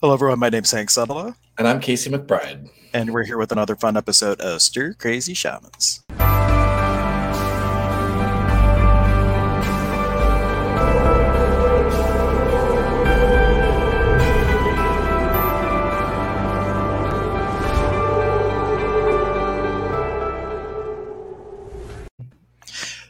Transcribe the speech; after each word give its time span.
Hello, 0.00 0.14
everyone. 0.14 0.38
My 0.38 0.48
name's 0.48 0.70
Hank 0.70 0.90
Sutherland. 0.90 1.34
And 1.58 1.66
I'm 1.66 1.80
Casey 1.80 2.08
McBride. 2.08 2.70
And 2.94 3.12
we're 3.12 3.24
here 3.24 3.36
with 3.36 3.50
another 3.50 3.74
fun 3.74 3.96
episode 3.96 4.40
of 4.40 4.62
Stir 4.62 4.94
Crazy 4.94 5.34
Shamans. 5.34 6.04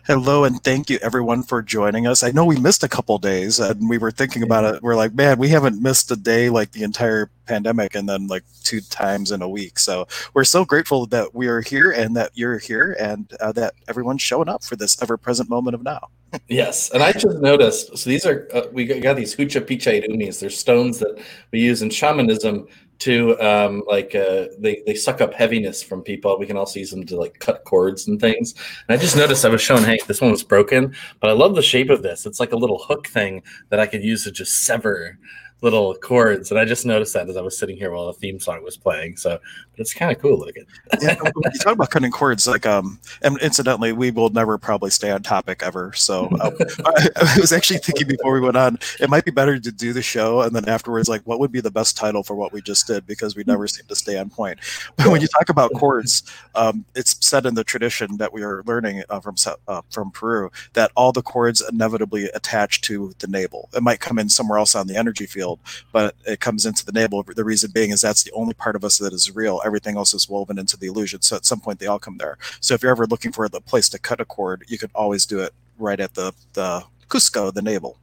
Hello 0.08 0.44
and 0.44 0.64
thank 0.64 0.88
you 0.88 0.98
everyone 1.02 1.42
for 1.42 1.60
joining 1.60 2.06
us. 2.06 2.22
I 2.22 2.30
know 2.30 2.46
we 2.46 2.58
missed 2.58 2.82
a 2.82 2.88
couple 2.88 3.18
days 3.18 3.60
and 3.60 3.90
we 3.90 3.98
were 3.98 4.10
thinking 4.10 4.42
about 4.42 4.64
it. 4.64 4.82
We're 4.82 4.96
like, 4.96 5.12
man, 5.12 5.36
we 5.36 5.50
haven't 5.50 5.82
missed 5.82 6.10
a 6.10 6.16
day 6.16 6.48
like 6.48 6.72
the 6.72 6.82
entire 6.82 7.30
pandemic 7.44 7.94
and 7.94 8.08
then 8.08 8.26
like 8.26 8.42
two 8.64 8.80
times 8.80 9.32
in 9.32 9.42
a 9.42 9.48
week. 9.50 9.78
So 9.78 10.08
we're 10.32 10.44
so 10.44 10.64
grateful 10.64 11.04
that 11.08 11.34
we 11.34 11.46
are 11.48 11.60
here 11.60 11.90
and 11.90 12.16
that 12.16 12.30
you're 12.32 12.56
here 12.56 12.96
and 12.98 13.30
uh, 13.38 13.52
that 13.52 13.74
everyone's 13.86 14.22
showing 14.22 14.48
up 14.48 14.64
for 14.64 14.76
this 14.76 15.02
ever 15.02 15.18
present 15.18 15.50
moment 15.50 15.74
of 15.74 15.82
now. 15.82 16.08
yes. 16.48 16.90
And 16.90 17.02
I 17.02 17.12
just 17.12 17.40
noticed, 17.40 17.98
so 17.98 18.08
these 18.08 18.24
are, 18.24 18.48
uh, 18.54 18.62
we 18.72 18.86
got 18.86 19.16
these 19.16 19.36
Hucha 19.36 19.60
Picha 19.60 20.02
Irunis. 20.02 20.40
They're 20.40 20.48
stones 20.48 21.00
that 21.00 21.22
we 21.52 21.60
use 21.60 21.82
in 21.82 21.90
shamanism 21.90 22.66
to 23.00 23.40
um, 23.40 23.84
like 23.86 24.14
uh, 24.14 24.46
they 24.58 24.82
they 24.86 24.94
suck 24.94 25.20
up 25.20 25.32
heaviness 25.32 25.82
from 25.82 26.02
people. 26.02 26.38
We 26.38 26.46
can 26.46 26.56
also 26.56 26.80
use 26.80 26.90
them 26.90 27.06
to 27.06 27.16
like 27.16 27.38
cut 27.38 27.64
cords 27.64 28.08
and 28.08 28.20
things. 28.20 28.54
And 28.88 28.98
I 28.98 29.00
just 29.00 29.16
noticed 29.16 29.44
I 29.44 29.48
was 29.48 29.62
showing 29.62 29.84
Hank 29.84 30.06
this 30.06 30.20
one 30.20 30.30
was 30.30 30.42
broken, 30.42 30.94
but 31.20 31.30
I 31.30 31.32
love 31.32 31.54
the 31.54 31.62
shape 31.62 31.90
of 31.90 32.02
this. 32.02 32.26
It's 32.26 32.40
like 32.40 32.52
a 32.52 32.56
little 32.56 32.78
hook 32.78 33.06
thing 33.06 33.42
that 33.68 33.80
I 33.80 33.86
could 33.86 34.02
use 34.02 34.24
to 34.24 34.32
just 34.32 34.64
sever 34.64 35.18
little 35.60 35.94
chords, 35.96 36.50
and 36.50 36.60
I 36.60 36.64
just 36.64 36.86
noticed 36.86 37.14
that 37.14 37.28
as 37.28 37.36
I 37.36 37.40
was 37.40 37.58
sitting 37.58 37.76
here 37.76 37.90
while 37.90 38.06
the 38.06 38.12
theme 38.12 38.38
song 38.38 38.62
was 38.62 38.76
playing. 38.76 39.16
So 39.16 39.38
it's 39.76 39.92
kind 39.92 40.12
of 40.14 40.20
cool 40.20 40.38
looking. 40.38 40.64
yeah, 41.00 41.16
you 41.24 41.50
talk 41.60 41.74
about 41.74 41.90
cutting 41.90 42.10
chords, 42.10 42.46
like 42.46 42.66
um, 42.66 43.00
and 43.22 43.38
incidentally, 43.40 43.92
we 43.92 44.10
will 44.10 44.30
never 44.30 44.58
probably 44.58 44.90
stay 44.90 45.10
on 45.10 45.22
topic 45.22 45.62
ever. 45.62 45.92
So 45.94 46.26
um, 46.40 46.56
I, 46.86 47.08
I, 47.16 47.40
was 47.40 47.52
actually 47.52 47.78
thinking 47.78 48.06
before 48.06 48.32
we 48.32 48.40
went 48.40 48.56
on, 48.56 48.78
it 49.00 49.10
might 49.10 49.24
be 49.24 49.30
better 49.30 49.58
to 49.58 49.72
do 49.72 49.92
the 49.92 50.02
show 50.02 50.42
and 50.42 50.54
then 50.54 50.68
afterwards, 50.68 51.08
like, 51.08 51.22
what 51.22 51.40
would 51.40 51.52
be 51.52 51.60
the 51.60 51.70
best 51.70 51.96
title 51.96 52.22
for 52.22 52.34
what 52.34 52.52
we 52.52 52.60
just 52.60 52.86
did 52.86 53.06
because 53.06 53.34
we 53.34 53.44
never 53.46 53.66
seem 53.66 53.86
to 53.86 53.96
stay 53.96 54.18
on 54.18 54.30
point. 54.30 54.58
But 54.96 55.08
when 55.08 55.20
you 55.20 55.28
talk 55.28 55.48
about 55.48 55.72
chords, 55.74 56.22
um, 56.54 56.84
it's 56.94 57.16
said 57.26 57.46
in 57.46 57.54
the 57.54 57.64
tradition 57.64 58.16
that 58.18 58.32
we 58.32 58.42
are 58.42 58.62
learning 58.66 59.02
uh, 59.08 59.20
from 59.20 59.34
uh, 59.66 59.82
from 59.90 60.10
Peru 60.10 60.50
that 60.74 60.92
all 60.94 61.12
the 61.12 61.22
chords 61.22 61.62
inevitably 61.68 62.26
attach 62.34 62.80
to 62.82 63.12
the 63.18 63.26
navel. 63.26 63.68
It 63.74 63.82
might 63.82 64.00
come 64.00 64.18
in 64.18 64.28
somewhere 64.28 64.58
else 64.58 64.74
on 64.74 64.86
the 64.86 64.96
energy 64.96 65.26
field 65.26 65.47
field, 65.48 65.60
but 65.92 66.14
it 66.26 66.40
comes 66.40 66.66
into 66.66 66.84
the 66.84 66.92
navel. 66.92 67.22
The 67.22 67.44
reason 67.44 67.70
being 67.72 67.90
is 67.90 68.00
that's 68.00 68.22
the 68.22 68.32
only 68.32 68.54
part 68.54 68.76
of 68.76 68.84
us 68.84 68.98
that 68.98 69.12
is 69.12 69.34
real. 69.34 69.60
Everything 69.64 69.96
else 69.96 70.14
is 70.14 70.28
woven 70.28 70.58
into 70.58 70.76
the 70.76 70.86
illusion. 70.86 71.22
So 71.22 71.36
at 71.36 71.46
some 71.46 71.60
point 71.60 71.78
they 71.78 71.86
all 71.86 71.98
come 71.98 72.18
there. 72.18 72.38
So 72.60 72.74
if 72.74 72.82
you're 72.82 72.92
ever 72.92 73.06
looking 73.06 73.32
for 73.32 73.48
the 73.48 73.60
place 73.60 73.88
to 73.90 73.98
cut 73.98 74.20
a 74.20 74.24
cord, 74.24 74.64
you 74.68 74.78
can 74.78 74.90
always 74.94 75.26
do 75.26 75.40
it 75.40 75.52
right 75.78 76.00
at 76.00 76.14
the 76.14 76.32
the 76.54 76.84
Cusco, 77.08 77.52
the 77.52 77.62
navel. 77.62 77.98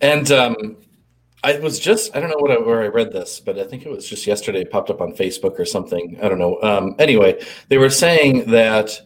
And 0.00 0.30
um, 0.30 0.76
I 1.42 1.58
was 1.58 1.78
just 1.80 2.14
I 2.14 2.20
don't 2.20 2.30
know 2.30 2.38
what 2.38 2.50
I, 2.50 2.58
where 2.58 2.82
I 2.82 2.88
read 2.88 3.12
this, 3.12 3.40
but 3.40 3.58
I 3.58 3.64
think 3.64 3.84
it 3.84 3.90
was 3.90 4.08
just 4.08 4.26
yesterday. 4.26 4.60
It 4.60 4.70
popped 4.70 4.90
up 4.90 5.00
on 5.00 5.12
Facebook 5.12 5.58
or 5.58 5.64
something. 5.64 6.18
I 6.22 6.28
don't 6.28 6.38
know. 6.38 6.60
Um, 6.62 6.94
anyway, 6.98 7.42
they 7.68 7.78
were 7.78 7.90
saying 7.90 8.50
that 8.50 9.00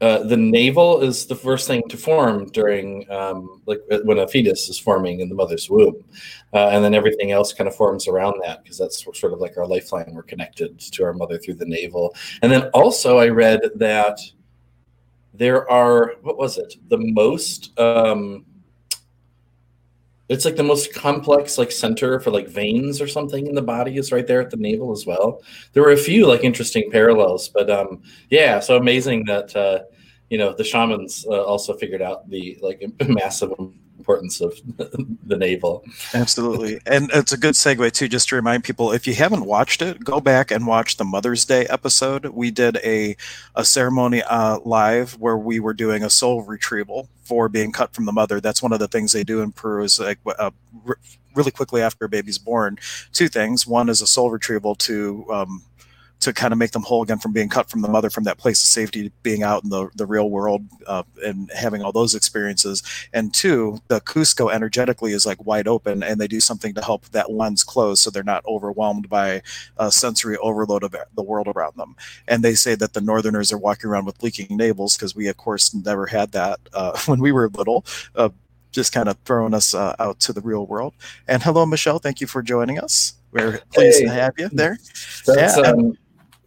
uh, 0.00 0.18
the 0.24 0.36
navel 0.36 1.00
is 1.00 1.26
the 1.26 1.34
first 1.34 1.66
thing 1.66 1.82
to 1.88 1.96
form 1.96 2.46
during 2.50 3.10
um, 3.10 3.62
like 3.64 3.80
uh, 3.90 4.00
when 4.04 4.18
a 4.18 4.28
fetus 4.28 4.68
is 4.68 4.78
forming 4.78 5.20
in 5.20 5.28
the 5.28 5.34
mother's 5.34 5.70
womb. 5.70 6.04
Uh, 6.52 6.68
and 6.68 6.84
then 6.84 6.94
everything 6.94 7.32
else 7.32 7.52
kind 7.52 7.66
of 7.66 7.74
forms 7.74 8.06
around 8.06 8.40
that 8.42 8.62
because 8.62 8.76
that's 8.76 9.04
sort 9.18 9.32
of 9.32 9.40
like 9.40 9.56
our 9.56 9.66
lifeline. 9.66 10.12
We're 10.12 10.22
connected 10.22 10.78
to 10.78 11.04
our 11.04 11.14
mother 11.14 11.38
through 11.38 11.54
the 11.54 11.64
navel. 11.64 12.14
And 12.42 12.52
then 12.52 12.68
also 12.74 13.18
i 13.18 13.28
read 13.28 13.60
that 13.76 14.20
there 15.32 15.70
are 15.70 16.14
what 16.22 16.36
was 16.36 16.58
it? 16.58 16.76
The 16.88 16.98
most 16.98 17.78
um, 17.78 18.44
it's 20.28 20.44
like 20.44 20.56
the 20.56 20.62
most 20.62 20.92
complex 20.92 21.58
like 21.58 21.70
center 21.70 22.18
for 22.20 22.30
like 22.30 22.48
veins 22.48 23.00
or 23.00 23.06
something 23.06 23.46
in 23.46 23.54
the 23.54 23.62
body 23.62 23.96
is 23.96 24.12
right 24.12 24.26
there 24.26 24.40
at 24.40 24.50
the 24.50 24.56
navel 24.56 24.92
as 24.92 25.06
well. 25.06 25.42
There 25.72 25.82
were 25.82 25.92
a 25.92 25.96
few 25.96 26.26
like 26.26 26.44
interesting 26.44 26.90
parallels 26.90 27.48
but 27.48 27.70
um 27.70 28.02
yeah 28.30 28.60
so 28.60 28.76
amazing 28.76 29.24
that 29.26 29.54
uh 29.54 29.80
you 30.30 30.38
know 30.38 30.52
the 30.52 30.64
shamans 30.64 31.24
uh, 31.28 31.42
also 31.44 31.74
figured 31.74 32.02
out 32.02 32.28
the 32.28 32.58
like 32.60 32.82
massive 33.08 33.52
importance 34.06 34.40
of 34.40 34.54
the 35.26 35.36
navel. 35.36 35.84
Absolutely. 36.14 36.80
And 36.86 37.10
it's 37.12 37.32
a 37.32 37.36
good 37.36 37.54
segue 37.54 37.90
too, 37.92 38.08
just 38.08 38.28
to 38.28 38.36
remind 38.36 38.62
people, 38.62 38.92
if 38.92 39.06
you 39.06 39.14
haven't 39.14 39.44
watched 39.44 39.82
it, 39.82 40.04
go 40.04 40.20
back 40.20 40.52
and 40.52 40.64
watch 40.64 40.96
the 40.96 41.04
Mother's 41.04 41.44
Day 41.44 41.66
episode. 41.66 42.26
We 42.26 42.52
did 42.52 42.76
a, 42.84 43.16
a 43.56 43.64
ceremony 43.64 44.22
uh, 44.22 44.60
live 44.64 45.18
where 45.18 45.36
we 45.36 45.58
were 45.58 45.74
doing 45.74 46.04
a 46.04 46.10
soul 46.10 46.42
retrieval 46.42 47.08
for 47.24 47.48
being 47.48 47.72
cut 47.72 47.94
from 47.94 48.04
the 48.04 48.12
mother. 48.12 48.40
That's 48.40 48.62
one 48.62 48.72
of 48.72 48.78
the 48.78 48.86
things 48.86 49.12
they 49.12 49.24
do 49.24 49.40
in 49.40 49.50
Peru 49.50 49.82
is 49.82 49.98
like 49.98 50.20
uh, 50.38 50.52
really 51.34 51.50
quickly 51.50 51.82
after 51.82 52.04
a 52.04 52.08
baby's 52.08 52.38
born. 52.38 52.78
Two 53.12 53.26
things. 53.26 53.66
One 53.66 53.88
is 53.88 54.00
a 54.00 54.06
soul 54.06 54.30
retrieval 54.30 54.76
to 54.76 55.26
um, 55.30 55.62
to 56.20 56.32
kind 56.32 56.52
of 56.52 56.58
make 56.58 56.72
them 56.72 56.82
whole 56.82 57.02
again 57.02 57.18
from 57.18 57.32
being 57.32 57.48
cut 57.48 57.68
from 57.68 57.82
the 57.82 57.88
mother 57.88 58.10
from 58.10 58.24
that 58.24 58.38
place 58.38 58.62
of 58.64 58.70
safety 58.70 59.12
being 59.22 59.42
out 59.42 59.62
in 59.62 59.70
the, 59.70 59.88
the 59.94 60.06
real 60.06 60.30
world 60.30 60.62
uh, 60.86 61.02
and 61.22 61.50
having 61.54 61.82
all 61.82 61.92
those 61.92 62.14
experiences. 62.14 62.82
And 63.12 63.32
two 63.32 63.80
the 63.88 64.00
cusco 64.00 64.52
energetically 64.52 65.12
is 65.12 65.26
like 65.26 65.44
wide 65.44 65.68
open 65.68 66.02
and 66.02 66.20
they 66.20 66.26
do 66.26 66.40
something 66.40 66.74
to 66.74 66.82
help 66.82 67.06
that 67.10 67.30
lens 67.30 67.62
close 67.62 68.00
so 68.00 68.10
they're 68.10 68.22
not 68.22 68.44
overwhelmed 68.46 69.08
by 69.08 69.42
a 69.76 69.92
sensory 69.92 70.36
overload 70.38 70.82
of 70.82 70.96
the 71.14 71.22
world 71.22 71.48
around 71.48 71.76
them. 71.76 71.96
And 72.26 72.42
they 72.42 72.54
say 72.54 72.74
that 72.76 72.94
the 72.94 73.00
northerners 73.00 73.52
are 73.52 73.58
walking 73.58 73.90
around 73.90 74.06
with 74.06 74.22
leaking 74.22 74.56
navels 74.56 74.96
because 74.96 75.14
we 75.14 75.28
of 75.28 75.36
course 75.36 75.74
never 75.74 76.06
had 76.06 76.32
that 76.32 76.60
uh, 76.72 76.98
when 77.06 77.20
we 77.20 77.30
were 77.30 77.48
little 77.50 77.84
uh, 78.14 78.30
just 78.72 78.92
kind 78.92 79.08
of 79.08 79.16
throwing 79.24 79.54
us 79.54 79.74
uh, 79.74 79.94
out 79.98 80.18
to 80.20 80.32
the 80.32 80.40
real 80.40 80.66
world. 80.66 80.94
And 81.28 81.42
hello 81.42 81.66
michelle 81.66 81.98
thank 81.98 82.20
you 82.20 82.26
for 82.26 82.42
joining 82.42 82.78
us. 82.78 83.14
We're 83.32 83.60
pleased 83.72 84.00
hey. 84.00 84.06
to 84.06 84.12
have 84.12 84.34
you 84.38 84.48
there. 84.50 84.78
That's, 85.26 85.58
yeah, 85.58 85.62
um, 85.62 85.98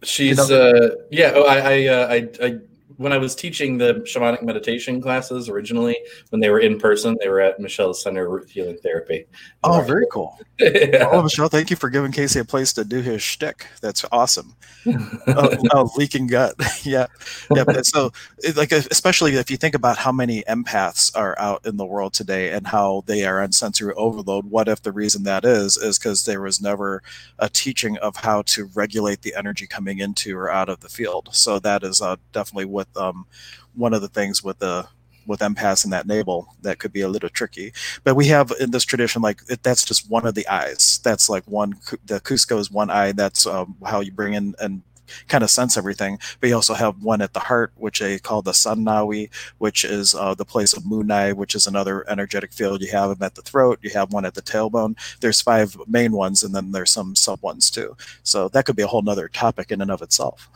She's 0.02 0.50
uh 0.50 0.96
yeah. 1.10 1.32
Oh, 1.34 1.44
I 1.44 1.58
I, 1.58 1.86
uh, 1.86 2.08
I 2.08 2.46
I 2.46 2.58
when 3.00 3.14
I 3.14 3.18
was 3.18 3.34
teaching 3.34 3.78
the 3.78 3.94
shamanic 4.04 4.42
meditation 4.42 5.00
classes 5.00 5.48
originally, 5.48 5.96
when 6.28 6.40
they 6.40 6.50
were 6.50 6.60
in 6.60 6.78
person, 6.78 7.16
they 7.18 7.30
were 7.30 7.40
at 7.40 7.58
Michelle's 7.58 8.02
Center 8.02 8.28
Root 8.28 8.50
Healing 8.50 8.76
Therapy. 8.82 9.24
Oh, 9.64 9.80
very 9.80 10.04
cool. 10.12 10.38
yeah. 10.58 11.08
Oh, 11.10 11.22
Michelle, 11.22 11.48
thank 11.48 11.70
you 11.70 11.76
for 11.76 11.88
giving 11.88 12.12
Casey 12.12 12.40
a 12.40 12.44
place 12.44 12.74
to 12.74 12.84
do 12.84 13.00
his 13.00 13.22
shtick. 13.22 13.66
That's 13.80 14.04
awesome. 14.12 14.54
oh, 14.86 15.56
oh, 15.72 15.90
leaking 15.96 16.26
gut. 16.26 16.54
yeah. 16.82 17.06
Yeah. 17.50 17.64
So, 17.84 18.12
like, 18.54 18.70
especially 18.70 19.36
if 19.36 19.50
you 19.50 19.56
think 19.56 19.74
about 19.74 19.96
how 19.96 20.12
many 20.12 20.42
empaths 20.42 21.10
are 21.16 21.38
out 21.38 21.64
in 21.64 21.78
the 21.78 21.86
world 21.86 22.12
today 22.12 22.52
and 22.52 22.66
how 22.66 23.04
they 23.06 23.24
are 23.24 23.40
on 23.40 23.52
sensory 23.52 23.94
overload, 23.94 24.44
what 24.44 24.68
if 24.68 24.82
the 24.82 24.92
reason 24.92 25.22
that 25.22 25.46
is, 25.46 25.78
is 25.78 25.98
because 25.98 26.26
there 26.26 26.42
was 26.42 26.60
never 26.60 27.02
a 27.38 27.48
teaching 27.48 27.96
of 27.98 28.16
how 28.16 28.42
to 28.42 28.68
regulate 28.74 29.22
the 29.22 29.34
energy 29.34 29.66
coming 29.66 30.00
into 30.00 30.36
or 30.36 30.50
out 30.50 30.68
of 30.68 30.80
the 30.80 30.90
field. 30.90 31.30
So, 31.32 31.58
that 31.60 31.82
is 31.82 32.02
uh, 32.02 32.16
definitely 32.32 32.66
what 32.66 32.89
um, 32.96 33.26
one 33.74 33.94
of 33.94 34.02
the 34.02 34.08
things 34.08 34.42
with 34.42 34.58
the 34.58 34.86
with 35.26 35.40
empaths 35.40 35.84
in 35.84 35.90
that 35.90 36.06
navel 36.06 36.54
that 36.62 36.78
could 36.78 36.92
be 36.92 37.02
a 37.02 37.08
little 37.08 37.28
tricky. 37.28 37.72
But 38.04 38.16
we 38.16 38.26
have 38.26 38.52
in 38.58 38.70
this 38.70 38.84
tradition, 38.84 39.22
like 39.22 39.44
that's 39.62 39.84
just 39.84 40.10
one 40.10 40.26
of 40.26 40.34
the 40.34 40.46
eyes. 40.48 41.00
That's 41.04 41.28
like 41.28 41.44
one. 41.44 41.74
The 42.04 42.20
Cusco 42.20 42.58
is 42.58 42.70
one 42.70 42.90
eye. 42.90 43.12
That's 43.12 43.46
um, 43.46 43.76
how 43.86 44.00
you 44.00 44.12
bring 44.12 44.34
in 44.34 44.54
and 44.58 44.82
kind 45.28 45.44
of 45.44 45.50
sense 45.50 45.76
everything. 45.76 46.18
But 46.40 46.48
you 46.48 46.54
also 46.54 46.74
have 46.74 47.02
one 47.02 47.20
at 47.22 47.32
the 47.32 47.40
heart, 47.40 47.72
which 47.76 48.00
they 48.00 48.18
call 48.18 48.42
the 48.42 48.54
Sun 48.54 48.84
Nawi, 48.84 49.30
which 49.58 49.84
is 49.84 50.14
uh, 50.14 50.34
the 50.34 50.44
place 50.44 50.72
of 50.72 50.84
Munai, 50.84 51.34
which 51.34 51.54
is 51.54 51.66
another 51.66 52.08
energetic 52.08 52.52
field. 52.52 52.82
You 52.82 52.90
have 52.92 53.10
them 53.10 53.24
at 53.24 53.34
the 53.34 53.42
throat. 53.42 53.78
You 53.82 53.90
have 53.90 54.12
one 54.12 54.24
at 54.24 54.34
the 54.34 54.42
tailbone. 54.42 54.96
There's 55.20 55.40
five 55.40 55.76
main 55.86 56.12
ones, 56.12 56.42
and 56.42 56.54
then 56.54 56.72
there's 56.72 56.90
some 56.90 57.14
sub 57.14 57.42
ones 57.42 57.70
too. 57.70 57.96
So 58.22 58.48
that 58.48 58.64
could 58.64 58.76
be 58.76 58.82
a 58.82 58.86
whole 58.86 59.02
nother 59.02 59.28
topic 59.28 59.70
in 59.70 59.80
and 59.80 59.90
of 59.90 60.02
itself. 60.02 60.48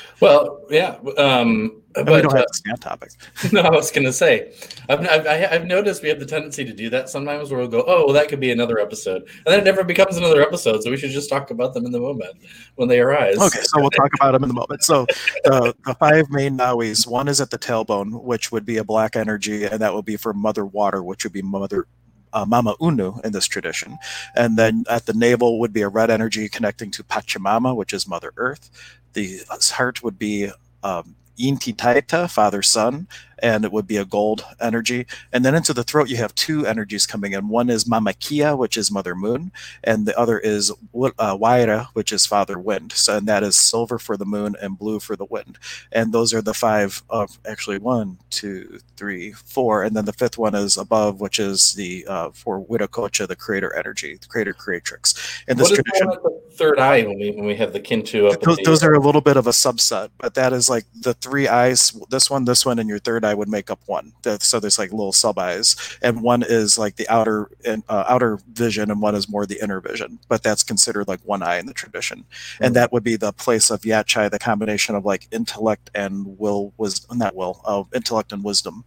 well, 0.20 0.60
yeah. 0.70 0.96
Um, 1.16 1.82
but, 1.94 2.06
we 2.06 2.22
don't 2.22 2.36
have 2.36 2.44
uh, 2.72 2.76
topic. 2.76 3.12
No, 3.52 3.62
I 3.62 3.70
was 3.70 3.90
going 3.90 4.04
to 4.04 4.12
say, 4.12 4.52
I've, 4.88 5.00
I've, 5.06 5.26
I've, 5.26 5.66
noticed 5.66 6.02
we 6.02 6.08
have 6.10 6.20
the 6.20 6.26
tendency 6.26 6.64
to 6.64 6.72
do 6.72 6.90
that 6.90 7.08
sometimes 7.08 7.50
where 7.50 7.60
we'll 7.60 7.68
go, 7.68 7.84
oh, 7.86 8.04
well, 8.04 8.12
that 8.14 8.28
could 8.28 8.40
be 8.40 8.50
another 8.50 8.78
episode. 8.78 9.22
And 9.22 9.46
then 9.46 9.60
it 9.60 9.64
never 9.64 9.82
becomes 9.84 10.16
another 10.16 10.42
episode. 10.42 10.82
So 10.82 10.90
we 10.90 10.96
should 10.96 11.10
just 11.10 11.30
talk 11.30 11.50
about 11.50 11.74
them 11.74 11.86
in 11.86 11.92
the 11.92 12.00
moment 12.00 12.36
when 12.76 12.88
they 12.88 13.00
arise. 13.00 13.38
Okay, 13.38 13.60
so 13.62 13.80
we'll 13.80 13.90
talk 13.90 14.10
about 14.14 14.32
them 14.32 14.42
in 14.44 14.48
the 14.48 14.54
moment. 14.54 14.82
So 14.82 15.06
the, 15.44 15.74
the 15.86 15.94
five 15.94 16.30
main 16.30 16.58
Nawis 16.58 17.06
one 17.06 17.28
is 17.28 17.40
at 17.40 17.50
the 17.50 17.58
tailbone, 17.58 18.22
which 18.22 18.52
would 18.52 18.66
be 18.66 18.76
a 18.76 18.84
black 18.84 19.16
energy, 19.16 19.64
and 19.64 19.80
that 19.80 19.94
would 19.94 20.04
be 20.04 20.16
for 20.16 20.34
Mother 20.34 20.66
Water, 20.66 21.02
which 21.02 21.24
would 21.24 21.32
be 21.32 21.42
Mother 21.42 21.86
uh, 22.32 22.44
Mama 22.44 22.74
Unu 22.80 23.24
in 23.24 23.32
this 23.32 23.46
tradition. 23.46 23.98
And 24.36 24.56
then 24.56 24.84
at 24.88 25.06
the 25.06 25.14
navel 25.14 25.58
would 25.60 25.72
be 25.72 25.82
a 25.82 25.88
red 25.88 26.10
energy 26.10 26.48
connecting 26.48 26.90
to 26.92 27.04
Pachamama, 27.04 27.74
which 27.74 27.92
is 27.92 28.06
Mother 28.06 28.32
Earth. 28.36 28.70
The 29.14 29.40
heart 29.72 30.02
would 30.02 30.18
be 30.18 30.50
um, 30.82 31.16
Inti 31.38 31.74
Taita, 31.74 32.28
father 32.28 32.62
sun, 32.62 33.06
and 33.42 33.64
it 33.64 33.72
would 33.72 33.86
be 33.86 33.96
a 33.96 34.04
gold 34.04 34.44
energy. 34.60 35.06
And 35.32 35.44
then 35.44 35.54
into 35.54 35.72
the 35.72 35.84
throat, 35.84 36.08
you 36.08 36.16
have 36.16 36.34
two 36.34 36.66
energies 36.66 37.06
coming 37.06 37.32
in. 37.32 37.48
One 37.48 37.70
is 37.70 37.84
Mamakia, 37.84 38.56
which 38.56 38.76
is 38.76 38.90
Mother 38.90 39.14
Moon, 39.14 39.52
and 39.84 40.06
the 40.06 40.18
other 40.18 40.38
is 40.38 40.70
uh, 40.70 41.36
Waira, 41.36 41.86
which 41.92 42.12
is 42.12 42.26
Father 42.26 42.58
Wind. 42.58 42.92
So, 42.92 43.16
and 43.16 43.28
that 43.28 43.42
is 43.42 43.56
silver 43.56 43.98
for 43.98 44.16
the 44.16 44.24
moon 44.24 44.56
and 44.60 44.78
blue 44.78 45.00
for 45.00 45.16
the 45.16 45.24
wind. 45.24 45.58
And 45.92 46.12
those 46.12 46.34
are 46.34 46.42
the 46.42 46.54
five 46.54 47.02
of 47.10 47.38
actually 47.46 47.78
one, 47.78 48.18
two, 48.30 48.80
three, 48.96 49.32
four, 49.32 49.82
and 49.82 49.96
then 49.96 50.04
the 50.04 50.12
fifth 50.12 50.38
one 50.38 50.54
is 50.54 50.76
above, 50.76 51.20
which 51.20 51.38
is 51.38 51.74
the 51.74 52.06
uh, 52.08 52.30
for 52.30 52.64
Wiracocha, 52.64 53.26
the 53.26 53.36
creator 53.36 53.74
energy, 53.74 54.16
the 54.20 54.26
creator 54.26 54.52
creatrix. 54.52 55.14
And 55.48 55.58
this 55.58 55.70
tradition, 55.70 56.08
the 56.08 56.40
third 56.52 56.78
eye 56.78 57.02
when 57.02 57.18
we 57.18 57.30
when 57.30 57.46
we 57.46 57.56
have 57.56 57.72
the 57.72 57.80
Kintu 57.80 58.32
up. 58.32 58.40
Those, 58.40 58.58
those 58.64 58.82
are 58.82 58.94
a 58.94 59.00
little 59.00 59.20
bit 59.20 59.36
of 59.36 59.46
a 59.46 59.50
subset, 59.50 60.10
but 60.18 60.34
that 60.34 60.52
is 60.52 60.68
like 60.68 60.84
the 61.00 61.14
three 61.14 61.48
eyes. 61.48 61.92
This 62.10 62.30
one, 62.30 62.44
this 62.44 62.66
one, 62.66 62.78
and 62.78 62.88
your 62.88 62.98
third 62.98 63.24
eye 63.24 63.27
would 63.34 63.48
make 63.48 63.70
up 63.70 63.80
one. 63.86 64.12
So 64.40 64.60
there's 64.60 64.78
like 64.78 64.90
little 64.90 65.12
sub 65.12 65.38
eyes, 65.38 65.76
and 66.02 66.22
one 66.22 66.42
is 66.42 66.78
like 66.78 66.96
the 66.96 67.08
outer 67.08 67.50
uh, 67.66 68.04
outer 68.08 68.38
vision, 68.52 68.90
and 68.90 69.00
one 69.00 69.14
is 69.14 69.28
more 69.28 69.46
the 69.46 69.62
inner 69.62 69.80
vision. 69.80 70.18
But 70.28 70.42
that's 70.42 70.62
considered 70.62 71.08
like 71.08 71.20
one 71.20 71.42
eye 71.42 71.58
in 71.58 71.66
the 71.66 71.74
tradition, 71.74 72.18
mm-hmm. 72.18 72.64
and 72.64 72.76
that 72.76 72.92
would 72.92 73.04
be 73.04 73.16
the 73.16 73.32
place 73.32 73.70
of 73.70 73.82
Yatchai, 73.82 74.30
the 74.30 74.38
combination 74.38 74.94
of 74.94 75.04
like 75.04 75.28
intellect 75.30 75.90
and 75.94 76.38
will 76.38 76.72
was 76.76 77.06
not 77.12 77.34
will, 77.34 77.60
uh, 77.64 77.84
intellect 77.94 78.32
and 78.32 78.44
wisdom. 78.44 78.84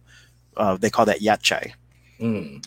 Uh, 0.56 0.76
they 0.76 0.90
call 0.90 1.06
that 1.06 1.20
Yatchai. 1.20 1.72
Mm. 2.20 2.64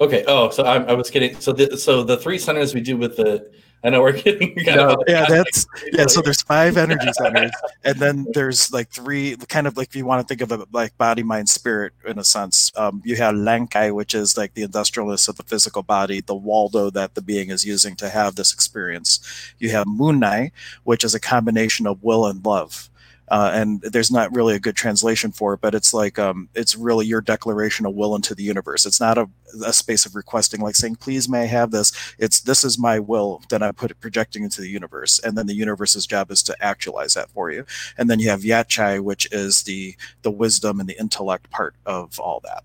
Okay. 0.00 0.24
Oh, 0.26 0.50
so 0.50 0.64
I, 0.64 0.82
I 0.82 0.92
was 0.94 1.10
kidding. 1.10 1.38
So 1.40 1.52
the 1.52 1.76
so 1.76 2.02
the 2.02 2.16
three 2.16 2.38
centers 2.38 2.74
we 2.74 2.80
do 2.80 2.96
with 2.96 3.16
the 3.16 3.50
I 3.82 3.88
know 3.88 4.02
we're 4.02 4.12
getting 4.12 4.54
no, 4.66 5.02
yeah, 5.08 5.24
that's 5.26 5.66
yeah. 5.92 6.06
So 6.06 6.20
there's 6.20 6.42
five 6.42 6.76
energy 6.76 7.10
centers, 7.14 7.52
and 7.82 7.96
then 7.98 8.26
there's 8.34 8.72
like 8.72 8.90
three, 8.90 9.36
kind 9.48 9.66
of 9.66 9.76
like 9.76 9.88
if 9.88 9.96
you 9.96 10.04
want 10.04 10.26
to 10.26 10.28
think 10.28 10.42
of 10.42 10.52
it 10.52 10.68
like 10.72 10.96
body, 10.98 11.22
mind, 11.22 11.48
spirit 11.48 11.94
in 12.04 12.18
a 12.18 12.24
sense. 12.24 12.70
Um, 12.76 13.00
you 13.04 13.16
have 13.16 13.34
Lankai, 13.34 13.94
which 13.94 14.14
is 14.14 14.36
like 14.36 14.52
the 14.52 14.62
industrialist 14.62 15.28
of 15.28 15.36
the 15.36 15.44
physical 15.44 15.82
body, 15.82 16.20
the 16.20 16.34
Waldo 16.34 16.90
that 16.90 17.14
the 17.14 17.22
being 17.22 17.48
is 17.48 17.64
using 17.64 17.96
to 17.96 18.10
have 18.10 18.36
this 18.36 18.52
experience. 18.52 19.54
You 19.58 19.70
have 19.70 19.86
Munai, 19.86 20.52
which 20.84 21.02
is 21.02 21.14
a 21.14 21.20
combination 21.20 21.86
of 21.86 22.02
will 22.02 22.26
and 22.26 22.44
love 22.44 22.89
uh, 23.30 23.50
and 23.54 23.80
there's 23.82 24.10
not 24.10 24.34
really 24.34 24.56
a 24.56 24.60
good 24.60 24.74
translation 24.74 25.30
for 25.30 25.54
it, 25.54 25.60
but 25.60 25.74
it's 25.74 25.94
like 25.94 26.18
um, 26.18 26.48
it's 26.54 26.76
really 26.76 27.06
your 27.06 27.20
declaration 27.20 27.86
of 27.86 27.94
will 27.94 28.16
into 28.16 28.34
the 28.34 28.42
universe. 28.42 28.84
It's 28.84 29.00
not 29.00 29.18
a, 29.18 29.28
a, 29.64 29.72
space 29.72 30.04
of 30.04 30.16
requesting, 30.16 30.60
like 30.60 30.74
saying, 30.74 30.96
"Please, 30.96 31.28
may 31.28 31.42
I 31.42 31.46
have 31.46 31.70
this?" 31.70 31.92
It's 32.18 32.40
this 32.40 32.64
is 32.64 32.76
my 32.76 32.98
will 32.98 33.40
that 33.48 33.62
I 33.62 33.70
put 33.70 33.92
it 33.92 34.00
projecting 34.00 34.42
into 34.42 34.60
the 34.60 34.68
universe, 34.68 35.20
and 35.20 35.38
then 35.38 35.46
the 35.46 35.54
universe's 35.54 36.06
job 36.06 36.32
is 36.32 36.42
to 36.44 36.56
actualize 36.60 37.14
that 37.14 37.30
for 37.30 37.52
you. 37.52 37.64
And 37.98 38.10
then 38.10 38.18
you 38.18 38.28
have 38.30 38.40
Yatchai, 38.40 39.00
which 39.00 39.32
is 39.32 39.62
the 39.62 39.94
the 40.22 40.30
wisdom 40.32 40.80
and 40.80 40.88
the 40.88 40.98
intellect 40.98 41.50
part 41.50 41.76
of 41.86 42.18
all 42.18 42.40
that. 42.40 42.64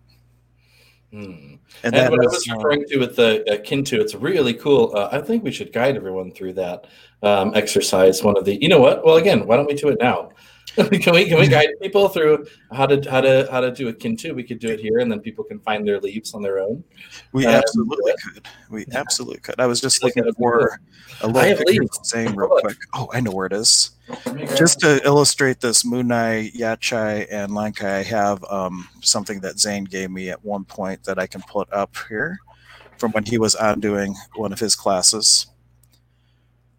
Hmm. 1.12 1.56
And, 1.84 1.96
and 1.96 2.10
what 2.10 2.26
is, 2.26 2.32
I 2.32 2.36
was 2.36 2.50
uh, 2.50 2.56
referring 2.56 2.86
to 2.88 2.98
with 2.98 3.16
the 3.16 3.44
uh, 3.50 3.58
Kintu, 3.62 4.00
it's 4.00 4.16
really 4.16 4.54
cool. 4.56 4.92
Uh, 4.96 5.10
I 5.12 5.22
think 5.22 5.44
we 5.44 5.52
should 5.52 5.72
guide 5.72 5.96
everyone 5.96 6.32
through 6.32 6.54
that 6.54 6.88
um, 7.22 7.54
exercise. 7.54 8.24
One 8.24 8.36
of 8.36 8.46
the, 8.46 8.60
you 8.62 8.68
know 8.68 8.80
what? 8.82 9.06
Well, 9.06 9.18
again, 9.18 9.46
why 9.46 9.56
don't 9.58 9.68
we 9.68 9.76
do 9.76 9.90
it 9.90 10.00
now? 10.02 10.32
can 11.02 11.14
we 11.14 11.26
can 11.26 11.40
we 11.40 11.48
guide 11.48 11.70
people 11.82 12.10
through 12.10 12.46
how 12.72 12.86
to 12.86 13.10
how 13.10 13.22
to 13.22 13.48
how 13.50 13.62
to 13.62 13.72
do 13.72 13.88
a 13.88 13.94
kintu? 13.94 14.36
We 14.36 14.44
could 14.44 14.60
do 14.60 14.70
it 14.70 14.80
here, 14.80 15.00
and 15.00 15.10
then 15.12 15.20
people 15.22 15.44
can 15.44 15.60
find 15.60 15.88
their 15.88 16.00
leaves 16.00 16.34
on 16.34 16.42
their 16.42 16.60
own. 16.60 16.84
We 17.32 17.46
um, 17.46 17.56
absolutely 17.56 18.14
could. 18.24 18.48
We 18.70 18.86
yeah. 18.88 19.00
absolutely 19.00 19.40
could. 19.40 19.60
I 19.60 19.68
was 19.68 19.80
just 19.80 20.04
looking 20.04 20.32
for 20.34 20.80
a 21.22 21.28
little 21.28 21.58
picture 21.58 21.84
saying 22.04 22.36
real 22.36 22.50
quick. 22.60 22.78
Oh, 22.94 23.10
I 23.14 23.22
know 23.22 23.32
where 23.32 23.46
it 23.46 23.54
is. 23.54 23.92
Just 24.56 24.82
to 24.82 25.02
illustrate 25.04 25.62
this 25.62 25.84
Munai, 25.84 26.54
Yachai, 26.54 27.28
and 27.32 27.52
Lankai, 27.52 27.86
I 27.86 28.04
have 28.04 28.44
um, 28.46 28.88
something 29.02 29.40
that 29.40 29.60
Zane 29.60 29.86
gave 29.86 30.12
me 30.12 30.30
at 30.30 30.44
one 30.44 30.64
point 30.66 31.04
that 31.06 31.18
I 31.18 31.26
can 31.26 31.42
put 31.42 31.72
up 31.72 31.96
here 32.08 32.38
from 32.98 33.12
when 33.14 33.26
he 33.26 33.38
was 33.38 33.56
on 33.56 33.80
doing 33.80 34.16
one 34.36 34.54
of 34.54 34.60
his 34.60 34.76
classes. 34.76 35.48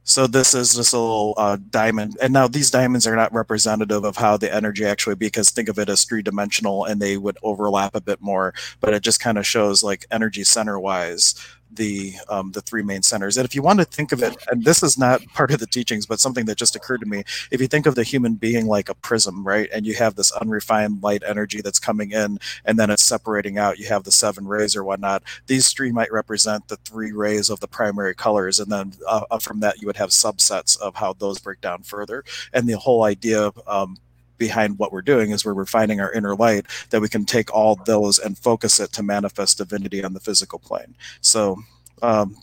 So 0.09 0.29
this 0.29 0.55
is 0.55 0.77
a 0.77 0.79
little 0.79 1.35
uh, 1.37 1.59
diamond, 1.71 2.17
and 2.23 2.33
now 2.33 2.47
these 2.47 2.71
diamonds 2.71 3.09
are 3.09 3.17
not 3.17 3.35
representative 3.35 4.05
of 4.05 4.17
how 4.17 4.37
the 4.37 4.55
energy 4.55 4.85
actually 4.85 5.17
because 5.17 5.51
think 5.51 5.69
of 5.69 5.81
it 5.81 5.89
as 5.89 6.05
three 6.05 6.23
dimensional, 6.23 6.85
and 6.85 7.03
they 7.03 7.17
would 7.17 7.37
overlap 7.43 7.97
a 7.97 8.01
bit 8.01 8.23
more. 8.23 8.55
But 8.81 8.95
it 8.95 9.03
just 9.03 9.19
kind 9.19 9.37
of 9.37 9.45
shows 9.45 9.83
like 9.83 10.07
energy 10.13 10.45
center 10.45 10.79
wise 10.79 11.35
the 11.71 12.15
um, 12.29 12.53
the 12.53 12.61
three 12.61 12.83
main 12.83 13.03
centers. 13.03 13.37
And 13.37 13.45
if 13.45 13.55
you 13.55 13.63
want 13.63 13.79
to 13.79 13.85
think 13.85 14.13
of 14.13 14.23
it, 14.23 14.37
and 14.51 14.65
this 14.65 14.83
is 14.83 14.99
not 14.99 15.25
part 15.35 15.51
of 15.51 15.61
the 15.61 15.67
teachings, 15.67 16.07
but 16.07 16.21
something 16.21 16.47
that 16.47 16.57
just 16.57 16.77
occurred 16.77 17.01
to 17.01 17.07
me, 17.07 17.25
if 17.51 17.61
you 17.61 17.67
think 17.67 17.87
of 17.87 17.95
the 17.95 18.03
human 18.03 18.35
being 18.35 18.67
like 18.67 18.89
a 18.89 18.95
prism, 18.95 19.47
right, 19.47 19.69
and 19.73 19.87
you 19.87 19.95
have 19.95 20.15
this 20.15 20.33
unrefined 20.33 21.03
light 21.03 21.23
energy 21.27 21.61
that's 21.61 21.79
coming 21.79 22.13
in, 22.13 22.39
and 22.65 22.79
then 22.79 22.91
it's 22.91 23.05
separating 23.05 23.59
out, 23.59 23.79
you 23.79 23.87
have 23.87 24.05
the 24.05 24.13
seven 24.13 24.47
rays 24.47 24.77
or 24.77 24.85
whatnot. 24.85 25.23
These 25.47 25.73
three 25.73 25.93
might 25.93 26.13
represent 26.13 26.69
the 26.69 26.77
three 26.77 27.13
rays 27.13 27.51
of 27.51 27.61
the 27.61 27.69
primary 27.69 28.15
colors, 28.15 28.59
and 28.61 28.71
then 28.71 28.93
uh, 29.07 29.25
uh 29.31 29.39
from 29.39 29.61
that 29.61 29.81
you 29.81 29.87
would 29.87 29.97
have 29.97 30.11
subsets 30.11 30.79
of 30.81 30.95
how 30.97 31.13
those 31.15 31.39
break 31.39 31.61
down 31.61 31.83
further. 31.83 32.25
And 32.53 32.69
the 32.69 32.79
whole 32.79 33.05
idea 33.05 33.53
um, 33.67 33.99
behind 34.39 34.79
what 34.79 34.93
we're 34.93 35.03
doing 35.03 35.31
is 35.31 35.45
where 35.45 35.55
we're 35.55 35.63
refining 35.63 36.01
our 36.01 36.13
inner 36.13 36.35
light 36.35 36.67
that 36.91 37.01
we 37.01 37.09
can 37.09 37.25
take 37.25 37.53
all 37.55 37.77
those 37.87 38.19
and 38.19 38.39
focus 38.39 38.81
it 38.81 38.93
to 38.93 39.03
manifest 39.03 39.59
divinity 39.59 40.05
on 40.05 40.13
the 40.13 40.21
physical 40.21 40.59
plane. 40.59 40.95
So 41.21 41.59
um, 42.03 42.37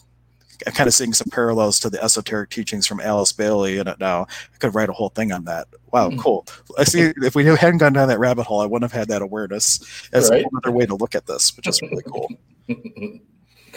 I'm 0.66 0.74
kind 0.74 0.88
of 0.88 0.94
seeing 0.94 1.14
some 1.14 1.30
parallels 1.32 1.80
to 1.82 1.90
the 1.90 2.04
esoteric 2.04 2.50
teachings 2.50 2.88
from 2.88 3.00
Alice 3.00 3.32
Bailey 3.32 3.78
in 3.78 3.88
it 3.88 4.00
now. 4.00 4.28
I 4.54 4.58
could 4.60 4.76
write 4.76 4.90
a 4.90 4.94
whole 4.94 5.10
thing 5.10 5.32
on 5.32 5.46
that. 5.46 5.68
Wow, 5.92 6.10
mm-hmm. 6.10 6.20
cool. 6.20 6.48
I 6.78 6.84
see 6.84 7.14
if 7.18 7.36
we 7.36 7.46
hadn't 7.46 7.78
gone 7.78 7.94
down 7.94 8.08
that 8.08 8.20
rabbit 8.20 8.44
hole, 8.44 8.62
I 8.62 8.66
wouldn't 8.66 8.92
have 8.92 8.98
had 8.98 9.10
that 9.10 9.22
awareness 9.22 10.10
as 10.14 10.30
right. 10.30 10.46
another 10.52 10.72
way 10.72 10.86
to 10.86 10.96
look 10.96 11.16
at 11.16 11.28
this, 11.28 11.56
which 11.56 11.68
is 11.68 11.82
really 11.82 12.04
cool. 12.04 12.30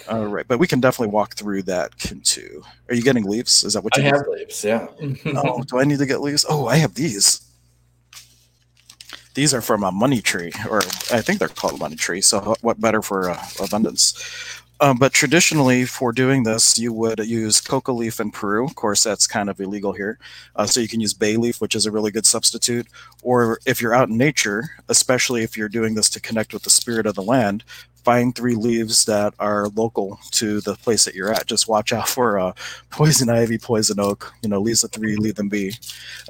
All 0.08 0.26
right, 0.26 0.46
but 0.46 0.58
we 0.58 0.66
can 0.66 0.80
definitely 0.80 1.12
walk 1.12 1.34
through 1.34 1.62
that 1.62 1.98
too. 1.98 2.62
Are 2.88 2.94
you 2.94 3.02
getting 3.02 3.24
leaves? 3.24 3.64
Is 3.64 3.72
that 3.72 3.82
what 3.82 3.96
you 3.96 4.04
I 4.04 4.06
have 4.06 4.26
leaves? 4.28 4.62
Yeah. 4.62 4.86
oh, 5.26 5.62
do 5.62 5.78
I 5.78 5.84
need 5.84 5.98
to 5.98 6.06
get 6.06 6.20
leaves? 6.20 6.44
Oh, 6.48 6.66
I 6.66 6.76
have 6.76 6.94
these. 6.94 7.45
These 9.36 9.52
are 9.52 9.60
from 9.60 9.84
a 9.84 9.92
money 9.92 10.22
tree, 10.22 10.50
or 10.70 10.78
I 11.12 11.20
think 11.20 11.38
they're 11.38 11.48
called 11.48 11.78
money 11.78 11.94
tree. 11.94 12.22
So 12.22 12.56
what 12.62 12.80
better 12.80 13.02
for 13.02 13.30
uh, 13.30 13.44
abundance? 13.62 14.14
Um, 14.80 14.96
but 14.96 15.12
traditionally, 15.12 15.84
for 15.84 16.10
doing 16.10 16.42
this, 16.44 16.78
you 16.78 16.92
would 16.92 17.18
use 17.18 17.60
coca 17.60 17.92
leaf 17.92 18.18
in 18.18 18.30
Peru. 18.30 18.64
Of 18.64 18.74
course, 18.74 19.02
that's 19.02 19.26
kind 19.26 19.50
of 19.50 19.60
illegal 19.60 19.92
here. 19.92 20.18
Uh, 20.54 20.66
so 20.66 20.80
you 20.80 20.88
can 20.88 21.00
use 21.00 21.12
bay 21.12 21.36
leaf, 21.36 21.60
which 21.60 21.74
is 21.74 21.84
a 21.84 21.90
really 21.90 22.10
good 22.10 22.26
substitute. 22.26 22.86
Or 23.22 23.58
if 23.66 23.80
you're 23.80 23.94
out 23.94 24.08
in 24.08 24.16
nature, 24.16 24.70
especially 24.88 25.42
if 25.42 25.56
you're 25.56 25.68
doing 25.68 25.94
this 25.94 26.10
to 26.10 26.20
connect 26.20 26.54
with 26.54 26.62
the 26.62 26.70
spirit 26.70 27.06
of 27.06 27.14
the 27.14 27.22
land, 27.22 27.62
find 28.06 28.36
three 28.36 28.54
leaves 28.54 29.04
that 29.06 29.34
are 29.40 29.66
local 29.70 30.16
to 30.30 30.60
the 30.60 30.76
place 30.76 31.04
that 31.04 31.16
you're 31.16 31.32
at. 31.32 31.44
Just 31.44 31.66
watch 31.66 31.92
out 31.92 32.08
for 32.08 32.38
uh, 32.38 32.52
poison 32.88 33.28
ivy, 33.28 33.58
poison 33.58 33.98
oak. 33.98 34.32
You 34.42 34.48
know, 34.48 34.60
leaves 34.60 34.82
the 34.82 34.88
three, 34.88 35.16
leave 35.16 35.34
them 35.34 35.48
be, 35.48 35.74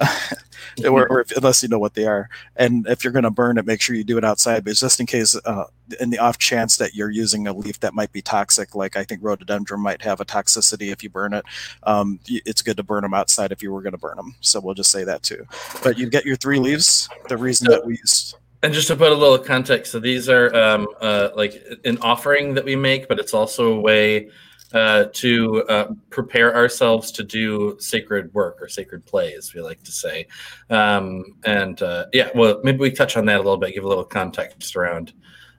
or, 0.87 1.07
or 1.07 1.21
if, 1.21 1.37
unless 1.37 1.63
you 1.63 1.69
know 1.69 1.79
what 1.79 1.93
they 1.93 2.07
are. 2.07 2.31
And 2.57 2.87
if 2.89 3.05
you're 3.05 3.13
going 3.13 3.25
to 3.25 3.31
burn 3.31 3.59
it, 3.59 3.67
make 3.67 3.83
sure 3.83 3.95
you 3.95 4.05
do 4.05 4.17
it 4.17 4.25
outside. 4.25 4.65
But 4.65 4.77
just 4.77 5.01
in 5.01 5.05
case, 5.05 5.37
uh, 5.45 5.65
in 6.01 6.09
the 6.09 6.19
off 6.19 6.39
chance 6.39 6.79
that 6.79 6.95
you're 6.95 7.11
using 7.11 7.47
a 7.47 7.53
leaf 7.53 7.79
that 7.81 7.93
might 7.93 8.11
be 8.11 8.23
toxic, 8.23 8.75
like 8.75 8.97
I 8.97 9.05
think 9.05 9.23
rhododendron 9.23 9.83
might 9.83 10.01
have 10.01 10.23
a 10.23 10.25
toxicity 10.25 10.91
if 10.91 11.03
you 11.03 11.11
burn 11.11 11.35
it, 11.35 11.45
um, 11.83 12.21
it's 12.27 12.63
good 12.63 12.79
to 12.79 12.85
burn 12.85 13.03
them 13.03 13.13
outside 13.13 13.53
if 13.53 13.63
you 13.63 13.71
were 13.71 13.83
going 13.83 13.93
to 13.93 13.99
burn 13.99 14.17
them. 14.17 14.35
So 14.41 14.61
we'll 14.61 14.73
just 14.73 14.91
say 14.91 15.05
that 15.05 15.23
too. 15.23 15.47
But 15.83 15.99
you 15.99 16.09
get 16.09 16.25
your 16.25 16.37
three 16.37 16.59
leaves. 16.59 17.11
The 17.29 17.37
reason 17.37 17.69
that 17.69 17.85
we 17.85 17.99
used 17.99 18.37
and 18.63 18.73
just 18.73 18.89
to 18.89 18.97
put 18.97 19.13
a 19.13 19.15
little 19.15 19.39
context, 19.39 19.93
so 19.93 20.01
these 20.01 20.29
are 20.29 20.55
um, 20.55 20.87
uh, 21.01 21.31
like 21.37 21.63
an 21.85 21.99
offering 21.99 22.55
that 22.55 22.65
we 22.65 22.77
make, 22.77 23.09
but 23.09 23.19
it's 23.19 23.35
also 23.35 23.73
a 23.73 23.81
way 23.81 24.31
uh, 24.73 25.05
to 25.13 25.63
uh, 25.69 25.93
prepare 26.11 26.55
ourselves 26.55 27.13
to 27.13 27.23
do 27.23 27.77
sacred 27.79 28.33
work 28.35 28.61
or 28.61 28.69
sacred 28.69 29.05
play, 29.07 29.35
as 29.35 29.55
we 29.55 29.61
like 29.61 29.83
to 29.85 29.93
say. 29.93 30.27
Um, 30.71 31.25
and 31.45 31.81
uh, 31.83 32.07
yeah, 32.13 32.31
well, 32.35 32.61
maybe 32.65 32.79
we 32.79 32.91
touch 32.91 33.17
on 33.17 33.27
that 33.27 33.37
a 33.37 33.43
little 33.43 33.57
bit, 33.57 33.75
give 33.75 33.85
a 33.85 33.89
little 33.89 34.05
context 34.05 34.75
around 34.77 35.13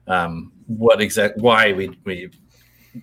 um, 0.06 0.52
what 0.66 1.00
exact 1.00 1.38
why 1.38 1.72
we 1.72 1.98
we 2.04 2.30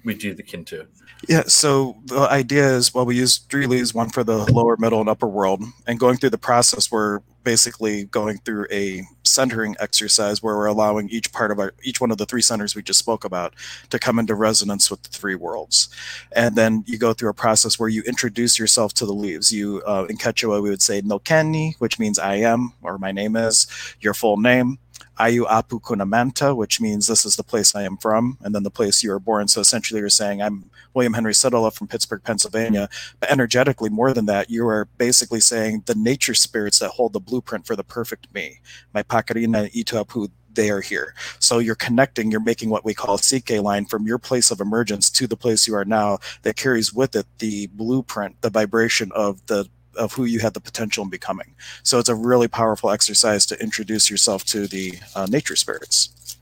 we 0.03 0.13
do 0.13 0.33
the 0.33 0.43
kintu. 0.43 0.87
Yeah, 1.27 1.43
so 1.47 1.97
the 2.05 2.27
idea 2.29 2.67
is 2.75 2.93
well, 2.93 3.05
we 3.05 3.15
use 3.15 3.37
three 3.37 3.65
leaves, 3.65 3.93
one 3.93 4.09
for 4.09 4.23
the 4.23 4.51
lower, 4.51 4.77
middle, 4.77 4.99
and 4.99 5.09
upper 5.09 5.27
world, 5.27 5.63
and 5.87 5.99
going 5.99 6.17
through 6.17 6.31
the 6.31 6.37
process, 6.37 6.91
we're 6.91 7.21
basically 7.45 8.03
going 8.05 8.39
through 8.39 8.67
a 8.71 9.03
centering 9.23 9.75
exercise 9.79 10.43
where 10.43 10.55
we're 10.55 10.65
allowing 10.65 11.09
each 11.09 11.31
part 11.31 11.51
of 11.51 11.59
our 11.59 11.73
each 11.83 12.01
one 12.01 12.11
of 12.11 12.17
the 12.17 12.25
three 12.25 12.41
centers 12.41 12.75
we 12.75 12.83
just 12.83 12.99
spoke 12.99 13.23
about 13.23 13.53
to 13.89 13.97
come 13.97 14.19
into 14.19 14.35
resonance 14.35 14.91
with 14.91 15.01
the 15.03 15.09
three 15.09 15.35
worlds, 15.35 15.87
and 16.33 16.57
then 16.57 16.83
you 16.85 16.97
go 16.97 17.13
through 17.13 17.29
a 17.29 17.33
process 17.33 17.79
where 17.79 17.89
you 17.89 18.01
introduce 18.03 18.59
yourself 18.59 18.93
to 18.93 19.05
the 19.05 19.13
leaves. 19.13 19.53
You 19.53 19.81
uh, 19.87 20.05
in 20.09 20.17
Quechua 20.17 20.61
we 20.61 20.69
would 20.69 20.81
say 20.81 21.01
kenny, 21.23 21.75
which 21.79 21.99
means 21.99 22.19
I 22.19 22.35
am 22.35 22.73
or 22.81 22.97
my 22.97 23.13
name 23.13 23.37
is, 23.37 23.67
your 24.01 24.13
full 24.13 24.37
name, 24.37 24.77
Ayu 25.19 25.47
Apu 25.47 25.81
Kunamanta, 25.81 26.55
which 26.55 26.81
means 26.81 27.07
this 27.07 27.25
is 27.25 27.35
the 27.35 27.43
place 27.43 27.75
I 27.75 27.83
am 27.83 27.97
from, 27.97 28.37
and 28.41 28.53
then 28.53 28.63
the 28.63 28.71
place 28.71 29.03
you 29.03 29.11
were 29.11 29.19
born. 29.19 29.47
So 29.47 29.61
essentially, 29.61 29.99
you're 29.99 30.09
saying 30.09 30.41
I'm 30.41 30.69
William 30.93 31.13
Henry 31.13 31.33
Sutherland 31.33 31.73
from 31.73 31.87
Pittsburgh, 31.87 32.23
Pennsylvania. 32.23 32.89
But 33.19 33.31
energetically, 33.31 33.89
more 33.89 34.13
than 34.13 34.25
that, 34.27 34.49
you 34.49 34.67
are 34.67 34.85
basically 34.97 35.39
saying 35.39 35.83
the 35.85 35.95
nature 35.95 36.33
spirits 36.33 36.79
that 36.79 36.91
hold 36.91 37.13
the 37.13 37.19
blueprint 37.19 37.65
for 37.65 37.75
the 37.75 37.83
perfect 37.83 38.33
me. 38.33 38.59
My 38.93 39.03
Pakarina 39.03 39.71
Ituapu 39.73 40.29
they 40.55 40.69
are 40.69 40.81
here. 40.81 41.13
So 41.39 41.59
you're 41.59 41.75
connecting, 41.75 42.31
you're 42.31 42.39
making 42.39 42.69
what 42.69 42.85
we 42.85 42.93
call 42.93 43.15
a 43.15 43.19
CK 43.19 43.61
line 43.61 43.85
from 43.85 44.07
your 44.07 44.17
place 44.17 44.51
of 44.51 44.61
emergence 44.61 45.09
to 45.11 45.27
the 45.27 45.37
place 45.37 45.67
you 45.67 45.75
are 45.75 45.85
now 45.85 46.19
that 46.43 46.55
carries 46.55 46.93
with 46.93 47.15
it 47.15 47.25
the 47.39 47.67
blueprint, 47.67 48.41
the 48.41 48.49
vibration 48.49 49.11
of 49.13 49.45
the 49.47 49.67
of 49.97 50.13
who 50.13 50.25
you 50.25 50.39
had 50.39 50.53
the 50.53 50.61
potential 50.61 51.03
in 51.03 51.09
becoming. 51.09 51.53
So 51.83 51.99
it's 51.99 52.09
a 52.09 52.15
really 52.15 52.47
powerful 52.47 52.89
exercise 52.89 53.45
to 53.47 53.61
introduce 53.61 54.09
yourself 54.09 54.43
to 54.45 54.67
the 54.67 54.93
uh, 55.15 55.27
nature 55.29 55.55
spirits. 55.55 56.37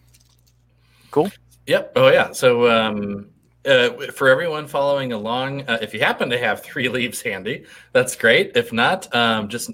Cool. 1.11 1.31
Yep. 1.67 1.93
Oh 1.95 2.09
yeah. 2.09 2.31
So 2.31 2.69
um, 2.69 3.27
uh, 3.65 3.89
for 4.11 4.27
everyone 4.27 4.67
following 4.67 5.13
along, 5.13 5.61
uh, 5.69 5.77
if 5.81 5.93
you 5.93 5.99
happen 5.99 6.29
to 6.29 6.37
have 6.37 6.61
three 6.61 6.89
leaves 6.89 7.21
handy, 7.21 7.63
that's 7.93 8.15
great. 8.15 8.51
If 8.55 8.73
not, 8.73 9.13
um, 9.15 9.47
just 9.47 9.69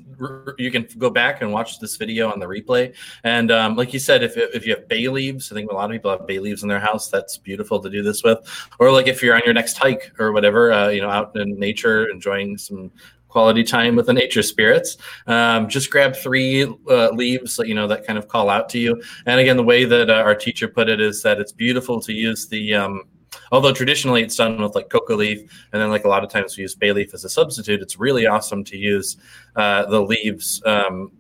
you 0.58 0.70
can 0.70 0.88
go 0.98 1.10
back 1.10 1.42
and 1.42 1.52
watch 1.52 1.80
this 1.80 1.96
video 1.96 2.32
on 2.32 2.40
the 2.40 2.46
replay. 2.46 2.94
And 3.24 3.52
um, 3.52 3.76
like 3.76 3.92
you 3.94 4.00
said, 4.00 4.22
if, 4.22 4.38
if 4.38 4.68
you 4.68 4.76
have 4.76 4.88
bay 4.88 5.08
leaves, 5.08 5.52
I 5.52 5.56
think 5.56 5.72
a 5.72 5.74
lot 5.74 5.86
of 5.86 5.92
people 5.92 6.12
have 6.12 6.28
bay 6.28 6.40
leaves 6.40 6.62
in 6.62 6.70
their 6.70 6.80
house. 6.80 7.10
That's 7.10 7.38
beautiful 7.38 7.80
to 7.80 7.90
do 7.90 8.04
this 8.04 8.24
with. 8.24 8.40
Or 8.78 8.92
like 8.92 9.08
if 9.08 9.24
you're 9.24 9.36
on 9.36 9.42
your 9.44 9.54
next 9.54 9.78
hike 9.78 10.12
or 10.20 10.34
whatever, 10.34 10.72
uh, 10.72 10.90
you 10.90 11.02
know, 11.02 11.10
out 11.10 11.36
in 11.36 11.58
nature, 11.58 12.10
enjoying 12.10 12.58
some 12.58 12.92
quality 13.30 13.64
time 13.64 13.96
with 13.96 14.08
the 14.08 14.14
nature 14.14 14.44
spirits. 14.44 14.98
Um, 15.28 15.70
just 15.70 15.90
grab 15.90 16.16
three 16.16 16.64
uh, 16.90 17.12
leaves, 17.12 17.60
you 17.64 17.76
know, 17.76 17.88
that 17.88 18.06
kind 18.06 18.20
of 18.20 18.28
call 18.28 18.50
out 18.50 18.68
to 18.70 18.80
you. 18.80 19.02
And 19.26 19.40
again, 19.40 19.56
the 19.56 19.64
way 19.64 19.86
that 19.86 20.10
uh, 20.10 20.14
our 20.14 20.36
teacher 20.36 20.68
put 20.68 20.90
it 20.90 21.00
is 21.00 21.24
that 21.24 21.40
it's 21.40 21.54
beautiful 21.54 22.02
to 22.02 22.12
use 22.12 22.48
the 22.48 22.74
um, 22.74 23.04
Although 23.52 23.74
traditionally 23.74 24.22
it's 24.22 24.36
done 24.36 24.62
with 24.62 24.76
like 24.76 24.90
coca 24.90 25.14
leaf, 25.14 25.40
and 25.72 25.82
then 25.82 25.90
like 25.90 26.06
a 26.06 26.08
lot 26.08 26.24
of 26.24 26.30
times 26.30 26.58
we 26.58 26.62
use 26.62 26.76
bay 26.76 26.92
leaf 26.92 27.14
as 27.14 27.24
a 27.26 27.30
substitute. 27.30 27.82
It's 27.82 28.00
really 28.00 28.26
awesome 28.26 28.64
to 28.66 28.78
use 28.78 29.18
uh, 29.56 29.86
the 29.86 30.02
leaves 30.02 30.62
um, 30.66 31.12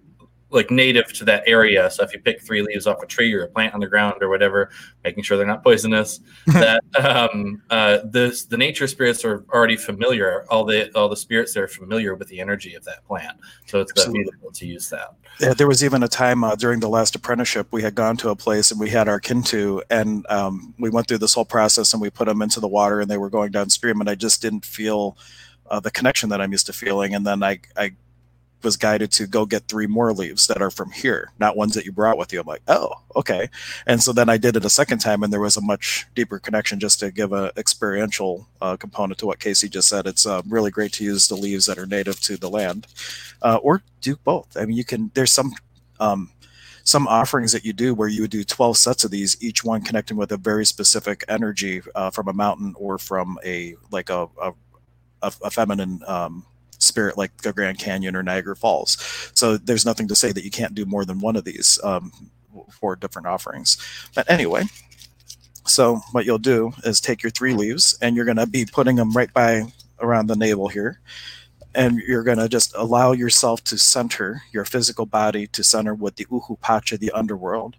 like 0.52 0.72
native 0.72 1.14
to 1.14 1.26
that 1.26 1.44
area. 1.46 1.90
So 1.92 2.04
if 2.04 2.14
you 2.14 2.20
pick 2.20 2.42
three 2.42 2.62
leaves 2.62 2.88
off 2.88 3.04
a 3.04 3.06
tree 3.06 3.34
or 3.34 3.44
a 3.44 3.48
plant 3.48 3.74
on 3.74 3.80
the 3.80 3.88
ground 3.88 4.22
or 4.22 4.30
whatever, 4.30 4.70
making 5.04 5.24
sure 5.24 5.38
they're 5.38 5.46
not 5.46 5.64
poisonous, 5.64 6.22
that 6.48 6.82
um, 7.00 7.62
uh, 7.70 8.00
the 8.06 8.30
the 8.50 8.58
nature 8.58 8.88
spirits 8.88 9.24
are 9.24 9.46
already 9.54 9.78
familiar. 9.78 10.46
All 10.50 10.66
the 10.66 10.92
all 10.98 11.10
the 11.10 11.18
spirits 11.18 11.56
are 11.56 11.68
familiar 11.68 12.16
with 12.16 12.28
the 12.30 12.40
energy 12.40 12.74
of 12.76 12.84
that 12.86 13.06
plant. 13.06 13.38
So 13.68 13.82
it's 13.82 14.08
beautiful 14.08 14.52
to 14.52 14.66
use 14.66 14.90
that. 14.90 15.16
Yeah, 15.40 15.54
there 15.54 15.68
was 15.68 15.84
even 15.84 16.04
a 16.04 16.08
time 16.08 16.44
uh, 16.44 16.56
during 16.56 16.80
the 16.80 16.90
last 16.90 17.16
apprenticeship 17.16 17.68
we 17.72 17.82
had 17.82 17.96
gone 17.96 18.18
to 18.18 18.30
a 18.30 18.36
place 18.36 18.72
and 18.72 18.80
we 18.80 18.90
had 18.90 19.08
our 19.08 19.22
kintu 19.22 19.82
and 19.90 20.26
um, 20.30 20.74
we 20.80 20.90
went 20.90 21.08
through 21.08 21.20
this 21.20 21.34
whole 21.34 21.46
process 21.46 21.94
and 21.94 22.02
we 22.02 22.10
put 22.10 22.26
them 22.26 22.42
into 22.42 22.60
the 22.60 22.68
water 22.68 23.00
and 23.00 23.10
they 23.10 23.18
were 23.18 23.30
going 23.30 23.52
downstream 23.52 24.02
and 24.02 24.10
I 24.10 24.16
just 24.16 24.42
didn't 24.42 24.66
feel 24.66 25.18
uh, 25.70 25.80
the 25.80 25.92
connection 25.92 26.30
that 26.30 26.42
I'm 26.42 26.52
used 26.52 26.66
to 26.66 26.74
feeling 26.74 27.16
and 27.16 27.26
then 27.26 27.42
I 27.44 27.62
I 27.78 27.94
was 28.64 28.78
guided 28.78 29.12
to 29.14 29.28
go 29.28 29.46
get 29.46 29.68
three 29.68 29.88
more 29.88 30.14
leaves 30.14 30.48
that 30.48 30.62
are 30.62 30.72
from 30.72 30.92
here, 30.92 31.32
not 31.40 31.56
ones 31.56 31.74
that 31.76 31.86
you 31.86 31.92
brought 31.92 32.18
with 32.18 32.34
you. 32.34 32.42
I'm 32.42 32.48
like, 32.48 32.62
oh, 32.68 32.92
okay. 33.16 33.50
And 33.88 34.02
so 34.02 34.12
then 34.12 34.30
I 34.30 34.38
did 34.38 34.56
it 34.56 34.66
a 34.66 34.70
second 34.70 35.00
time, 35.00 35.24
and 35.24 35.32
there 35.32 35.40
was 35.40 35.58
a 35.58 35.62
much 35.62 36.08
deeper 36.16 36.40
connection 36.40 36.80
just 36.80 37.00
to 37.00 37.12
give 37.12 37.32
an 37.32 37.52
experiential 37.58 38.48
uh, 38.62 38.76
component 38.78 39.20
to 39.20 39.26
what 39.26 39.40
Casey 39.40 39.70
just 39.70 39.90
said. 39.90 40.08
It's 40.08 40.26
uh, 40.26 40.42
really 40.48 40.72
great 40.72 40.94
to 40.94 41.04
use 41.04 41.28
the 41.28 41.36
leaves 41.36 41.66
that 41.68 41.78
are 41.78 41.86
native 41.86 42.20
to 42.22 42.38
the 42.38 42.50
land, 42.50 42.88
uh, 43.42 43.60
or 43.62 43.82
do 44.02 44.18
both. 44.18 44.58
I 44.58 44.66
mean, 44.66 44.78
you 44.78 44.86
can. 44.86 45.12
There's 45.14 45.32
some. 45.32 45.54
Um, 46.00 46.32
some 46.86 47.08
offerings 47.08 47.52
that 47.52 47.64
you 47.64 47.72
do 47.72 47.94
where 47.94 48.08
you 48.08 48.22
would 48.22 48.32
do 48.32 48.44
12 48.44 48.76
sets 48.76 49.04
of 49.04 49.12
these 49.12 49.38
each 49.44 49.64
one 49.64 49.84
connecting 49.84 50.18
with 50.18 50.32
a 50.32 50.38
very 50.38 50.66
specific 50.66 51.24
energy 51.28 51.84
uh, 51.94 52.10
from 52.10 52.28
a 52.28 52.34
mountain 52.34 52.74
or 52.78 52.98
from 52.98 53.38
a 53.46 53.76
like 53.92 54.10
a, 54.10 54.28
a, 54.42 54.54
a 55.22 55.52
feminine 55.52 56.02
um, 56.08 56.46
spirit 56.80 57.18
like 57.18 57.38
the 57.38 57.54
Grand 57.54 57.78
Canyon 57.78 58.16
or 58.16 58.24
Niagara 58.24 58.56
Falls. 58.56 58.98
So 59.36 59.58
there's 59.58 59.86
nothing 59.86 60.08
to 60.08 60.16
say 60.16 60.32
that 60.32 60.44
you 60.44 60.52
can't 60.52 60.76
do 60.76 60.86
more 60.86 61.06
than 61.06 61.20
one 61.20 61.36
of 61.36 61.46
these 61.46 61.80
um, 61.84 62.12
for 62.72 62.96
different 62.96 63.28
offerings. 63.28 63.78
But 64.16 64.30
anyway, 64.30 64.64
so 65.66 65.98
what 66.12 66.26
you'll 66.26 66.40
do 66.40 66.72
is 66.84 67.00
take 67.00 67.22
your 67.22 67.30
three 67.30 67.54
leaves 67.54 67.98
and 68.02 68.16
you're 68.16 68.26
going 68.26 68.38
to 68.38 68.48
be 68.48 68.66
putting 68.66 68.96
them 68.96 69.12
right 69.12 69.32
by 69.34 69.72
around 70.00 70.28
the 70.28 70.36
navel 70.36 70.68
here. 70.68 71.00
And 71.76 72.00
you're 72.00 72.24
going 72.24 72.40
to 72.40 72.50
just 72.50 72.74
allow 72.76 73.12
yourself 73.12 73.64
to 73.66 73.78
center 73.78 74.42
your 74.52 74.66
physical 74.66 75.06
body 75.06 75.46
to 75.48 75.64
center 75.64 75.94
with 75.94 76.16
the 76.16 76.26
Uhu 76.26 76.60
Pacha, 76.60 76.98
the 76.98 77.12
underworld, 77.12 77.76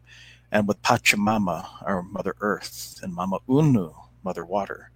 and 0.52 0.68
with 0.68 0.80
Pachamama, 0.82 1.66
our 1.84 2.02
Mother 2.02 2.36
Earth, 2.40 3.00
and 3.02 3.12
Mama 3.12 3.40
Unu, 3.48 3.92
Mother 4.22 4.44
Water. 4.44 4.90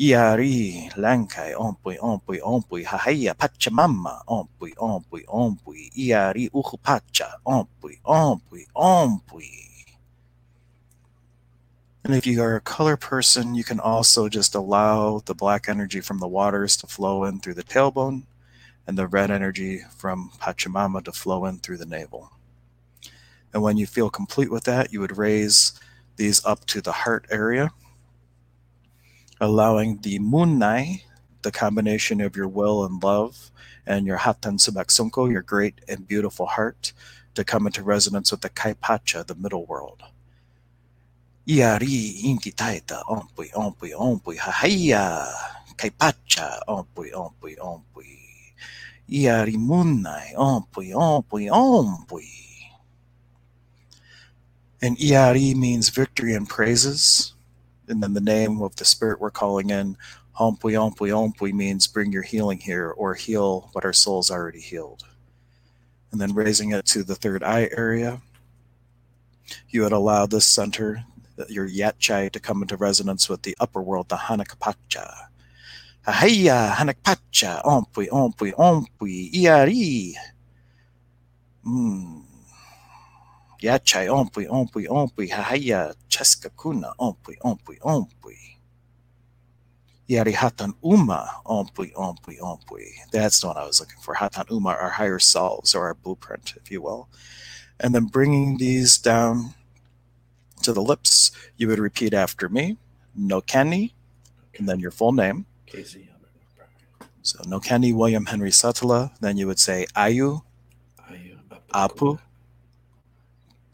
Iari, 0.00 0.88
Lankai, 0.94 1.54
Ompui, 1.54 1.98
Ompui, 1.98 2.40
Ompui, 2.40 2.84
Hahaya, 2.84 3.34
Pachamama, 3.34 4.22
Ompui, 4.28 4.72
Ompui, 4.76 5.24
Ompui, 5.26 5.90
Iari, 5.98 6.48
Uhupacha, 6.50 7.32
Ompui, 7.44 7.98
Ompui, 8.06 8.64
Ompui. 8.76 9.86
And 12.04 12.14
if 12.14 12.28
you 12.28 12.40
are 12.42 12.54
a 12.54 12.60
color 12.60 12.96
person, 12.96 13.56
you 13.56 13.64
can 13.64 13.80
also 13.80 14.28
just 14.28 14.54
allow 14.54 15.18
the 15.26 15.34
black 15.34 15.68
energy 15.68 16.00
from 16.00 16.20
the 16.20 16.28
waters 16.28 16.76
to 16.76 16.86
flow 16.86 17.24
in 17.24 17.40
through 17.40 17.54
the 17.54 17.64
tailbone 17.64 18.22
and 18.86 18.96
the 18.96 19.08
red 19.08 19.32
energy 19.32 19.82
from 19.96 20.30
Pachamama 20.40 21.04
to 21.06 21.12
flow 21.12 21.44
in 21.44 21.58
through 21.58 21.78
the 21.78 21.84
navel. 21.84 22.30
And 23.52 23.64
when 23.64 23.76
you 23.76 23.86
feel 23.86 24.10
complete 24.10 24.50
with 24.50 24.62
that, 24.64 24.92
you 24.92 25.00
would 25.00 25.18
raise 25.18 25.72
these 26.14 26.44
up 26.44 26.66
to 26.66 26.80
the 26.80 26.92
heart 26.92 27.26
area 27.32 27.72
allowing 29.40 29.98
the 30.02 30.18
Munai, 30.18 31.02
the 31.42 31.52
combination 31.52 32.20
of 32.20 32.36
your 32.36 32.48
will 32.48 32.84
and 32.84 33.02
love, 33.02 33.50
and 33.86 34.06
your 34.06 34.18
Hatan 34.18 34.58
Subaksunko, 34.58 35.30
your 35.30 35.42
great 35.42 35.80
and 35.88 36.06
beautiful 36.06 36.46
heart, 36.46 36.92
to 37.34 37.44
come 37.44 37.66
into 37.66 37.82
resonance 37.82 38.30
with 38.30 38.40
the 38.40 38.50
Kaipacha, 38.50 39.26
the 39.26 39.34
middle 39.34 39.64
world. 39.66 40.02
Iari 41.46 42.22
inti 42.24 42.52
taita 42.54 43.02
ompui 43.08 43.50
ompui 43.54 43.94
ompui 43.94 44.36
hahaya 44.36 45.26
Kaipacha 45.76 46.60
ompui 46.68 47.12
ompui 47.12 47.56
ompui. 47.56 48.18
Iari 49.08 49.56
munai 49.56 50.34
ompui 50.36 50.92
ompui 50.92 51.48
ompui. 51.48 52.28
And 54.82 54.98
Iari 54.98 55.54
means 55.54 55.88
victory 55.88 56.34
and 56.34 56.46
praises 56.48 57.32
and 57.88 58.02
then 58.02 58.14
the 58.14 58.20
name 58.20 58.62
of 58.62 58.76
the 58.76 58.84
spirit 58.84 59.20
we're 59.20 59.30
calling 59.30 59.70
in, 59.70 59.96
Hompui 60.38 60.74
Ompui 60.74 61.10
Ompui 61.10 61.52
means 61.52 61.86
bring 61.86 62.12
your 62.12 62.22
healing 62.22 62.58
here 62.58 62.90
or 62.90 63.14
heal 63.14 63.70
what 63.72 63.84
our 63.84 63.92
soul's 63.92 64.30
already 64.30 64.60
healed. 64.60 65.02
And 66.12 66.20
then 66.20 66.34
raising 66.34 66.72
it 66.72 66.86
to 66.86 67.02
the 67.02 67.16
third 67.16 67.42
eye 67.42 67.68
area, 67.76 68.20
you 69.68 69.82
would 69.82 69.92
allow 69.92 70.26
this 70.26 70.46
center, 70.46 71.04
your 71.48 71.68
Yatchai, 71.68 72.30
to 72.30 72.40
come 72.40 72.62
into 72.62 72.76
resonance 72.76 73.28
with 73.28 73.42
the 73.42 73.56
upper 73.60 73.82
world, 73.82 74.08
the 74.08 74.16
Hanakapacha. 74.16 75.12
Ahaya 76.06 76.72
Hanakapacha, 76.72 77.62
Ompui 77.64 78.08
Ompui 78.08 78.52
Ompui 78.54 79.32
Iari. 79.34 80.14
Mm. 81.66 82.27
Yachai 83.60 84.08
ompui 84.08 84.46
ompui 84.46 84.86
ompui 84.86 85.30
hahaya 85.30 85.94
cheska 86.08 86.50
kuna 86.56 86.92
ompui 86.98 87.36
ompui 87.42 87.78
ompui. 87.82 88.36
Yari 90.08 90.32
hatan 90.32 90.74
uma 90.82 91.28
ompui 91.44 91.92
ompui 91.94 92.38
ompui. 92.40 92.86
That's 93.10 93.40
the 93.40 93.48
one 93.48 93.56
I 93.56 93.64
was 93.64 93.80
looking 93.80 94.00
for. 94.00 94.14
Hatan 94.14 94.50
uma, 94.50 94.70
our 94.70 94.90
higher 94.90 95.18
selves 95.18 95.74
or 95.74 95.86
our 95.86 95.94
blueprint, 95.94 96.54
if 96.56 96.70
you 96.70 96.80
will. 96.80 97.08
And 97.80 97.94
then 97.94 98.04
bringing 98.06 98.58
these 98.58 98.96
down 98.96 99.54
to 100.62 100.72
the 100.72 100.82
lips, 100.82 101.30
you 101.56 101.68
would 101.68 101.78
repeat 101.78 102.14
after 102.14 102.48
me. 102.48 102.78
No 103.14 103.40
Kenny, 103.40 103.94
and 104.58 104.68
then 104.68 104.80
your 104.80 104.90
full 104.90 105.12
name. 105.12 105.46
Casey. 105.66 106.08
So 107.22 107.42
No 107.46 107.60
Kenny 107.60 107.92
William 107.92 108.24
Henry 108.24 108.50
Sutala. 108.50 109.10
Then 109.20 109.36
you 109.36 109.46
would 109.46 109.58
say 109.58 109.86
Ayu, 109.94 110.40
Ayu 111.10 111.36
Apu, 111.74 112.18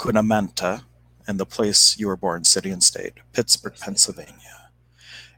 Kunamanta, 0.05 0.83
and 1.27 1.41
the 1.41 1.47
place 1.47 1.99
you 1.99 2.09
were 2.09 2.17
born, 2.17 2.45
city 2.45 2.69
and 2.69 2.83
state, 2.83 3.15
Pittsburgh, 3.33 3.75
Pennsylvania. 3.81 4.71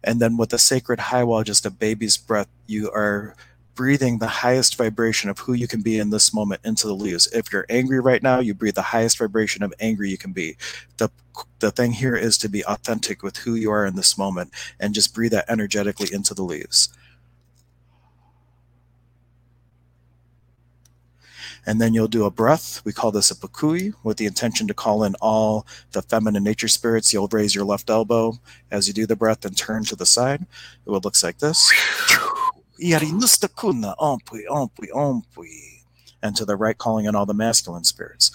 And 0.03 0.19
then 0.19 0.37
with 0.37 0.51
the 0.51 0.59
sacred 0.59 0.99
high 0.99 1.23
wall, 1.23 1.45
just 1.45 1.65
a 1.65 1.71
baby's 1.71 2.17
breath, 2.17 2.49
you 2.67 2.91
are 2.91 3.37
breathing 3.77 4.19
the 4.19 4.43
highest 4.43 4.77
vibration 4.77 5.31
of 5.31 5.39
who 5.39 5.53
you 5.53 5.69
can 5.69 5.83
be 5.83 6.01
in 6.01 6.11
this 6.11 6.35
moment 6.35 6.63
into 6.65 6.89
the 6.89 6.97
leaves. 6.97 7.29
If 7.29 7.53
you're 7.53 7.67
angry 7.69 8.01
right 8.01 8.23
now, 8.23 8.41
you 8.41 8.55
breathe 8.55 8.75
the 8.75 8.83
highest 8.83 9.19
vibration 9.19 9.63
of 9.63 9.73
angry 9.79 10.11
you 10.11 10.19
can 10.19 10.33
be. 10.33 10.57
The 10.97 11.11
the 11.59 11.71
thing 11.71 11.93
here 11.93 12.17
is 12.17 12.37
to 12.39 12.49
be 12.49 12.65
authentic 12.65 13.23
with 13.23 13.37
who 13.37 13.55
you 13.55 13.71
are 13.71 13.87
in 13.87 13.95
this 13.95 14.17
moment 14.17 14.53
and 14.81 14.95
just 14.95 15.15
breathe 15.15 15.33
that 15.33 15.51
energetically 15.51 16.09
into 16.13 16.35
the 16.35 16.43
leaves. 16.43 16.89
And 21.67 21.81
then 21.81 21.93
you'll 21.95 22.07
do 22.07 22.25
a 22.25 22.31
breath. 22.31 22.81
We 22.85 22.93
call 22.93 23.11
this 23.11 23.31
a 23.31 23.35
pakui 23.35 23.93
with 24.05 24.19
the 24.19 24.27
intention 24.27 24.69
to 24.69 24.75
call 24.75 25.03
in 25.03 25.17
all 25.21 25.67
the 25.93 26.03
feminine 26.03 26.45
nature 26.45 26.69
spirits. 26.69 27.13
You'll 27.13 27.27
raise 27.27 27.55
your 27.57 27.65
left 27.65 27.91
elbow 27.91 28.39
as 28.71 28.87
you 28.87 28.95
do 28.95 29.05
the 29.05 29.17
breath 29.17 29.45
and 29.45 29.57
turn 29.57 29.85
to 29.87 29.97
the 29.97 30.07
side. 30.07 30.43
It 30.43 30.91
will 30.91 31.01
look 31.01 31.21
like 31.23 31.39
this. 31.39 31.73
And 36.23 36.37
to 36.37 36.45
the 36.45 36.57
right, 36.57 36.79
calling 36.79 37.07
in 37.07 37.15
all 37.17 37.27
the 37.27 37.35
masculine 37.35 37.85
spirits. 37.85 38.31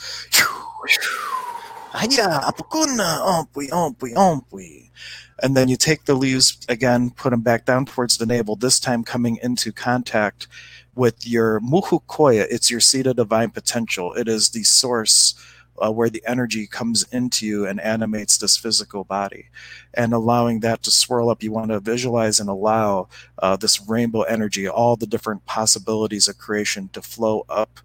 And 5.44 5.58
then 5.58 5.68
you 5.70 5.76
take 5.76 6.06
the 6.06 6.14
leaves 6.14 6.58
again, 6.70 7.10
put 7.12 7.32
them 7.32 7.42
back 7.42 7.66
down 7.66 7.86
towards 7.86 8.18
the 8.18 8.26
navel, 8.26 8.56
this 8.56 8.80
time 8.80 9.04
coming 9.04 9.38
into 9.42 9.72
contact 9.72 10.48
with 10.96 11.28
your 11.28 11.60
muhu 11.62 12.04
koya. 12.08 12.46
It's 12.50 12.70
your 12.70 12.80
seat 12.80 13.08
of 13.08 13.16
divine 13.16 13.52
potential. 13.52 14.14
It 14.14 14.28
is 14.28 14.50
the 14.50 14.64
source 14.64 15.36
uh, 15.84 15.92
where 15.92 16.10
the 16.10 16.24
energy 16.28 16.68
comes 16.68 17.04
into 17.12 17.46
you 17.46 17.66
and 17.66 17.80
animates 17.82 18.38
this 18.38 18.58
physical 18.58 19.04
body. 19.04 19.50
And 19.94 20.14
allowing 20.14 20.60
that 20.60 20.84
to 20.84 20.92
swirl 20.92 21.30
up, 21.30 21.42
you 21.42 21.52
want 21.52 21.72
to 21.72 21.80
visualize 21.80 22.40
and 22.40 22.50
allow 22.50 23.08
uh, 23.40 23.56
this 23.56 23.82
rainbow 23.88 24.22
energy, 24.24 24.68
all 24.68 24.96
the 24.96 25.08
different 25.08 25.46
possibilities 25.46 26.28
of 26.28 26.38
creation 26.38 26.90
to 26.94 27.02
flow 27.02 27.46
up 27.50 27.80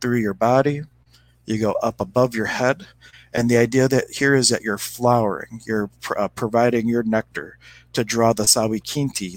through 0.00 0.18
your 0.18 0.34
body. 0.34 0.82
You 1.46 1.58
go 1.58 1.72
up 1.82 2.00
above 2.00 2.34
your 2.34 2.46
head 2.46 2.86
and 3.32 3.48
the 3.48 3.56
idea 3.56 3.88
that 3.88 4.10
here 4.10 4.34
is 4.34 4.48
that 4.48 4.62
you're 4.62 4.78
flowering, 4.78 5.60
you're 5.66 5.90
uh, 6.16 6.28
providing 6.28 6.88
your 6.88 7.02
nectar 7.02 7.58
to 7.98 8.04
draw 8.04 8.32
the 8.32 8.44
sawi 8.44 8.80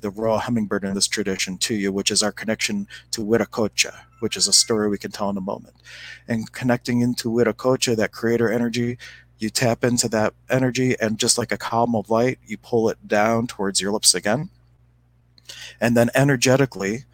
the 0.01 0.11
royal 0.11 0.37
hummingbird 0.37 0.83
in 0.83 0.93
this 0.93 1.07
tradition, 1.07 1.57
to 1.57 1.73
you, 1.73 1.91
which 1.91 2.11
is 2.11 2.21
our 2.21 2.31
connection 2.31 2.87
to 3.09 3.21
Wiracocha, 3.21 3.91
which 4.19 4.37
is 4.37 4.47
a 4.47 4.53
story 4.53 4.87
we 4.87 4.99
can 4.99 5.09
tell 5.09 5.31
in 5.31 5.37
a 5.37 5.41
moment. 5.41 5.73
And 6.27 6.51
connecting 6.51 7.01
into 7.01 7.31
Wiracocha, 7.31 7.95
that 7.95 8.11
creator 8.11 8.51
energy, 8.51 8.99
you 9.39 9.49
tap 9.49 9.83
into 9.83 10.07
that 10.09 10.35
energy, 10.47 10.95
and 10.99 11.17
just 11.17 11.39
like 11.39 11.51
a 11.51 11.57
column 11.57 11.95
of 11.95 12.11
light, 12.11 12.37
you 12.45 12.55
pull 12.55 12.87
it 12.89 13.07
down 13.07 13.47
towards 13.47 13.81
your 13.81 13.91
lips 13.91 14.13
again. 14.13 14.51
And 15.79 15.97
then 15.97 16.11
energetically, 16.13 17.05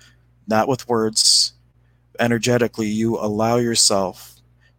not 0.48 0.68
with 0.68 0.90
words, 0.90 1.54
energetically, 2.20 2.88
you 2.88 3.18
allow 3.18 3.56
yourself 3.56 4.36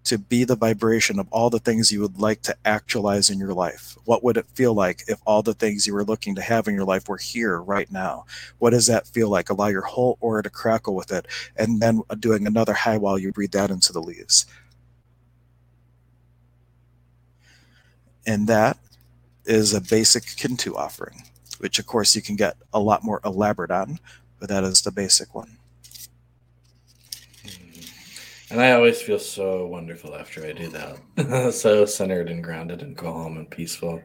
to 0.08 0.16
be 0.16 0.42
the 0.42 0.56
vibration 0.56 1.18
of 1.18 1.28
all 1.30 1.50
the 1.50 1.58
things 1.58 1.92
you 1.92 2.00
would 2.00 2.18
like 2.18 2.40
to 2.40 2.56
actualize 2.64 3.28
in 3.28 3.38
your 3.38 3.52
life. 3.52 3.94
What 4.06 4.24
would 4.24 4.38
it 4.38 4.46
feel 4.54 4.72
like 4.72 5.04
if 5.06 5.20
all 5.26 5.42
the 5.42 5.52
things 5.52 5.86
you 5.86 5.92
were 5.92 6.04
looking 6.04 6.34
to 6.34 6.40
have 6.40 6.66
in 6.66 6.74
your 6.74 6.86
life 6.86 7.10
were 7.10 7.18
here 7.18 7.60
right 7.60 7.92
now? 7.92 8.24
What 8.58 8.70
does 8.70 8.86
that 8.86 9.06
feel 9.06 9.28
like? 9.28 9.50
Allow 9.50 9.66
your 9.66 9.82
whole 9.82 10.16
aura 10.22 10.42
to 10.42 10.48
crackle 10.48 10.94
with 10.94 11.12
it, 11.12 11.26
and 11.56 11.82
then 11.82 12.00
doing 12.18 12.46
another 12.46 12.72
high 12.72 12.96
while 12.96 13.18
you 13.18 13.32
breathe 13.32 13.52
that 13.52 13.70
into 13.70 13.92
the 13.92 14.00
leaves. 14.00 14.46
And 18.26 18.46
that 18.48 18.78
is 19.44 19.74
a 19.74 19.80
basic 19.82 20.22
Kintu 20.22 20.74
offering, 20.74 21.24
which 21.58 21.78
of 21.78 21.86
course 21.86 22.16
you 22.16 22.22
can 22.22 22.36
get 22.36 22.56
a 22.72 22.80
lot 22.80 23.04
more 23.04 23.20
elaborate 23.26 23.70
on, 23.70 23.98
but 24.40 24.48
that 24.48 24.64
is 24.64 24.80
the 24.80 24.90
basic 24.90 25.34
one. 25.34 25.57
And 28.50 28.60
I 28.60 28.72
always 28.72 29.02
feel 29.02 29.18
so 29.18 29.66
wonderful 29.66 30.14
after 30.14 30.44
I 30.44 30.52
do 30.52 30.68
that. 30.68 31.52
so 31.54 31.84
centered 31.84 32.30
and 32.30 32.42
grounded 32.42 32.82
and 32.82 32.96
calm 32.96 33.36
and 33.36 33.50
peaceful. 33.50 34.02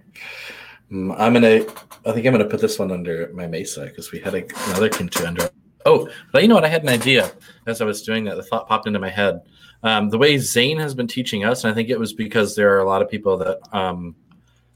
Mm, 0.92 1.16
I'm 1.18 1.34
gonna. 1.34 1.66
I 2.06 2.12
think 2.12 2.26
I'm 2.26 2.34
gonna 2.34 2.46
put 2.46 2.60
this 2.60 2.78
one 2.78 2.92
under 2.92 3.32
my 3.34 3.48
mesa 3.48 3.86
because 3.86 4.12
we 4.12 4.20
had 4.20 4.36
a, 4.36 4.44
another 4.68 4.90
Kintu 4.90 5.26
under. 5.26 5.50
Oh, 5.86 6.10
but 6.32 6.42
you 6.42 6.48
know 6.48 6.56
what? 6.56 6.66
I 6.66 6.70
had 6.70 6.84
an 6.84 6.90
idea 6.90 7.32
as 7.68 7.82
I 7.82 7.86
was 7.86 8.02
doing 8.02 8.26
that. 8.26 8.36
The 8.36 8.44
thought 8.44 8.68
popped 8.68 8.88
into 8.88 9.00
my 9.00 9.10
head. 9.10 9.42
Um, 9.82 10.10
the 10.10 10.18
way 10.18 10.38
Zane 10.38 10.80
has 10.80 10.94
been 10.94 11.08
teaching 11.08 11.46
us, 11.46 11.64
and 11.64 11.72
I 11.72 11.76
think 11.76 11.90
it 11.90 12.00
was 12.00 12.14
because 12.14 12.56
there 12.56 12.74
are 12.76 12.80
a 12.80 12.88
lot 12.88 13.02
of 13.02 13.10
people 13.10 13.38
that 13.38 13.60
um, 13.74 14.16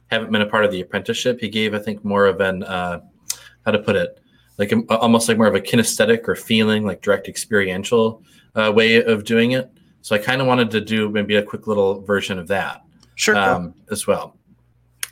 haven't 0.08 0.32
been 0.32 0.42
a 0.42 0.46
part 0.48 0.66
of 0.66 0.72
the 0.72 0.82
apprenticeship. 0.82 1.40
He 1.40 1.50
gave, 1.50 1.74
I 1.74 1.80
think, 1.80 2.04
more 2.04 2.26
of 2.26 2.42
an 2.42 2.64
uh, 2.64 3.02
how 3.66 3.72
to 3.72 3.80
put 3.80 3.96
it, 3.96 4.20
like 4.58 4.72
a, 4.72 4.82
almost 4.90 5.28
like 5.28 5.38
more 5.38 5.48
of 5.48 5.56
a 5.56 5.62
kinesthetic 5.62 6.28
or 6.28 6.36
feeling, 6.36 6.86
like 6.86 7.02
direct 7.02 7.28
experiential 7.28 8.24
uh, 8.56 8.72
way 8.76 9.04
of 9.04 9.24
doing 9.24 9.52
it. 9.52 9.72
So 10.02 10.16
I 10.16 10.20
kind 10.20 10.42
of 10.42 10.48
wanted 10.48 10.72
to 10.72 10.82
do 10.82 11.10
maybe 11.10 11.36
a 11.36 11.44
quick 11.44 11.68
little 11.68 12.02
version 12.02 12.40
of 12.40 12.48
that 12.48 12.82
sure, 13.16 13.36
um, 13.36 13.74
as 13.92 14.08
well. 14.08 14.38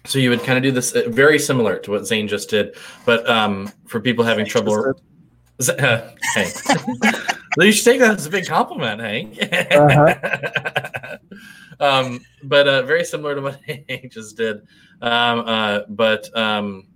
So 0.05 0.19
you 0.19 0.29
would 0.29 0.43
kind 0.43 0.57
of 0.57 0.63
do 0.63 0.71
this 0.71 0.93
uh, 0.93 1.03
very 1.07 1.39
similar 1.39 1.77
to 1.79 1.91
what 1.91 2.05
Zane 2.05 2.27
just 2.27 2.49
did, 2.49 2.75
but 3.05 3.27
um, 3.29 3.71
for 3.87 3.99
people 3.99 4.23
having 4.23 4.45
trouble. 4.45 4.93
Uh, 5.67 6.09
hey, 6.33 6.51
you 7.57 7.71
should 7.71 7.85
take 7.85 7.99
that 7.99 8.17
as 8.17 8.25
a 8.25 8.29
big 8.29 8.45
compliment, 8.45 9.01
Hank. 9.01 9.37
uh-huh. 9.41 11.17
um, 11.79 12.19
but 12.43 12.67
uh, 12.67 12.83
very 12.83 13.03
similar 13.03 13.35
to 13.35 13.41
what 13.41 13.59
Hank 13.65 14.11
just 14.11 14.37
did. 14.37 14.61
Um, 15.01 15.43
uh, 15.45 15.79
but 15.89 16.35
um, 16.37 16.87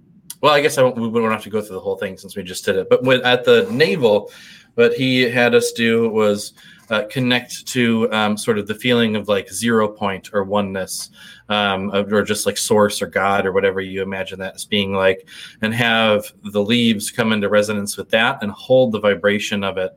well, 0.41 0.53
I 0.53 0.61
guess 0.61 0.77
I 0.77 0.83
won't, 0.83 0.97
we 0.97 1.07
won't 1.07 1.31
have 1.31 1.43
to 1.43 1.49
go 1.49 1.61
through 1.61 1.75
the 1.75 1.81
whole 1.81 1.97
thing 1.97 2.17
since 2.17 2.35
we 2.35 2.43
just 2.43 2.65
did 2.65 2.75
it. 2.75 2.89
But 2.89 3.03
with, 3.03 3.23
at 3.25 3.43
the 3.43 3.67
navel, 3.71 4.31
what 4.75 4.93
he 4.93 5.23
had 5.23 5.53
us 5.53 5.71
do 5.71 6.09
was 6.09 6.53
uh, 6.89 7.03
connect 7.09 7.67
to 7.67 8.11
um, 8.11 8.37
sort 8.37 8.57
of 8.57 8.67
the 8.67 8.73
feeling 8.73 9.15
of 9.15 9.27
like 9.27 9.51
zero 9.51 9.87
point 9.87 10.29
or 10.33 10.43
oneness, 10.43 11.09
um, 11.49 11.91
or 11.93 12.23
just 12.23 12.45
like 12.45 12.57
source 12.57 13.01
or 13.01 13.07
God 13.07 13.45
or 13.45 13.51
whatever 13.51 13.81
you 13.81 14.01
imagine 14.01 14.39
that 14.39 14.55
as 14.55 14.65
being 14.65 14.93
like, 14.93 15.27
and 15.61 15.73
have 15.73 16.31
the 16.51 16.61
leaves 16.63 17.11
come 17.11 17.31
into 17.31 17.49
resonance 17.49 17.97
with 17.97 18.09
that 18.09 18.41
and 18.41 18.51
hold 18.51 18.91
the 18.91 18.99
vibration 18.99 19.63
of 19.63 19.77
it. 19.77 19.91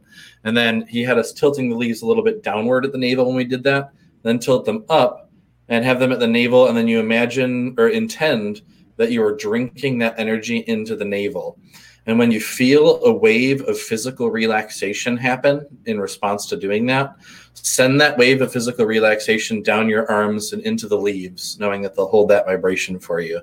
And 0.45 0.57
then 0.57 0.87
he 0.87 1.03
had 1.03 1.19
us 1.19 1.33
tilting 1.33 1.71
the 1.71 1.77
leaves 1.77 2.03
a 2.03 2.07
little 2.07 2.25
bit 2.25 2.43
downward 2.43 2.85
at 2.85 2.93
the 2.93 2.99
navel 2.99 3.27
when 3.27 3.37
we 3.37 3.45
did 3.45 3.63
that, 3.65 3.93
then 4.23 4.39
tilt 4.39 4.65
them 4.65 4.85
up 4.89 5.31
and 5.69 5.85
have 5.85 6.01
them 6.01 6.13
at 6.13 6.21
the 6.21 6.27
navel. 6.27 6.69
And 6.69 6.77
then 6.77 6.89
you 6.89 7.01
imagine 7.01 7.75
or 7.79 7.89
intend 7.89 8.63
that 8.97 9.11
you 9.11 9.23
are 9.25 9.37
drinking 9.37 9.99
that 9.99 10.19
energy 10.19 10.59
into 10.67 10.97
the 10.97 11.05
navel. 11.05 11.59
And 12.07 12.19
when 12.19 12.33
you 12.33 12.41
feel 12.41 13.03
a 13.05 13.13
wave 13.13 13.63
of 13.69 13.79
physical 13.79 14.31
relaxation 14.31 15.17
happen 15.17 15.67
in 15.87 16.01
response 16.01 16.47
to 16.47 16.57
doing 16.57 16.87
that, 16.87 17.15
send 17.55 18.01
that 18.01 18.19
wave 18.19 18.43
of 18.43 18.53
physical 18.53 18.87
relaxation 18.87 19.63
down 19.63 19.89
your 19.89 20.11
arms 20.11 20.53
and 20.53 20.63
into 20.63 20.89
the 20.89 20.99
leaves, 20.99 21.59
knowing 21.61 21.81
that 21.83 21.95
they'll 21.95 22.09
hold 22.09 22.29
that 22.31 22.47
vibration 22.47 22.99
for 22.99 23.21
you. 23.21 23.41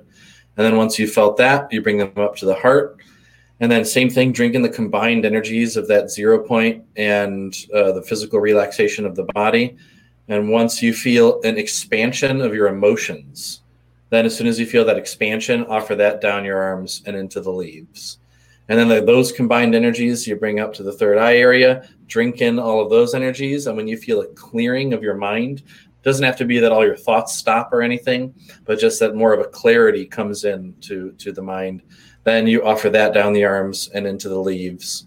And 0.56 0.66
then 0.66 0.76
once 0.76 0.98
you 0.98 1.06
felt 1.06 1.38
that, 1.38 1.72
you 1.72 1.80
bring 1.80 1.98
them 1.98 2.12
up 2.16 2.36
to 2.36 2.46
the 2.46 2.54
heart. 2.54 2.98
And 3.60 3.70
then, 3.70 3.84
same 3.84 4.10
thing, 4.10 4.32
drinking 4.32 4.62
the 4.62 4.70
combined 4.70 5.24
energies 5.24 5.76
of 5.76 5.86
that 5.88 6.10
zero 6.10 6.38
point 6.38 6.84
and 6.96 7.54
uh, 7.74 7.92
the 7.92 8.02
physical 8.02 8.40
relaxation 8.40 9.04
of 9.04 9.16
the 9.16 9.24
body. 9.34 9.76
And 10.28 10.50
once 10.50 10.82
you 10.82 10.94
feel 10.94 11.40
an 11.42 11.58
expansion 11.58 12.40
of 12.40 12.54
your 12.54 12.68
emotions, 12.68 13.62
then 14.10 14.26
as 14.26 14.36
soon 14.36 14.46
as 14.46 14.58
you 14.58 14.66
feel 14.66 14.84
that 14.84 14.98
expansion, 14.98 15.64
offer 15.66 15.94
that 15.96 16.20
down 16.20 16.44
your 16.44 16.60
arms 16.60 17.02
and 17.06 17.16
into 17.16 17.40
the 17.40 17.52
leaves. 17.52 18.18
And 18.68 18.78
then 18.78 18.88
the, 18.88 19.00
those 19.00 19.32
combined 19.32 19.74
energies 19.74 20.26
you 20.26 20.36
bring 20.36 20.60
up 20.60 20.72
to 20.74 20.82
the 20.82 20.92
third 20.92 21.18
eye 21.18 21.36
area, 21.36 21.88
drink 22.06 22.40
in 22.40 22.58
all 22.58 22.80
of 22.80 22.90
those 22.90 23.14
energies. 23.14 23.66
And 23.66 23.76
when 23.76 23.88
you 23.88 23.96
feel 23.96 24.20
a 24.20 24.28
clearing 24.28 24.92
of 24.92 25.02
your 25.02 25.16
mind, 25.16 25.62
doesn't 26.02 26.24
have 26.24 26.36
to 26.38 26.44
be 26.44 26.58
that 26.58 26.72
all 26.72 26.86
your 26.86 26.96
thoughts 26.96 27.36
stop 27.36 27.72
or 27.72 27.82
anything, 27.82 28.34
but 28.64 28.78
just 28.78 29.00
that 29.00 29.14
more 29.14 29.32
of 29.32 29.40
a 29.40 29.48
clarity 29.48 30.06
comes 30.06 30.44
in 30.44 30.74
to, 30.82 31.12
to 31.18 31.32
the 31.32 31.42
mind. 31.42 31.82
Then 32.24 32.46
you 32.46 32.64
offer 32.64 32.90
that 32.90 33.12
down 33.12 33.32
the 33.32 33.44
arms 33.44 33.90
and 33.92 34.06
into 34.06 34.28
the 34.28 34.38
leaves. 34.38 35.06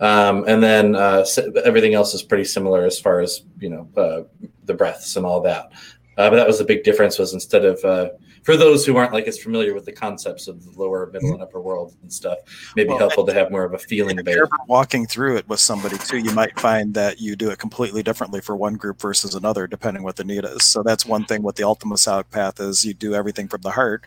Um, 0.00 0.44
and 0.48 0.62
then 0.62 0.96
uh, 0.96 1.24
everything 1.64 1.94
else 1.94 2.14
is 2.14 2.22
pretty 2.22 2.44
similar 2.44 2.84
as 2.84 2.98
far 2.98 3.20
as 3.20 3.42
you 3.60 3.70
know 3.70 3.88
uh, 3.96 4.22
the 4.64 4.74
breaths 4.74 5.16
and 5.16 5.24
all 5.24 5.40
that. 5.42 5.70
Uh, 6.16 6.30
but 6.30 6.36
that 6.36 6.46
was 6.46 6.58
the 6.58 6.64
big 6.64 6.82
difference 6.82 7.18
was 7.18 7.32
instead 7.32 7.64
of 7.64 7.82
uh, 7.84 8.08
for 8.44 8.56
those 8.56 8.84
who 8.84 8.96
aren't 8.96 9.12
like 9.12 9.26
as 9.26 9.38
familiar 9.38 9.74
with 9.74 9.86
the 9.86 9.92
concepts 9.92 10.48
of 10.48 10.64
the 10.64 10.70
lower, 10.78 11.06
middle, 11.06 11.28
mm-hmm. 11.28 11.34
and 11.34 11.42
upper 11.42 11.60
world 11.60 11.96
and 12.02 12.12
stuff, 12.12 12.38
maybe 12.76 12.90
well, 12.90 12.98
helpful 12.98 13.26
to 13.26 13.32
have 13.32 13.50
more 13.50 13.64
of 13.64 13.72
a 13.72 13.78
feeling. 13.78 14.18
If 14.18 14.26
you're 14.28 14.48
walking 14.68 15.06
through 15.06 15.38
it 15.38 15.48
with 15.48 15.60
somebody 15.60 15.96
too, 15.98 16.18
you 16.18 16.32
might 16.32 16.58
find 16.60 16.92
that 16.94 17.20
you 17.20 17.36
do 17.36 17.50
it 17.50 17.58
completely 17.58 18.02
differently 18.02 18.40
for 18.40 18.54
one 18.54 18.74
group 18.74 19.00
versus 19.00 19.34
another, 19.34 19.66
depending 19.66 20.02
what 20.02 20.16
the 20.16 20.24
need 20.24 20.44
is. 20.44 20.64
So 20.64 20.82
that's 20.82 21.06
one 21.06 21.24
thing. 21.24 21.42
with 21.42 21.56
the 21.56 21.64
Ultima 21.64 21.96
South 21.96 22.30
path 22.30 22.60
is, 22.60 22.84
you 22.84 22.94
do 22.94 23.14
everything 23.14 23.48
from 23.48 23.62
the 23.62 23.70
heart, 23.70 24.04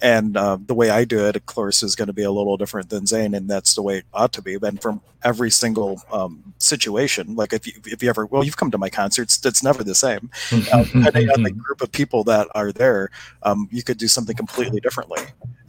and 0.00 0.36
uh, 0.36 0.58
the 0.64 0.74
way 0.74 0.90
I 0.90 1.04
do 1.04 1.26
it, 1.26 1.36
of 1.36 1.46
course, 1.46 1.82
is 1.82 1.96
going 1.96 2.06
to 2.06 2.12
be 2.12 2.22
a 2.22 2.30
little 2.30 2.56
different 2.56 2.90
than 2.90 3.06
Zane, 3.06 3.34
and 3.34 3.48
that's 3.48 3.74
the 3.74 3.82
way 3.82 3.98
it 3.98 4.04
ought 4.12 4.32
to 4.34 4.42
be. 4.42 4.56
And 4.60 4.80
from 4.80 5.00
every 5.24 5.50
single 5.50 6.00
um, 6.12 6.54
situation, 6.58 7.34
like 7.34 7.52
if 7.52 7.66
you 7.66 7.72
if 7.86 8.02
you 8.02 8.08
ever 8.08 8.26
well, 8.26 8.44
you've 8.44 8.56
come 8.56 8.70
to 8.70 8.78
my 8.78 8.90
concerts, 8.90 9.44
it's 9.44 9.62
never 9.62 9.82
the 9.82 9.94
same. 9.94 10.30
Uh, 10.72 10.84
depending 10.84 11.30
on 11.30 11.42
the 11.42 11.50
group 11.50 11.80
of 11.80 11.90
people 11.90 12.22
that 12.24 12.46
are 12.54 12.72
there, 12.72 13.10
um, 13.42 13.68
you 13.72 13.82
could 13.82 13.98
do 13.98 14.08
something 14.08 14.36
completely 14.36 14.80
differently, 14.80 15.20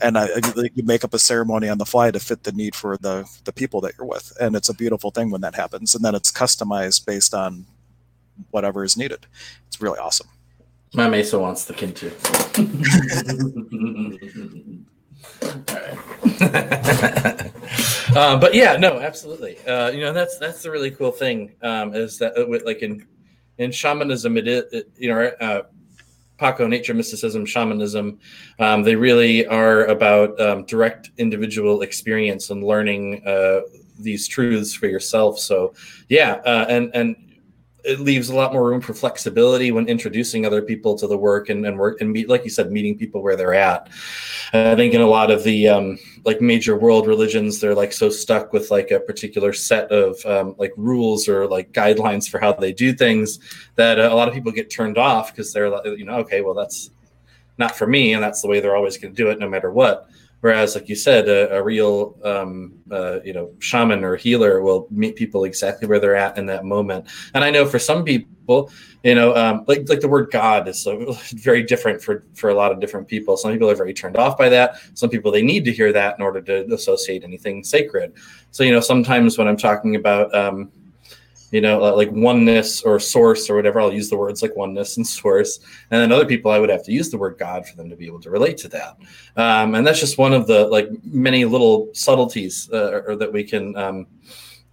and 0.02 0.18
I, 0.18 0.28
you 0.76 0.84
make 0.84 1.04
up 1.04 1.14
a 1.14 1.20
ceremony 1.20 1.70
on 1.70 1.78
the 1.78 1.86
fly 1.86 2.12
to 2.12 2.20
fit 2.20 2.44
the 2.44 2.52
need 2.52 2.76
for 2.76 2.98
the 2.98 3.28
the 3.46 3.54
people 3.54 3.82
that 3.82 3.94
you're 3.98 4.08
with, 4.08 4.32
and 4.40 4.56
it's 4.56 4.70
a 4.70 4.74
beautiful 4.74 5.10
thing 5.10 5.32
when 5.32 5.42
that 5.42 5.56
happens, 5.56 5.96
and 5.96 6.04
then 6.04 6.16
it's 6.16 6.32
customized 6.32 7.06
based 7.06 7.34
on 7.34 7.66
whatever 8.52 8.84
is 8.84 8.96
needed. 8.96 9.26
It's 9.68 9.82
really 9.82 10.00
awesome. 10.00 10.28
My 10.94 11.08
Mesa 11.08 11.38
wants 11.38 11.66
the 11.66 11.74
Kintu. 11.74 12.10
uh, 18.16 18.40
but 18.40 18.56
yeah, 18.56 18.76
no, 18.76 19.00
absolutely. 19.00 19.58
Uh, 19.66 19.92
you 19.92 20.02
know, 20.02 20.14
that's 20.14 20.40
that's 20.40 20.64
the 20.64 20.72
really 20.72 20.92
cool 20.92 21.12
thing 21.12 21.54
um, 21.62 21.94
is 21.94 22.18
that 22.18 22.38
uh, 22.38 22.48
with, 22.48 22.66
like 22.66 22.82
in 22.82 23.06
in 23.60 23.72
shamanism, 23.72 24.38
it 24.38 24.48
is 24.48 24.84
you 24.98 25.10
know. 25.10 25.32
Uh, 25.40 25.64
Paco 26.40 26.68
nature 26.68 26.94
mysticism, 26.94 27.46
shamanism, 27.46 28.18
um, 28.60 28.82
they 28.82 28.96
really 28.96 29.46
are 29.48 29.88
about 29.88 30.40
um, 30.40 30.64
direct 30.64 31.12
individual 31.18 31.82
experience 31.82 32.50
and 32.50 32.64
learning 32.64 33.22
uh, 33.28 33.60
these 34.00 34.26
truths 34.26 34.74
for 34.74 34.88
yourself. 34.88 35.38
So, 35.38 35.74
yeah, 36.08 36.36
uh, 36.46 36.66
and 36.70 36.96
and 36.96 37.29
it 37.84 38.00
leaves 38.00 38.30
a 38.30 38.36
lot 38.36 38.54
more 38.54 38.68
room 38.70 38.82
for 38.82 38.94
flexibility 38.94 39.72
when 39.72 39.88
introducing 39.88 40.46
other 40.46 40.62
people 40.62 40.98
to 40.98 41.08
the 41.08 41.18
work 41.18 41.50
and, 41.50 41.66
and 41.66 41.78
work 41.78 42.02
and 42.02 42.12
meet, 42.12 42.28
like 42.28 42.44
you 42.44 42.50
said, 42.50 42.72
meeting 42.72 42.98
people 42.98 43.22
where 43.22 43.36
they're 43.36 43.54
at. 43.54 43.90
And 44.52 44.68
I 44.68 44.76
think 44.76 44.94
in 44.94 45.02
a 45.02 45.08
lot 45.08 45.32
of 45.32 45.44
the 45.44 45.70
um, 45.70 46.00
like 46.26 46.42
major 46.42 46.78
world 46.78 47.08
religions, 47.08 47.60
they're 47.60 47.76
like 47.76 47.94
so 47.94 48.10
stuck 48.10 48.52
with 48.52 48.70
like 48.70 48.92
a 48.92 49.00
particular 49.00 49.54
set 49.54 49.92
of 49.92 50.24
um, 50.26 50.56
like 50.58 50.74
rules 50.76 51.30
or 51.30 51.48
like 51.48 51.72
guidelines 51.72 52.30
for 52.30 52.40
how 52.40 52.54
they 52.54 52.74
do 52.74 52.94
things 52.94 53.40
that 53.76 54.00
uh, 54.00 54.10
a 54.12 54.16
lot 54.16 54.28
of 54.28 54.34
people 54.34 54.52
get 54.52 54.70
turned 54.70 54.98
off 54.98 55.32
because 55.32 55.54
they're 55.54 55.70
like, 55.70 55.86
you 55.86 56.06
know, 56.06 56.16
okay, 56.16 56.42
well 56.42 56.54
that's 56.54 56.92
not 57.58 57.76
for 57.76 57.86
me, 57.86 58.14
and 58.14 58.24
that's 58.24 58.42
the 58.42 58.48
way 58.48 58.60
they're 58.60 58.76
always 58.76 58.98
going 58.98 59.14
to 59.14 59.24
do 59.24 59.30
it, 59.30 59.38
no 59.38 59.48
matter 59.48 59.70
what. 59.70 60.10
Whereas, 60.42 60.76
like 60.76 60.88
you 60.88 60.96
said, 60.96 61.28
a, 61.28 61.58
a 61.58 61.64
real, 61.64 62.18
um, 62.24 62.74
uh, 62.92 63.20
you 63.24 63.34
know, 63.34 63.52
shaman 63.60 64.04
or 64.04 64.16
healer 64.16 64.62
will 64.62 64.88
meet 64.90 65.16
people 65.16 65.44
exactly 65.44 65.88
where 65.88 66.00
they're 66.00 66.16
at 66.16 66.38
in 66.38 66.46
that 66.46 66.64
moment. 66.64 67.08
And 67.34 67.44
I 67.44 67.50
know 67.50 67.66
for 67.66 67.78
some 67.78 68.06
people, 68.06 68.72
you 69.04 69.16
know, 69.16 69.36
um, 69.36 69.66
like 69.68 69.88
like 69.90 70.00
the 70.00 70.08
word 70.08 70.30
God 70.32 70.68
is 70.68 70.82
so 70.82 71.14
very 71.36 71.64
different 71.64 72.02
for 72.02 72.26
for 72.36 72.50
a 72.50 72.54
lot 72.54 72.72
of 72.72 72.80
different 72.80 73.08
people. 73.08 73.36
Some 73.38 73.52
people 73.52 73.70
are 73.70 73.76
very 73.76 73.94
turned 73.94 74.18
off 74.18 74.38
by 74.38 74.50
that. 74.50 74.76
Some 74.94 75.10
people 75.10 75.32
they 75.32 75.44
need 75.44 75.66
to 75.66 75.74
hear 75.74 75.92
that 75.94 76.16
in 76.18 76.24
order 76.24 76.42
to 76.42 76.74
associate 76.74 77.24
anything 77.24 77.64
sacred. 77.64 78.14
So 78.52 78.64
you 78.64 78.72
know, 78.72 78.80
sometimes 78.80 79.38
when 79.38 79.48
I'm 79.48 79.58
talking 79.58 79.96
about 79.96 80.34
um, 80.34 80.72
you 81.52 81.62
know, 81.62 81.80
like 81.96 82.12
oneness 82.12 82.82
or 82.82 83.00
source 83.00 83.50
or 83.50 83.56
whatever. 83.56 83.80
I'll 83.80 83.94
use 83.94 84.10
the 84.10 84.18
words 84.18 84.42
like 84.42 84.56
oneness 84.56 84.98
and 84.98 85.06
source. 85.06 85.60
And 85.92 86.02
then 86.02 86.12
other 86.12 86.26
people, 86.26 86.52
I 86.52 86.60
would 86.60 86.70
have 86.70 86.84
to 86.86 86.92
use 86.92 87.10
the 87.10 87.18
word 87.18 87.38
God 87.38 87.68
for 87.68 87.76
them 87.76 87.90
to 87.90 87.96
be 87.96 88.06
able 88.06 88.22
to 88.22 88.30
relate 88.30 88.58
to 88.58 88.68
that. 88.70 88.98
Um, 89.36 89.76
and 89.76 89.86
that's 89.86 90.00
just 90.00 90.18
one 90.18 90.34
of 90.34 90.48
the 90.48 90.68
like 90.68 90.90
many 91.04 91.46
little 91.46 91.90
subtleties 91.94 92.70
uh, 92.72 93.02
or 93.08 93.16
that 93.16 93.32
we 93.32 93.44
can 93.44 93.76
um, 93.76 94.08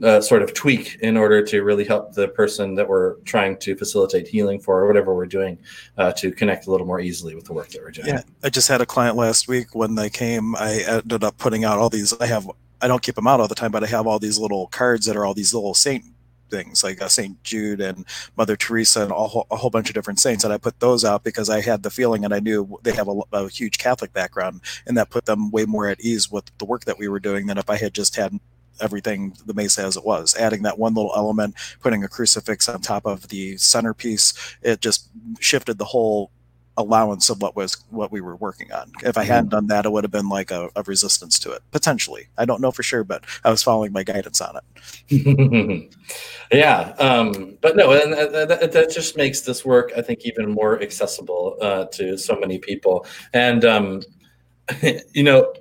uh, 0.03 0.21
sort 0.21 0.43
of 0.43 0.53
tweak 0.53 0.99
in 1.01 1.17
order 1.17 1.43
to 1.43 1.63
really 1.63 1.85
help 1.85 2.13
the 2.13 2.29
person 2.29 2.75
that 2.75 2.87
we're 2.87 3.15
trying 3.21 3.57
to 3.57 3.75
facilitate 3.77 4.29
healing 4.29 4.61
for 4.61 4.81
or 4.81 4.87
whatever 4.87 5.15
we're 5.15 5.27
doing 5.27 5.59
uh, 5.97 6.13
to 6.13 6.31
connect 6.31 6.67
a 6.67 6.71
little 6.71 6.87
more 6.87 7.01
easily 7.01 7.35
with 7.35 7.45
the 7.45 7.53
work 7.53 7.69
that 7.69 7.81
we're 7.81 7.91
doing. 7.91 8.09
Yeah, 8.09 8.23
I 8.43 8.51
just 8.51 8.69
had 8.69 8.81
a 8.81 8.87
client 8.87 9.17
last 9.17 9.49
week 9.49 9.75
when 9.75 9.95
they 9.95 10.11
came. 10.11 10.55
I 10.57 10.85
ended 10.87 11.25
up 11.25 11.39
putting 11.39 11.65
out 11.65 11.79
all 11.79 11.89
these. 11.89 12.13
I 12.21 12.27
have 12.27 12.51
I 12.83 12.89
don't 12.89 13.03
keep 13.03 13.15
them 13.15 13.27
out 13.27 13.41
all 13.41 13.49
the 13.49 13.55
time, 13.55 13.73
but 13.73 13.83
I 13.83 13.87
have 13.87 14.07
all 14.07 14.19
these 14.19 14.39
little 14.39 14.67
cards 14.67 15.07
that 15.07 15.17
are 15.17 15.25
all 15.25 15.33
these 15.33 15.55
little 15.55 15.73
saint 15.73 16.05
things 16.51 16.83
like 16.85 17.01
uh, 17.01 17.09
St. 17.09 17.43
Jude 17.43 17.81
and 17.81 18.05
Mother 18.37 18.57
Teresa 18.57 19.03
and 19.03 19.11
a 19.11 19.15
whole, 19.15 19.47
a 19.51 19.57
whole, 19.57 19.71
bunch 19.71 19.89
of 19.89 19.95
different 19.95 20.21
saints. 20.21 20.45
And 20.45 20.53
I 20.53 20.59
put 20.59 20.81
those 20.81 21.05
out 21.05 21.25
because 21.25 21.51
I 21.51 21.61
had 21.61 21.83
the 21.83 21.91
feeling 21.91 22.25
and 22.25 22.35
I 22.35 22.41
knew 22.41 22.79
they 22.83 22.93
have 22.93 23.09
a, 23.09 23.21
a, 23.33 23.49
huge 23.49 23.79
Catholic 23.79 24.13
background 24.13 24.61
and 24.87 24.97
that 24.97 25.11
put 25.11 25.27
them 25.27 25.51
way 25.51 25.65
more 25.65 25.89
at 25.89 26.01
ease 26.01 26.31
with 26.31 26.51
the 26.59 26.65
work 26.65 26.85
that 26.85 26.99
we 26.99 27.09
were 27.09 27.21
doing 27.21 27.47
than 27.47 27.59
if 27.59 27.71
I 27.71 27.77
had 27.77 27.95
just 27.95 28.17
had 28.17 28.39
everything 28.81 29.35
the 29.47 29.55
mesa 29.55 29.83
as 29.83 29.97
it 29.97 30.05
was 30.05 30.37
adding 30.37 30.63
that 30.63 30.79
one 30.79 30.93
little 30.93 31.13
element 31.17 31.55
putting 31.81 32.05
a 32.05 32.09
crucifix 32.09 32.69
on 32.69 32.79
top 32.79 33.07
of 33.07 33.29
the 33.29 33.57
centerpiece 33.57 34.35
it 34.61 34.83
just 34.83 35.09
shifted 35.41 35.79
the 35.79 35.85
whole 35.87 36.31
allowance 36.77 37.31
of 37.31 37.41
what 37.41 37.57
was 37.57 37.75
what 37.91 38.13
we 38.13 38.21
were 38.21 38.37
working 38.37 38.73
on. 38.73 38.93
If 39.03 39.17
I 39.17 39.25
hadn't 39.25 39.51
done 39.51 39.67
that, 39.69 39.87
it 39.87 39.93
would 39.93 40.05
have 40.05 40.11
been 40.11 40.29
like 40.29 40.51
a, 40.51 40.71
a 40.77 40.83
resistance 40.83 41.39
to 41.41 41.53
it 41.53 41.63
potentially. 41.71 42.29
I 42.37 42.45
don't 42.45 42.61
know 42.61 42.71
for 42.71 42.83
sure, 42.83 43.05
but 43.05 43.25
I 43.45 43.51
was 43.51 43.63
following 43.63 43.93
my 43.93 44.03
guidance 44.03 44.41
on 44.41 44.57
it. 44.57 45.95
yeah, 46.53 46.95
um, 46.99 47.57
but 47.61 47.77
no, 47.77 47.93
and 47.93 48.13
that, 48.13 48.73
that, 48.73 48.91
just 48.91 49.17
makes 49.17 49.41
this 49.41 49.65
work, 49.65 49.93
I 49.97 50.03
think, 50.03 50.25
even 50.25 50.53
more 50.53 50.81
accessible 50.81 51.57
uh, 51.61 51.87
to 51.93 52.17
so 52.17 52.39
many 52.39 52.59
people. 52.59 53.07
And 53.33 53.65
um, 53.65 54.03
you 55.13 55.23
know, 55.23 55.53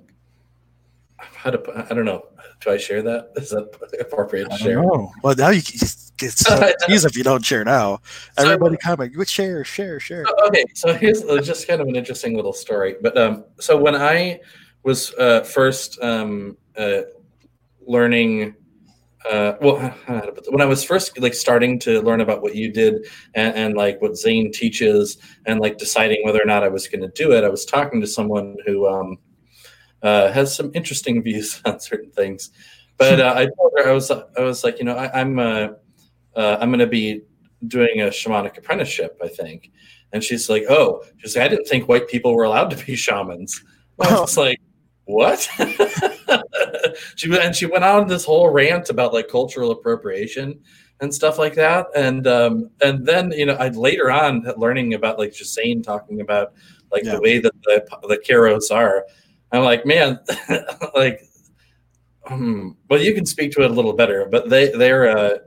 how 1.46 1.52
to 1.52 1.88
I 1.90 1.94
don't 1.94 2.06
know. 2.06 2.26
Do 2.62 2.72
I 2.72 2.78
share 2.78 3.04
that? 3.04 3.30
Is 3.36 3.52
that 3.52 3.70
appropriate 4.00 4.50
to 4.50 4.58
share? 4.58 4.82
Know. 4.82 5.12
Well, 5.24 5.36
now 5.38 5.50
you 5.50 5.62
can 5.62 5.80
it's 6.22 6.40
so 6.48 7.08
if 7.08 7.18
you 7.18 7.24
don't 7.24 7.46
share 7.46 7.64
now. 7.64 8.00
So, 8.38 8.46
Everybody 8.46 8.78
comment, 8.78 9.14
you 9.14 9.24
share, 9.26 9.64
share, 9.64 10.00
share. 10.00 10.26
Okay, 10.48 10.66
so 10.74 10.94
here's 10.94 11.24
just 11.46 11.68
kind 11.68 11.82
of 11.82 11.88
an 11.88 11.96
interesting 11.96 12.36
little 12.36 12.54
story. 12.54 12.96
But 13.02 13.18
um, 13.18 13.44
so 13.60 13.78
when 13.78 13.96
I 13.96 14.40
was 14.84 15.14
uh, 15.16 15.44
first 15.44 16.02
um, 16.02 16.58
uh, 16.78 17.02
learning, 17.86 18.56
uh, 19.30 19.54
well, 19.62 19.78
when 20.50 20.62
I 20.62 20.66
was 20.66 20.84
first 20.84 21.20
like 21.20 21.34
starting 21.34 21.78
to 21.80 22.02
learn 22.02 22.22
about 22.22 22.42
what 22.42 22.56
you 22.56 22.72
did 22.72 23.06
and, 23.34 23.54
and 23.56 23.76
like 23.76 24.02
what 24.02 24.16
Zane 24.16 24.52
teaches 24.52 25.18
and 25.46 25.60
like 25.60 25.78
deciding 25.78 26.24
whether 26.24 26.42
or 26.42 26.46
not 26.46 26.64
I 26.64 26.70
was 26.70 26.88
going 26.88 27.02
to 27.02 27.10
do 27.10 27.34
it, 27.34 27.44
I 27.44 27.50
was 27.50 27.66
talking 27.66 28.02
to 28.02 28.08
someone 28.08 28.56
who 28.66 28.88
um, 28.88 29.18
uh, 30.06 30.32
has 30.32 30.56
some 30.56 30.72
interesting 30.74 31.22
views 31.28 31.62
on 31.66 31.80
certain 31.80 32.12
things. 32.12 32.52
But 32.98 33.20
uh, 33.20 33.34
I 33.36 33.48
told 33.58 33.74
her 33.78 33.90
I 33.90 33.92
was 33.92 34.10
I 34.10 34.42
was 34.42 34.64
like, 34.64 34.80
you 34.80 34.86
know, 34.86 34.96
I, 34.96 35.20
am 35.20 35.38
uh, 35.38 35.70
uh, 36.36 36.58
I'm 36.62 36.70
going 36.70 36.80
to 36.80 36.88
be 36.88 37.22
doing 37.68 38.02
a 38.02 38.06
shamanic 38.06 38.58
apprenticeship, 38.58 39.18
I 39.22 39.28
think. 39.28 39.72
And 40.14 40.24
she's 40.24 40.50
like, 40.50 40.64
oh, 40.70 41.04
she's 41.18 41.36
like, 41.36 41.46
I 41.46 41.48
didn't 41.50 41.66
think 41.66 41.90
white 41.90 42.08
people 42.08 42.34
were 42.34 42.46
allowed 42.46 42.70
to 42.70 42.86
be 42.86 42.96
shamans. 42.96 43.62
I 44.00 44.20
was 44.20 44.38
like, 44.38 44.62
what? 45.06 45.50
she 47.16 47.38
and 47.38 47.56
she 47.56 47.66
went 47.66 47.84
on 47.84 48.08
this 48.08 48.24
whole 48.24 48.50
rant 48.50 48.90
about 48.90 49.14
like 49.14 49.28
cultural 49.28 49.72
appropriation 49.72 50.60
and 51.02 51.14
stuff 51.14 51.38
like 51.38 51.56
that. 51.56 51.88
And 51.96 52.28
um, 52.28 52.70
and 52.82 53.06
then 53.06 53.32
you 53.32 53.46
know, 53.46 53.56
I 53.56 53.70
later 53.70 54.10
on 54.10 54.46
learning 54.58 54.94
about 54.94 55.20
like 55.20 55.32
Jasane 55.32 55.84
talking 55.84 56.22
about 56.22 56.54
like 56.92 57.04
yeah. 57.04 57.16
the 57.16 57.22
way 57.22 57.40
that 57.40 57.54
the 57.64 57.86
the 58.08 58.18
Q'eros 58.18 58.74
are. 58.74 59.06
I'm 59.56 59.64
like, 59.64 59.86
man, 59.86 60.20
like, 60.96 61.22
um, 62.30 62.78
well, 62.90 63.02
you 63.02 63.14
can 63.14 63.26
speak 63.26 63.52
to 63.54 63.64
it 63.64 63.72
a 63.72 63.74
little 63.74 63.94
better, 63.94 64.28
but 64.30 64.50
they 64.50 64.72
they're 64.72 65.18
uh, 65.18 65.38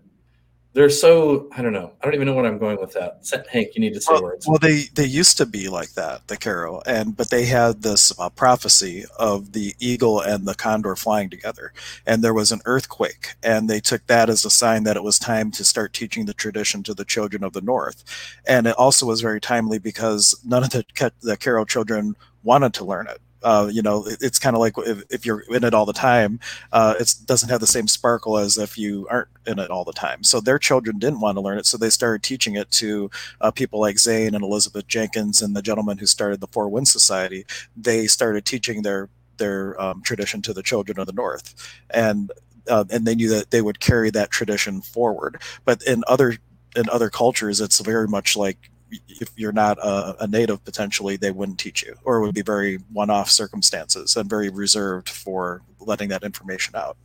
they're 0.75 0.90
so 0.90 1.49
I 1.57 1.62
don't 1.62 1.73
know. 1.73 1.92
I 2.01 2.05
don't 2.05 2.14
even 2.14 2.27
know 2.27 2.35
what 2.35 2.47
I'm 2.47 2.59
going 2.59 2.79
with 2.79 2.92
that. 2.92 3.25
Hank, 3.51 3.75
you 3.75 3.81
need 3.81 3.94
to 3.94 4.01
say 4.01 4.12
well, 4.12 4.23
words. 4.23 4.47
Well, 4.47 4.59
they 4.59 4.85
they 4.94 5.07
used 5.07 5.37
to 5.38 5.47
be 5.47 5.68
like 5.68 5.92
that, 5.94 6.29
the 6.29 6.37
Q'ero, 6.37 6.83
and 6.87 7.16
but 7.16 7.31
they 7.31 7.47
had 7.47 7.83
this 7.83 8.16
uh, 8.18 8.29
prophecy 8.29 9.05
of 9.18 9.53
the 9.53 9.75
eagle 9.81 10.21
and 10.21 10.47
the 10.47 10.55
condor 10.55 10.94
flying 10.94 11.31
together, 11.31 11.73
and 12.07 12.23
there 12.23 12.35
was 12.35 12.53
an 12.53 12.61
earthquake, 12.64 13.35
and 13.42 13.68
they 13.68 13.81
took 13.81 14.07
that 14.07 14.31
as 14.31 14.44
a 14.44 14.51
sign 14.51 14.85
that 14.85 14.97
it 14.97 15.03
was 15.03 15.18
time 15.18 15.51
to 15.53 15.64
start 15.64 15.94
teaching 15.94 16.27
the 16.27 16.35
tradition 16.35 16.83
to 16.85 16.94
the 16.94 17.05
children 17.05 17.42
of 17.42 17.55
the 17.55 17.62
north, 17.62 18.05
and 18.47 18.66
it 18.68 18.77
also 18.77 19.05
was 19.05 19.21
very 19.21 19.40
timely 19.40 19.79
because 19.79 20.40
none 20.44 20.62
of 20.62 20.71
the 20.71 20.85
the 21.23 21.37
Q'ero 21.37 21.66
children 21.66 22.14
wanted 22.44 22.73
to 22.75 22.85
learn 22.85 23.09
it 23.09 23.21
uh, 23.42 23.68
you 23.70 23.83
know, 23.83 24.05
it, 24.07 24.18
it's 24.20 24.38
kind 24.38 24.57
of 24.57 24.61
like 24.61 24.74
if, 24.79 25.03
if, 25.11 25.27
you're 25.27 25.40
in 25.51 25.64
it 25.64 25.74
all 25.74 25.87
the 25.87 25.92
time, 25.92 26.40
uh, 26.72 26.94
it 26.98 27.14
doesn't 27.24 27.48
have 27.48 27.61
the 27.61 27.66
same 27.66 27.87
sparkle 27.87 28.37
as 28.37 28.59
if 28.59 28.77
you 28.77 29.07
aren't 29.11 29.29
in 29.46 29.59
it 29.59 29.70
all 29.70 29.85
the 29.85 29.92
time. 29.92 30.22
So 30.24 30.40
their 30.40 30.59
children 30.59 30.98
didn't 30.98 31.20
want 31.20 31.37
to 31.37 31.40
learn 31.40 31.59
it, 31.59 31.66
so 31.66 31.77
they 31.77 31.90
started 31.90 32.22
teaching 32.22 32.57
it 32.57 32.70
to 32.72 33.11
uh, 33.40 33.51
people 33.51 33.81
like 33.81 33.98
Zane 33.98 34.35
and 34.35 34.44
Elizabeth 34.44 34.87
Jenkins 34.88 35.40
and 35.42 35.55
the 35.55 35.62
gentleman 35.62 35.98
who 35.98 36.07
started 36.07 36.40
the 36.40 36.48
Four 36.48 36.68
Winds 36.68 36.90
Society. 36.90 37.46
They 37.77 38.07
started 38.07 38.44
teaching 38.44 38.83
their 38.83 39.09
their 39.37 39.81
um, 39.81 40.03
tradition 40.03 40.42
to 40.42 40.53
the 40.53 40.62
children 40.62 40.98
of 40.98 41.07
the 41.07 41.12
North, 41.12 41.55
and 41.90 42.33
uh, 42.68 42.85
and 42.90 43.07
they 43.07 43.14
knew 43.14 43.29
that 43.31 43.51
they 43.51 43.62
would 43.62 43.81
carry 43.81 44.11
that 44.11 44.31
tradition 44.31 44.83
forward. 44.83 45.40
But 45.64 45.83
in 45.83 46.03
other 46.09 46.37
in 46.77 46.88
other 46.90 47.11
cultures, 47.11 47.61
it's 47.61 47.81
very 47.81 48.09
much 48.09 48.37
like 48.37 48.70
if 49.09 49.29
you're 49.37 49.53
not 49.53 49.79
a, 49.79 50.24
a, 50.24 50.27
native 50.27 50.64
potentially 50.64 51.16
they 51.16 51.31
wouldn't 51.31 51.59
teach 51.59 51.83
you 51.83 51.94
or 52.05 52.18
it 52.18 52.20
would 52.20 52.35
be 52.35 52.42
very 52.42 52.77
one-off 52.92 53.31
circumstances 53.31 54.16
and 54.16 54.29
very 54.29 54.48
reserved 54.48 55.09
for 55.09 55.62
letting 55.81 56.09
that 56.09 56.22
information 56.22 56.74
out 56.74 56.96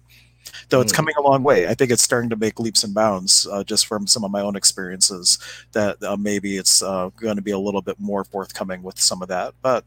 though 0.70 0.82
it's 0.82 0.92
hmm. 0.92 0.98
coming 0.98 1.16
a 1.18 1.22
long 1.22 1.44
way 1.44 1.68
i 1.68 1.74
think 1.74 1.92
it's 1.92 2.04
starting 2.04 2.30
to 2.30 2.36
make 2.36 2.60
leaps 2.60 2.84
and 2.84 2.94
bounds 2.94 3.48
uh, 3.52 3.64
just 3.64 3.86
from 3.86 4.08
some 4.08 4.24
of 4.24 4.32
my 4.32 4.42
own 4.42 4.56
experiences 4.56 5.40
that 5.72 6.02
uh, 6.04 6.18
maybe 6.18 6.58
it's 6.58 6.82
uh, 6.82 7.10
going 7.16 7.36
to 7.36 7.42
be 7.42 7.52
a 7.52 7.60
little 7.60 7.82
bit 7.82 8.00
more 8.00 8.24
forthcoming 8.24 8.84
with 8.84 9.00
some 9.00 9.22
of 9.22 9.28
that 9.28 9.54
but 9.62 9.86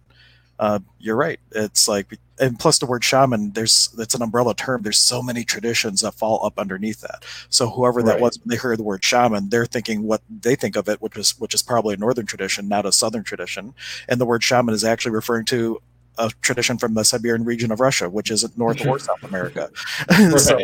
uh, 0.58 0.78
you're 0.98 1.16
right. 1.16 1.38
It's 1.52 1.88
like, 1.88 2.18
and 2.38 2.58
plus 2.58 2.78
the 2.78 2.86
word 2.86 3.02
shaman, 3.02 3.52
there's 3.52 3.94
it's 3.98 4.14
an 4.14 4.22
umbrella 4.22 4.54
term. 4.54 4.82
There's 4.82 4.98
so 4.98 5.22
many 5.22 5.44
traditions 5.44 6.02
that 6.02 6.12
fall 6.12 6.44
up 6.44 6.58
underneath 6.58 7.00
that. 7.00 7.24
So 7.48 7.68
whoever 7.68 8.02
that 8.02 8.12
right. 8.12 8.20
was, 8.20 8.38
when 8.38 8.48
they 8.48 8.56
heard 8.56 8.78
the 8.78 8.84
word 8.84 9.02
shaman, 9.02 9.48
they're 9.48 9.66
thinking 9.66 10.02
what 10.02 10.22
they 10.28 10.54
think 10.54 10.76
of 10.76 10.88
it, 10.88 11.00
which 11.00 11.16
is 11.16 11.38
which 11.38 11.54
is 11.54 11.62
probably 11.62 11.94
a 11.94 11.98
northern 11.98 12.26
tradition, 12.26 12.68
not 12.68 12.86
a 12.86 12.92
southern 12.92 13.24
tradition. 13.24 13.74
And 14.08 14.20
the 14.20 14.26
word 14.26 14.42
shaman 14.42 14.74
is 14.74 14.84
actually 14.84 15.12
referring 15.12 15.46
to 15.46 15.80
a 16.18 16.30
tradition 16.42 16.78
from 16.78 16.94
the 16.94 17.04
Siberian 17.04 17.44
region 17.44 17.70
of 17.70 17.80
Russia, 17.80 18.08
which 18.08 18.30
isn't 18.30 18.56
North 18.56 18.84
or 18.86 18.98
South 18.98 19.22
America. 19.22 19.70
so, 20.38 20.58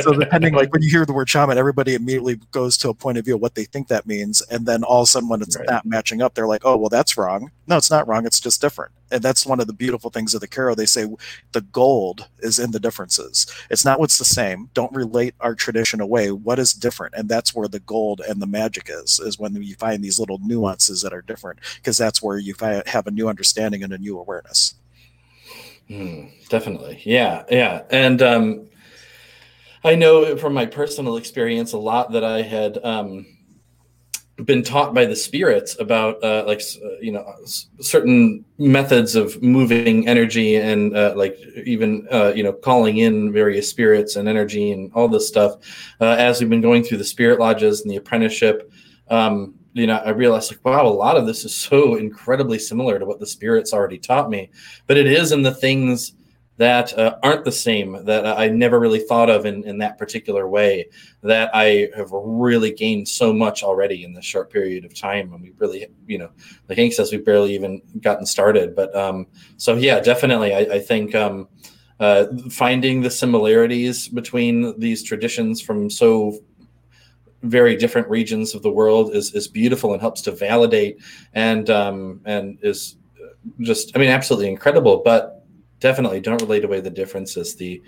so, 0.00 0.12
depending, 0.12 0.54
like 0.54 0.72
when 0.72 0.82
you 0.82 0.90
hear 0.90 1.04
the 1.04 1.12
word 1.12 1.28
shaman, 1.28 1.58
everybody 1.58 1.94
immediately 1.94 2.36
goes 2.50 2.76
to 2.78 2.88
a 2.88 2.94
point 2.94 3.18
of 3.18 3.24
view 3.24 3.34
of 3.34 3.40
what 3.40 3.54
they 3.54 3.64
think 3.64 3.88
that 3.88 4.06
means, 4.06 4.40
and 4.42 4.66
then 4.66 4.84
all 4.84 5.02
of 5.02 5.04
a 5.04 5.06
sudden, 5.06 5.28
when 5.28 5.42
it's 5.42 5.56
right. 5.56 5.68
not 5.68 5.84
matching 5.84 6.22
up, 6.22 6.34
they're 6.34 6.46
like, 6.46 6.62
"Oh, 6.64 6.76
well, 6.76 6.88
that's 6.88 7.16
wrong." 7.16 7.50
No, 7.66 7.76
it's 7.76 7.90
not 7.90 8.06
wrong. 8.06 8.26
It's 8.26 8.40
just 8.40 8.60
different. 8.60 8.92
And 9.12 9.22
that's 9.22 9.46
one 9.46 9.60
of 9.60 9.66
the 9.66 9.72
beautiful 9.72 10.10
things 10.10 10.34
of 10.34 10.40
the 10.40 10.48
Q'ero. 10.48 10.74
They 10.74 10.86
say 10.86 11.06
the 11.52 11.60
gold 11.60 12.28
is 12.40 12.58
in 12.58 12.70
the 12.70 12.80
differences. 12.80 13.46
It's 13.70 13.84
not 13.84 14.00
what's 14.00 14.18
the 14.18 14.24
same. 14.24 14.70
Don't 14.74 14.92
relate 14.94 15.34
our 15.40 15.54
tradition 15.54 16.00
away. 16.00 16.30
What 16.30 16.58
is 16.58 16.72
different? 16.72 17.14
And 17.14 17.28
that's 17.28 17.54
where 17.54 17.68
the 17.68 17.80
gold 17.80 18.20
and 18.26 18.40
the 18.40 18.46
magic 18.46 18.88
is, 18.90 19.20
is 19.20 19.38
when 19.38 19.54
you 19.62 19.74
find 19.74 20.02
these 20.02 20.18
little 20.18 20.40
nuances 20.42 21.02
that 21.02 21.12
are 21.12 21.22
different, 21.22 21.60
because 21.76 21.98
that's 21.98 22.22
where 22.22 22.38
you 22.38 22.54
have 22.86 23.06
a 23.06 23.10
new 23.10 23.28
understanding 23.28 23.82
and 23.82 23.92
a 23.92 23.98
new 23.98 24.18
awareness. 24.18 24.74
Mm, 25.90 26.48
definitely. 26.48 27.02
Yeah. 27.04 27.44
Yeah. 27.50 27.82
And 27.90 28.22
um, 28.22 28.68
I 29.84 29.94
know 29.94 30.36
from 30.36 30.54
my 30.54 30.66
personal 30.66 31.16
experience 31.16 31.72
a 31.72 31.78
lot 31.78 32.12
that 32.12 32.24
I 32.24 32.42
had 32.42 32.78
um, 32.84 33.26
been 34.36 34.62
taught 34.62 34.94
by 34.94 35.04
the 35.04 35.14
spirits 35.14 35.78
about 35.78 36.22
uh, 36.24 36.44
like 36.46 36.62
uh, 36.84 36.98
you 37.00 37.12
know 37.12 37.24
certain 37.80 38.44
methods 38.58 39.14
of 39.14 39.42
moving 39.42 40.08
energy 40.08 40.56
and 40.56 40.96
uh, 40.96 41.12
like 41.16 41.38
even 41.64 42.06
uh, 42.10 42.32
you 42.34 42.42
know 42.42 42.52
calling 42.52 42.98
in 42.98 43.32
various 43.32 43.68
spirits 43.68 44.16
and 44.16 44.28
energy 44.28 44.72
and 44.72 44.90
all 44.94 45.08
this 45.08 45.28
stuff 45.28 45.56
uh, 46.00 46.16
as 46.18 46.40
we've 46.40 46.50
been 46.50 46.60
going 46.60 46.82
through 46.82 46.98
the 46.98 47.04
spirit 47.04 47.38
lodges 47.38 47.82
and 47.82 47.90
the 47.90 47.96
apprenticeship. 47.96 48.70
Um, 49.08 49.54
you 49.74 49.86
know 49.86 49.96
i 50.04 50.10
realized 50.10 50.50
like 50.50 50.62
wow 50.66 50.86
a 50.86 50.88
lot 50.88 51.16
of 51.16 51.26
this 51.26 51.46
is 51.46 51.54
so 51.54 51.94
incredibly 51.94 52.58
similar 52.58 52.98
to 52.98 53.06
what 53.06 53.18
the 53.18 53.26
spirits 53.26 53.72
already 53.72 53.98
taught 53.98 54.28
me. 54.30 54.50
But 54.86 54.98
it 54.98 55.06
is 55.06 55.32
in 55.32 55.42
the 55.42 55.54
things 55.54 56.12
that 56.62 56.96
uh, 56.96 57.16
aren't 57.24 57.44
the 57.44 57.50
same 57.50 58.04
that 58.04 58.24
I 58.24 58.46
never 58.46 58.78
really 58.78 59.00
thought 59.00 59.28
of 59.28 59.46
in, 59.46 59.64
in 59.64 59.78
that 59.78 59.98
particular 59.98 60.46
way 60.46 60.88
that 61.24 61.50
I 61.52 61.88
have 61.96 62.10
really 62.12 62.72
gained 62.72 63.08
so 63.08 63.32
much 63.32 63.64
already 63.64 64.04
in 64.04 64.12
this 64.14 64.24
short 64.24 64.48
period 64.48 64.84
of 64.84 64.94
time. 64.94 65.32
And 65.32 65.42
we 65.42 65.50
really, 65.58 65.88
you 66.06 66.18
know, 66.18 66.30
like 66.68 66.78
Hank 66.78 66.92
says, 66.92 67.10
we've 67.10 67.24
barely 67.24 67.52
even 67.56 67.82
gotten 68.00 68.24
started. 68.24 68.76
But 68.76 68.94
um, 68.94 69.26
so, 69.56 69.74
yeah, 69.74 69.98
definitely. 69.98 70.54
I, 70.54 70.60
I 70.76 70.78
think 70.78 71.16
um, 71.16 71.48
uh, 71.98 72.26
finding 72.48 73.00
the 73.00 73.10
similarities 73.10 74.06
between 74.06 74.78
these 74.78 75.02
traditions 75.02 75.60
from 75.60 75.90
so 75.90 76.38
very 77.42 77.74
different 77.74 78.08
regions 78.08 78.54
of 78.54 78.62
the 78.62 78.70
world 78.70 79.16
is, 79.16 79.34
is 79.34 79.48
beautiful 79.48 79.94
and 79.94 80.00
helps 80.00 80.22
to 80.22 80.30
validate 80.30 81.02
and 81.32 81.70
um, 81.70 82.20
and 82.24 82.56
is 82.62 82.98
just, 83.58 83.96
I 83.96 83.98
mean, 83.98 84.10
absolutely 84.10 84.48
incredible. 84.48 85.02
But 85.04 85.31
definitely 85.82 86.20
don't 86.20 86.40
relate 86.40 86.64
away 86.64 86.80
the 86.80 86.88
differences 86.88 87.56
the 87.56 87.82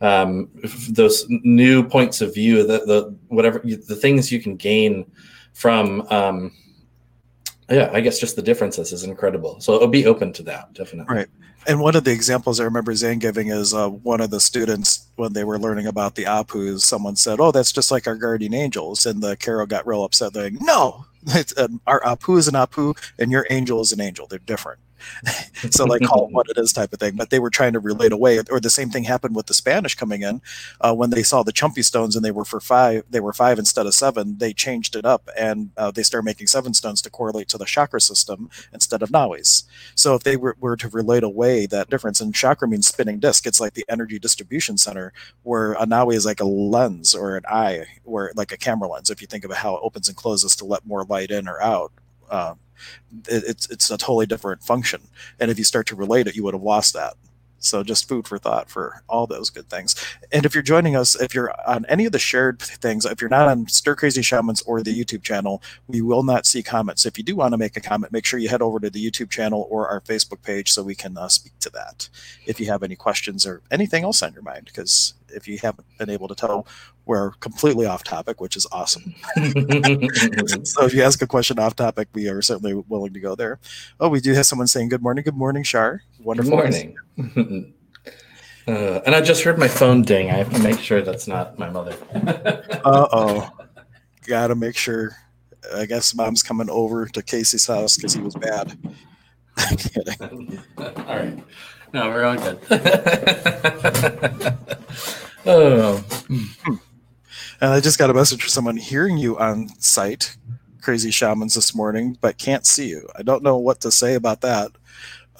um, 0.00 0.48
those 0.88 1.26
new 1.28 1.86
points 1.86 2.22
of 2.22 2.32
view 2.32 2.66
the, 2.66 2.78
the 2.86 3.14
whatever 3.28 3.58
the 3.58 3.96
things 3.96 4.32
you 4.32 4.40
can 4.40 4.56
gain 4.56 5.04
from 5.52 6.06
um, 6.10 6.52
yeah 7.68 7.90
i 7.92 8.00
guess 8.00 8.18
just 8.18 8.36
the 8.36 8.42
differences 8.42 8.92
is 8.92 9.02
incredible. 9.04 9.60
So 9.60 9.74
it'll 9.74 9.88
be 9.88 10.06
open 10.06 10.32
to 10.34 10.42
that 10.44 10.72
definitely. 10.72 11.14
Right. 11.14 11.28
And 11.66 11.78
one 11.78 11.94
of 11.94 12.04
the 12.04 12.12
examples 12.12 12.60
i 12.60 12.64
remember 12.64 12.94
zane 12.94 13.18
giving 13.18 13.48
is 13.48 13.74
uh, 13.74 13.88
one 13.88 14.20
of 14.20 14.30
the 14.30 14.40
students 14.40 15.08
when 15.16 15.32
they 15.32 15.44
were 15.44 15.58
learning 15.58 15.88
about 15.88 16.14
the 16.14 16.24
apus 16.24 16.82
someone 16.82 17.16
said 17.16 17.40
oh 17.40 17.50
that's 17.50 17.72
just 17.72 17.90
like 17.90 18.06
our 18.06 18.16
guardian 18.16 18.54
angels. 18.54 19.06
And 19.06 19.20
the 19.20 19.36
Q'ero 19.36 19.68
got 19.68 19.86
real 19.86 20.04
upset 20.04 20.36
like 20.36 20.54
no 20.60 21.04
our 21.86 22.00
apu 22.02 22.38
is 22.38 22.46
an 22.46 22.54
apu 22.54 22.96
and 23.18 23.32
your 23.32 23.46
angel 23.50 23.80
is 23.80 23.92
an 23.92 24.00
angel. 24.00 24.28
They're 24.28 24.38
different 24.38 24.78
so 25.70 25.84
like 25.84 26.02
call 26.02 26.26
it 26.26 26.32
what 26.32 26.48
it 26.48 26.58
is 26.58 26.72
type 26.72 26.92
of 26.92 27.00
thing. 27.00 27.16
But 27.16 27.30
they 27.30 27.38
were 27.38 27.50
trying 27.50 27.72
to 27.72 27.80
relate 27.80 28.12
away, 28.12 28.40
or 28.50 28.60
the 28.60 28.70
same 28.70 28.90
thing 28.90 29.04
happened 29.04 29.36
with 29.36 29.46
the 29.46 29.54
Spanish 29.54 29.94
coming 29.94 30.22
in 30.22 30.40
uh, 30.80 30.94
when 30.94 31.10
they 31.10 31.22
saw 31.22 31.42
the 31.42 31.52
chumpi 31.52 31.84
stones 31.84 32.16
and 32.16 32.24
they 32.24 32.30
were 32.30 32.44
for 32.44 32.60
five, 32.60 33.04
they 33.10 33.20
were 33.20 33.32
five 33.32 33.58
instead 33.58 33.86
of 33.86 33.94
seven. 33.94 34.38
They 34.38 34.52
changed 34.52 34.96
it 34.96 35.04
up 35.04 35.28
and 35.38 35.70
uh, 35.76 35.90
they 35.90 36.02
started 36.02 36.24
making 36.24 36.46
seven 36.46 36.74
stones 36.74 37.02
to 37.02 37.10
correlate 37.10 37.48
to 37.48 37.58
the 37.58 37.64
chakra 37.64 38.00
system 38.00 38.50
instead 38.72 39.02
of 39.02 39.10
nawis. 39.10 39.64
So 39.94 40.14
if 40.14 40.22
they 40.22 40.36
were, 40.36 40.56
were 40.60 40.76
to 40.76 40.88
relate 40.88 41.22
away 41.22 41.66
that 41.66 41.90
difference, 41.90 42.20
and 42.20 42.34
chakra 42.34 42.68
means 42.68 42.86
spinning 42.86 43.18
disc, 43.18 43.46
it's 43.46 43.60
like 43.60 43.74
the 43.74 43.84
energy 43.88 44.18
distribution 44.18 44.76
center, 44.78 45.12
where 45.42 45.72
a 45.72 45.86
nawi 45.86 46.14
is 46.14 46.26
like 46.26 46.40
a 46.40 46.44
lens 46.44 47.14
or 47.14 47.36
an 47.36 47.44
eye, 47.48 47.86
where 48.04 48.32
like 48.36 48.52
a 48.52 48.56
camera 48.56 48.88
lens. 48.88 49.10
If 49.10 49.20
you 49.20 49.26
think 49.26 49.44
about 49.44 49.58
how 49.58 49.76
it 49.76 49.80
opens 49.82 50.08
and 50.08 50.16
closes 50.16 50.56
to 50.56 50.64
let 50.64 50.86
more 50.86 51.04
light 51.04 51.30
in 51.30 51.48
or 51.48 51.60
out. 51.60 51.92
Uh, 52.30 52.54
it's 53.28 53.68
it's 53.70 53.90
a 53.90 53.98
totally 53.98 54.26
different 54.26 54.62
function. 54.62 55.02
And 55.38 55.50
if 55.50 55.58
you 55.58 55.64
start 55.64 55.86
to 55.88 55.96
relate 55.96 56.26
it, 56.26 56.36
you 56.36 56.44
would 56.44 56.54
have 56.54 56.62
lost 56.62 56.94
that. 56.94 57.14
So 57.60 57.82
just 57.82 58.08
food 58.08 58.26
for 58.26 58.38
thought 58.38 58.70
for 58.70 59.02
all 59.08 59.26
those 59.26 59.50
good 59.50 59.68
things. 59.68 59.94
And 60.32 60.46
if 60.46 60.54
you're 60.54 60.62
joining 60.62 60.96
us, 60.96 61.14
if 61.20 61.34
you're 61.34 61.54
on 61.68 61.84
any 61.88 62.06
of 62.06 62.12
the 62.12 62.18
shared 62.18 62.58
things, 62.58 63.04
if 63.04 63.20
you're 63.20 63.30
not 63.30 63.48
on 63.48 63.68
Stir 63.68 63.94
Crazy 63.94 64.22
Shamans 64.22 64.62
or 64.62 64.82
the 64.82 64.98
YouTube 64.98 65.22
channel, 65.22 65.62
we 65.86 66.00
will 66.00 66.22
not 66.22 66.46
see 66.46 66.62
comments. 66.62 67.04
If 67.04 67.18
you 67.18 67.24
do 67.24 67.36
want 67.36 67.52
to 67.52 67.58
make 67.58 67.76
a 67.76 67.80
comment, 67.80 68.12
make 68.12 68.24
sure 68.24 68.38
you 68.38 68.48
head 68.48 68.62
over 68.62 68.80
to 68.80 68.88
the 68.88 69.04
YouTube 69.04 69.30
channel 69.30 69.68
or 69.70 69.88
our 69.88 70.00
Facebook 70.00 70.42
page 70.42 70.72
so 70.72 70.82
we 70.82 70.94
can 70.94 71.16
uh, 71.18 71.28
speak 71.28 71.52
to 71.60 71.70
that. 71.70 72.08
If 72.46 72.60
you 72.60 72.66
have 72.66 72.82
any 72.82 72.96
questions 72.96 73.44
or 73.46 73.60
anything 73.70 74.04
else 74.04 74.22
on 74.22 74.32
your 74.32 74.42
mind, 74.42 74.64
because 74.64 75.14
if 75.28 75.46
you 75.46 75.58
haven't 75.58 75.86
been 75.98 76.10
able 76.10 76.28
to 76.28 76.34
tell, 76.34 76.66
we're 77.10 77.32
completely 77.40 77.86
off 77.86 78.04
topic, 78.04 78.40
which 78.40 78.54
is 78.54 78.68
awesome. 78.70 79.16
so 80.64 80.84
if 80.84 80.94
you 80.94 81.02
ask 81.02 81.20
a 81.20 81.26
question 81.26 81.58
off 81.58 81.74
topic, 81.74 82.06
we 82.14 82.28
are 82.28 82.40
certainly 82.40 82.72
willing 82.88 83.12
to 83.12 83.18
go 83.18 83.34
there. 83.34 83.58
Oh, 83.98 84.08
we 84.08 84.20
do 84.20 84.32
have 84.32 84.46
someone 84.46 84.68
saying 84.68 84.90
good 84.90 85.02
morning. 85.02 85.24
Good 85.24 85.36
morning, 85.36 85.64
Shar. 85.64 86.02
Wonderful. 86.22 86.56
Good 86.56 86.96
morning. 87.18 87.74
Uh, 88.68 89.00
and 89.04 89.16
I 89.16 89.20
just 89.20 89.42
heard 89.42 89.58
my 89.58 89.66
phone 89.66 90.02
ding. 90.02 90.30
I 90.30 90.34
have 90.34 90.52
to 90.52 90.62
make 90.62 90.78
sure 90.78 91.00
that's 91.02 91.26
not 91.26 91.58
my 91.58 91.68
mother. 91.70 91.96
uh 92.84 93.08
oh. 93.10 93.50
Gotta 94.26 94.54
make 94.54 94.76
sure. 94.76 95.16
I 95.74 95.86
guess 95.86 96.14
mom's 96.14 96.44
coming 96.44 96.70
over 96.70 97.06
to 97.06 97.22
Casey's 97.22 97.66
house 97.66 97.96
because 97.96 98.12
he 98.12 98.20
was 98.20 98.36
bad. 98.36 98.78
I'm 99.56 99.76
kidding. 99.76 100.62
All 100.78 101.16
right. 101.16 101.42
No, 101.92 102.10
we're 102.10 102.24
all 102.24 102.36
good. 102.36 102.58
oh. 105.46 106.04
And 107.60 107.70
I 107.70 107.80
just 107.80 107.98
got 107.98 108.08
a 108.08 108.14
message 108.14 108.40
from 108.40 108.48
someone 108.48 108.76
hearing 108.78 109.18
you 109.18 109.38
on 109.38 109.68
site, 109.80 110.36
Crazy 110.80 111.10
Shamans, 111.10 111.54
this 111.54 111.74
morning, 111.74 112.16
but 112.20 112.38
can't 112.38 112.66
see 112.66 112.88
you. 112.88 113.06
I 113.14 113.22
don't 113.22 113.42
know 113.42 113.58
what 113.58 113.80
to 113.82 113.90
say 113.90 114.14
about 114.14 114.40
that. 114.40 114.70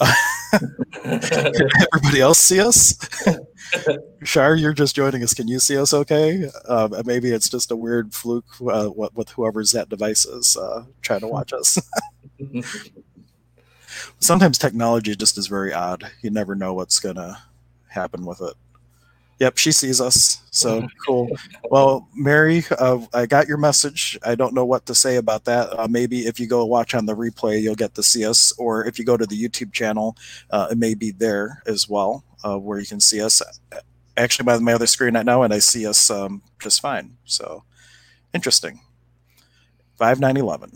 everybody 1.04 2.20
else 2.20 2.38
see 2.38 2.60
us? 2.60 2.98
Shar, 4.22 4.54
you're 4.54 4.74
just 4.74 4.96
joining 4.96 5.22
us. 5.22 5.32
Can 5.32 5.48
you 5.48 5.58
see 5.58 5.78
us 5.78 5.94
okay? 5.94 6.50
Um, 6.68 6.94
maybe 7.06 7.30
it's 7.30 7.48
just 7.48 7.70
a 7.70 7.76
weird 7.76 8.12
fluke 8.14 8.44
uh, 8.60 8.90
with 8.94 9.30
whoever's 9.30 9.72
that 9.72 9.88
device 9.88 10.26
is 10.26 10.56
uh, 10.58 10.84
trying 11.00 11.20
to 11.20 11.28
watch 11.28 11.52
us. 11.54 11.78
Sometimes 14.18 14.58
technology 14.58 15.16
just 15.16 15.38
is 15.38 15.46
very 15.46 15.72
odd. 15.72 16.10
You 16.22 16.30
never 16.30 16.54
know 16.54 16.74
what's 16.74 17.00
going 17.00 17.16
to 17.16 17.38
happen 17.88 18.26
with 18.26 18.42
it. 18.42 18.54
Yep, 19.40 19.56
she 19.56 19.72
sees 19.72 20.02
us. 20.02 20.42
So 20.50 20.86
cool. 21.06 21.30
Well, 21.70 22.06
Mary, 22.14 22.62
uh, 22.78 22.98
I 23.14 23.24
got 23.24 23.48
your 23.48 23.56
message. 23.56 24.18
I 24.22 24.34
don't 24.34 24.52
know 24.52 24.66
what 24.66 24.84
to 24.84 24.94
say 24.94 25.16
about 25.16 25.46
that. 25.46 25.78
Uh, 25.78 25.88
maybe 25.88 26.26
if 26.26 26.38
you 26.38 26.46
go 26.46 26.66
watch 26.66 26.94
on 26.94 27.06
the 27.06 27.16
replay, 27.16 27.62
you'll 27.62 27.74
get 27.74 27.94
to 27.94 28.02
see 28.02 28.26
us. 28.26 28.52
Or 28.58 28.84
if 28.84 28.98
you 28.98 29.04
go 29.06 29.16
to 29.16 29.24
the 29.24 29.42
YouTube 29.42 29.72
channel, 29.72 30.14
uh, 30.50 30.68
it 30.70 30.76
may 30.76 30.92
be 30.92 31.10
there 31.10 31.62
as 31.66 31.88
well, 31.88 32.22
uh, 32.44 32.58
where 32.58 32.78
you 32.78 32.86
can 32.86 33.00
see 33.00 33.22
us. 33.22 33.40
Actually, 34.18 34.44
by 34.44 34.58
my 34.58 34.74
other 34.74 34.86
screen 34.86 35.14
right 35.14 35.24
now, 35.24 35.42
and 35.42 35.54
I 35.54 35.58
see 35.60 35.86
us 35.86 36.10
um, 36.10 36.42
just 36.60 36.82
fine. 36.82 37.16
So 37.24 37.64
interesting. 38.34 38.80
Five 40.00 40.18
nine 40.18 40.38
eleven. 40.38 40.72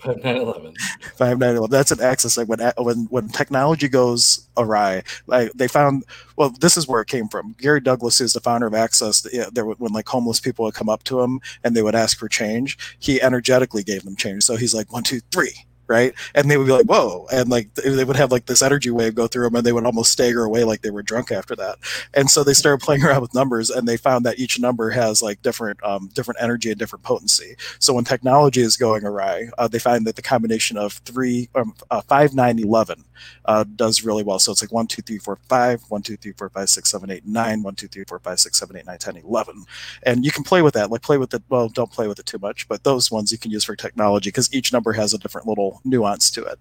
Five 0.00 0.24
nine 0.24 0.36
eleven. 0.38 0.74
Five 1.14 1.38
nine 1.38 1.54
eleven. 1.54 1.70
That's 1.70 1.92
an 1.92 2.00
Access. 2.00 2.36
Like 2.36 2.48
when 2.48 2.58
when 2.78 3.06
when 3.10 3.28
technology 3.28 3.88
goes 3.88 4.48
awry, 4.56 5.04
like 5.28 5.52
they 5.52 5.68
found. 5.68 6.04
Well, 6.34 6.50
this 6.50 6.76
is 6.76 6.88
where 6.88 7.00
it 7.00 7.06
came 7.06 7.28
from. 7.28 7.54
Gary 7.60 7.80
Douglas 7.80 8.20
is 8.20 8.32
the 8.32 8.40
founder 8.40 8.66
of 8.66 8.74
Access. 8.74 9.24
There, 9.52 9.64
when 9.64 9.92
like 9.92 10.08
homeless 10.08 10.40
people 10.40 10.64
would 10.64 10.74
come 10.74 10.88
up 10.88 11.04
to 11.04 11.20
him 11.20 11.40
and 11.62 11.76
they 11.76 11.82
would 11.82 11.94
ask 11.94 12.18
for 12.18 12.28
change, 12.28 12.76
he 12.98 13.22
energetically 13.22 13.84
gave 13.84 14.02
them 14.02 14.16
change. 14.16 14.42
So 14.42 14.56
he's 14.56 14.74
like 14.74 14.92
one, 14.92 15.04
two, 15.04 15.20
three 15.30 15.65
right? 15.88 16.14
And 16.34 16.50
they 16.50 16.56
would 16.56 16.66
be 16.66 16.72
like, 16.72 16.86
"Whoa!" 16.86 17.26
And 17.32 17.48
like 17.48 17.74
they 17.74 18.04
would 18.04 18.16
have 18.16 18.32
like 18.32 18.46
this 18.46 18.62
energy 18.62 18.90
wave 18.90 19.14
go 19.14 19.26
through 19.26 19.44
them, 19.44 19.56
and 19.56 19.64
they 19.64 19.72
would 19.72 19.86
almost 19.86 20.12
stagger 20.12 20.44
away 20.44 20.64
like 20.64 20.82
they 20.82 20.90
were 20.90 21.02
drunk 21.02 21.30
after 21.32 21.56
that. 21.56 21.78
And 22.14 22.30
so 22.30 22.44
they 22.44 22.54
started 22.54 22.84
playing 22.84 23.04
around 23.04 23.22
with 23.22 23.34
numbers, 23.34 23.70
and 23.70 23.86
they 23.86 23.96
found 23.96 24.24
that 24.26 24.38
each 24.38 24.58
number 24.58 24.90
has 24.90 25.22
like 25.22 25.42
different 25.42 25.82
um, 25.84 26.08
different 26.14 26.40
energy 26.40 26.70
and 26.70 26.78
different 26.78 27.04
potency. 27.04 27.56
So 27.78 27.94
when 27.94 28.04
technology 28.04 28.60
is 28.60 28.76
going 28.76 29.04
awry, 29.04 29.48
uh, 29.58 29.68
they 29.68 29.78
find 29.78 30.06
that 30.06 30.16
the 30.16 30.22
combination 30.22 30.76
of 30.76 30.94
three, 30.94 31.48
um, 31.54 31.74
uh, 31.90 32.00
five, 32.02 32.34
nine, 32.34 32.58
eleven 32.58 33.04
uh, 33.44 33.64
does 33.76 34.04
really 34.04 34.22
well. 34.22 34.38
So 34.38 34.52
it's 34.52 34.62
like 34.62 34.72
one, 34.72 34.86
two, 34.86 35.02
three, 35.02 35.18
four, 35.18 35.36
five, 35.48 35.82
one, 35.88 36.02
two, 36.02 36.16
three, 36.16 36.32
four, 36.32 36.48
five, 36.50 36.68
six, 36.68 36.90
seven, 36.90 37.10
eight, 37.10 37.26
nine, 37.26 37.62
one, 37.62 37.74
two, 37.74 37.88
three, 37.88 38.04
four, 38.04 38.18
five, 38.18 38.40
six, 38.40 38.58
seven, 38.58 38.76
eight, 38.76 38.86
nine, 38.86 38.98
ten, 38.98 39.16
eleven, 39.16 39.64
and 40.02 40.24
you 40.24 40.30
can 40.30 40.44
play 40.44 40.62
with 40.62 40.74
that. 40.74 40.90
Like 40.90 41.02
play 41.02 41.18
with 41.18 41.32
it. 41.34 41.42
Well, 41.48 41.68
don't 41.68 41.92
play 41.92 42.08
with 42.08 42.18
it 42.18 42.26
too 42.26 42.38
much, 42.38 42.68
but 42.68 42.84
those 42.84 43.10
ones 43.10 43.32
you 43.32 43.38
can 43.38 43.50
use 43.50 43.64
for 43.64 43.76
technology 43.76 44.28
because 44.28 44.52
each 44.52 44.72
number 44.72 44.92
has 44.92 45.14
a 45.14 45.18
different 45.18 45.46
little 45.46 45.75
nuance 45.84 46.30
to 46.32 46.44
it. 46.44 46.58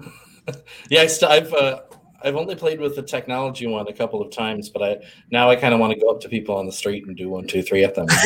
yeah, 0.90 1.02
I 1.02 1.08
I've 1.24 1.54
uh, 1.54 1.82
I've 2.24 2.36
only 2.36 2.56
played 2.56 2.80
with 2.80 2.96
the 2.96 3.02
technology 3.02 3.66
one 3.68 3.88
a 3.88 3.94
couple 3.94 4.22
of 4.22 4.32
times, 4.32 4.70
but 4.70 4.82
I 4.84 4.98
now 5.32 5.50
I 5.50 5.56
kind 5.56 5.74
of 5.74 5.80
want 5.80 5.94
to 5.94 6.00
go 6.00 6.10
up 6.10 6.20
to 6.22 6.30
people 6.30 6.56
on 6.56 6.66
the 6.66 6.72
street 6.72 7.06
and 7.08 7.16
do 7.16 7.30
one, 7.30 7.48
two, 7.48 7.62
three 7.62 7.84
at 7.84 7.96
them. 7.96 8.08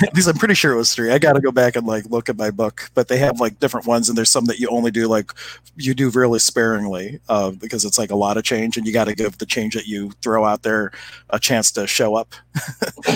Because 0.00 0.26
I'm 0.28 0.36
pretty 0.36 0.54
sure 0.54 0.72
it 0.72 0.76
was 0.76 0.94
three. 0.94 1.10
I 1.10 1.18
got 1.18 1.32
to 1.34 1.40
go 1.40 1.50
back 1.50 1.76
and 1.76 1.86
like 1.86 2.04
look 2.06 2.28
at 2.28 2.36
my 2.36 2.50
book, 2.50 2.90
but 2.94 3.08
they 3.08 3.18
have 3.18 3.40
like 3.40 3.58
different 3.58 3.86
ones, 3.86 4.08
and 4.08 4.16
there's 4.16 4.30
some 4.30 4.44
that 4.46 4.58
you 4.58 4.68
only 4.68 4.90
do 4.90 5.08
like 5.08 5.32
you 5.76 5.94
do 5.94 6.10
really 6.10 6.38
sparingly 6.38 7.20
uh, 7.28 7.50
because 7.50 7.84
it's 7.84 7.98
like 7.98 8.10
a 8.10 8.16
lot 8.16 8.36
of 8.36 8.44
change, 8.44 8.76
and 8.76 8.86
you 8.86 8.92
got 8.92 9.06
to 9.06 9.14
give 9.14 9.38
the 9.38 9.46
change 9.46 9.74
that 9.74 9.86
you 9.86 10.12
throw 10.22 10.44
out 10.44 10.62
there 10.62 10.92
a 11.30 11.38
chance 11.38 11.72
to 11.72 11.86
show 11.86 12.14
up 12.14 12.34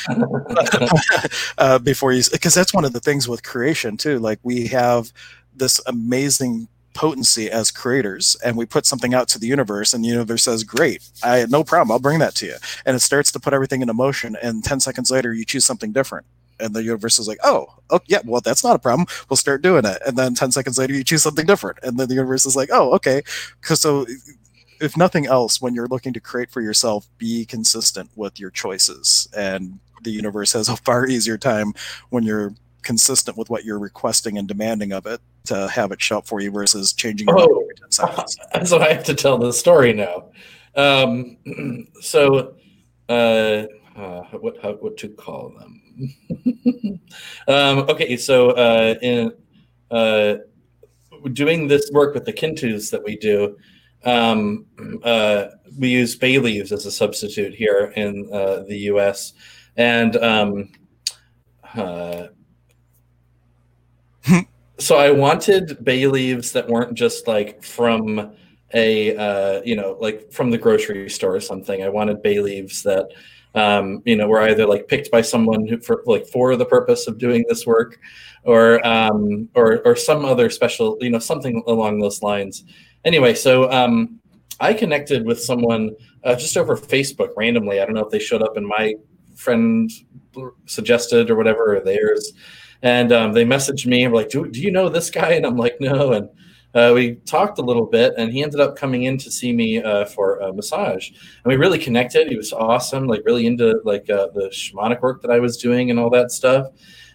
uh, 1.58 1.78
before 1.78 2.12
you. 2.12 2.22
Because 2.32 2.54
that's 2.54 2.74
one 2.74 2.84
of 2.84 2.92
the 2.92 3.00
things 3.00 3.28
with 3.28 3.42
creation 3.42 3.96
too. 3.96 4.18
Like 4.18 4.40
we 4.42 4.66
have 4.68 5.12
this 5.54 5.80
amazing 5.86 6.68
potency 6.94 7.50
as 7.50 7.70
creators 7.70 8.36
and 8.44 8.56
we 8.56 8.64
put 8.64 8.86
something 8.86 9.12
out 9.12 9.28
to 9.28 9.38
the 9.38 9.46
universe 9.46 9.92
and 9.92 10.04
the 10.04 10.08
universe 10.08 10.44
says 10.44 10.64
great 10.64 11.02
i 11.22 11.44
no 11.50 11.64
problem 11.64 11.90
i'll 11.90 11.98
bring 11.98 12.20
that 12.20 12.34
to 12.36 12.46
you. 12.46 12.56
And 12.86 12.96
it 12.96 13.00
starts 13.00 13.32
to 13.32 13.40
put 13.40 13.52
everything 13.52 13.80
into 13.80 13.94
motion 13.94 14.36
and 14.40 14.64
10 14.64 14.80
seconds 14.80 15.10
later 15.10 15.32
you 15.32 15.44
choose 15.44 15.64
something 15.64 15.92
different. 15.92 16.26
And 16.60 16.72
the 16.72 16.84
universe 16.84 17.18
is 17.18 17.26
like 17.26 17.38
oh 17.42 17.66
oh 17.90 18.00
yeah 18.06 18.20
well 18.24 18.40
that's 18.40 18.62
not 18.62 18.76
a 18.76 18.78
problem 18.78 19.06
we'll 19.28 19.36
start 19.36 19.62
doing 19.62 19.84
it. 19.84 20.00
And 20.06 20.16
then 20.16 20.34
10 20.34 20.52
seconds 20.52 20.78
later 20.78 20.94
you 20.94 21.04
choose 21.04 21.22
something 21.22 21.46
different 21.46 21.78
and 21.82 21.98
then 21.98 22.08
the 22.08 22.14
universe 22.14 22.46
is 22.46 22.56
like 22.56 22.70
oh 22.72 22.92
okay. 22.94 23.22
Because 23.60 23.80
so 23.80 24.06
if 24.80 24.96
nothing 24.96 25.26
else 25.26 25.60
when 25.60 25.74
you're 25.74 25.88
looking 25.88 26.12
to 26.12 26.20
create 26.20 26.50
for 26.50 26.60
yourself 26.60 27.08
be 27.18 27.44
consistent 27.44 28.10
with 28.14 28.38
your 28.38 28.50
choices. 28.50 29.28
And 29.36 29.80
the 30.02 30.12
universe 30.12 30.52
has 30.52 30.68
a 30.68 30.76
far 30.76 31.06
easier 31.06 31.38
time 31.38 31.72
when 32.10 32.24
you're 32.24 32.54
consistent 32.82 33.36
with 33.36 33.50
what 33.50 33.64
you're 33.64 33.78
requesting 33.78 34.36
and 34.38 34.46
demanding 34.46 34.92
of 34.92 35.06
it 35.06 35.20
to 35.44 35.68
have 35.68 35.92
it 35.92 36.00
show 36.00 36.18
up 36.18 36.26
for 36.26 36.40
you 36.40 36.50
versus 36.50 36.92
changing 36.92 37.28
your 37.28 37.38
oh, 37.38 37.60
every 37.62 37.74
10 37.74 37.90
seconds. 37.90 38.38
So 38.64 38.78
I 38.78 38.92
have 38.92 39.04
to 39.04 39.14
tell 39.14 39.38
the 39.38 39.52
story 39.52 39.92
now. 39.92 40.30
Um, 40.74 41.36
so, 42.00 42.54
uh, 43.08 43.66
uh, 43.96 44.22
what 44.40 44.56
how, 44.62 44.72
what 44.74 44.96
to 44.98 45.08
call 45.08 45.50
them? 45.50 45.80
um, 47.48 47.78
okay, 47.88 48.16
so 48.16 48.50
uh, 48.50 48.94
in 49.02 49.32
uh, 49.90 50.36
doing 51.32 51.68
this 51.68 51.90
work 51.92 52.14
with 52.14 52.24
the 52.24 52.32
kintus 52.32 52.90
that 52.90 53.04
we 53.04 53.16
do, 53.16 53.56
um, 54.04 54.66
uh, 55.04 55.46
we 55.78 55.88
use 55.88 56.16
bay 56.16 56.38
leaves 56.38 56.72
as 56.72 56.86
a 56.86 56.90
substitute 56.90 57.54
here 57.54 57.92
in 57.96 58.28
uh, 58.32 58.64
the 58.66 58.78
U.S. 58.90 59.34
and 59.76 60.16
um, 60.16 60.72
uh, 61.74 62.28
so 64.84 64.98
I 64.98 65.10
wanted 65.10 65.82
bay 65.82 66.06
leaves 66.06 66.52
that 66.52 66.68
weren't 66.68 66.94
just 66.94 67.26
like 67.26 67.62
from 67.64 68.34
a 68.74 69.16
uh, 69.16 69.62
you 69.64 69.76
know 69.76 69.96
like 69.98 70.30
from 70.30 70.50
the 70.50 70.58
grocery 70.58 71.08
store 71.08 71.34
or 71.34 71.40
something. 71.40 71.82
I 71.82 71.88
wanted 71.88 72.22
bay 72.22 72.40
leaves 72.40 72.82
that 72.82 73.08
um, 73.54 74.02
you 74.04 74.14
know 74.14 74.28
were 74.28 74.42
either 74.42 74.66
like 74.66 74.86
picked 74.86 75.10
by 75.10 75.22
someone 75.22 75.66
who 75.66 75.80
for 75.80 76.02
like 76.04 76.26
for 76.26 76.54
the 76.54 76.66
purpose 76.66 77.06
of 77.06 77.16
doing 77.16 77.46
this 77.48 77.66
work, 77.66 77.98
or 78.42 78.86
um, 78.86 79.48
or 79.54 79.80
or 79.86 79.96
some 79.96 80.26
other 80.26 80.50
special 80.50 80.98
you 81.00 81.08
know 81.08 81.18
something 81.18 81.62
along 81.66 82.00
those 82.00 82.22
lines. 82.22 82.64
Anyway, 83.06 83.32
so 83.32 83.70
um, 83.72 84.20
I 84.60 84.74
connected 84.74 85.24
with 85.24 85.40
someone 85.40 85.96
uh, 86.24 86.34
just 86.36 86.58
over 86.58 86.76
Facebook 86.76 87.30
randomly. 87.38 87.80
I 87.80 87.86
don't 87.86 87.94
know 87.94 88.04
if 88.04 88.10
they 88.10 88.18
showed 88.18 88.42
up 88.42 88.58
in 88.58 88.66
my 88.66 88.96
friend 89.34 89.90
suggested 90.66 91.30
or 91.30 91.36
whatever 91.36 91.76
or 91.76 91.80
theirs 91.80 92.32
and 92.84 93.12
um, 93.12 93.32
they 93.32 93.44
messaged 93.44 93.86
me 93.86 94.04
and 94.04 94.12
were 94.12 94.20
like, 94.20 94.28
do, 94.28 94.48
do 94.48 94.60
you 94.60 94.70
know 94.70 94.90
this 94.90 95.10
guy? 95.10 95.32
And 95.32 95.46
I'm 95.46 95.56
like, 95.56 95.80
no. 95.80 96.12
And 96.12 96.28
uh, 96.74 96.92
we 96.94 97.14
talked 97.14 97.58
a 97.58 97.62
little 97.62 97.86
bit, 97.86 98.12
and 98.18 98.32
he 98.32 98.42
ended 98.42 98.60
up 98.60 98.76
coming 98.76 99.04
in 99.04 99.16
to 99.16 99.30
see 99.30 99.52
me 99.52 99.82
uh, 99.82 100.04
for 100.04 100.38
a 100.40 100.52
massage, 100.52 101.08
and 101.08 101.46
we 101.46 101.56
really 101.56 101.78
connected. 101.78 102.28
He 102.28 102.36
was 102.36 102.52
awesome, 102.52 103.06
like 103.06 103.22
really 103.24 103.46
into 103.46 103.80
like 103.84 104.10
uh, 104.10 104.28
the 104.34 104.48
shamanic 104.52 105.00
work 105.00 105.22
that 105.22 105.30
I 105.30 105.38
was 105.38 105.56
doing 105.56 105.90
and 105.90 105.98
all 105.98 106.10
that 106.10 106.30
stuff. 106.30 106.66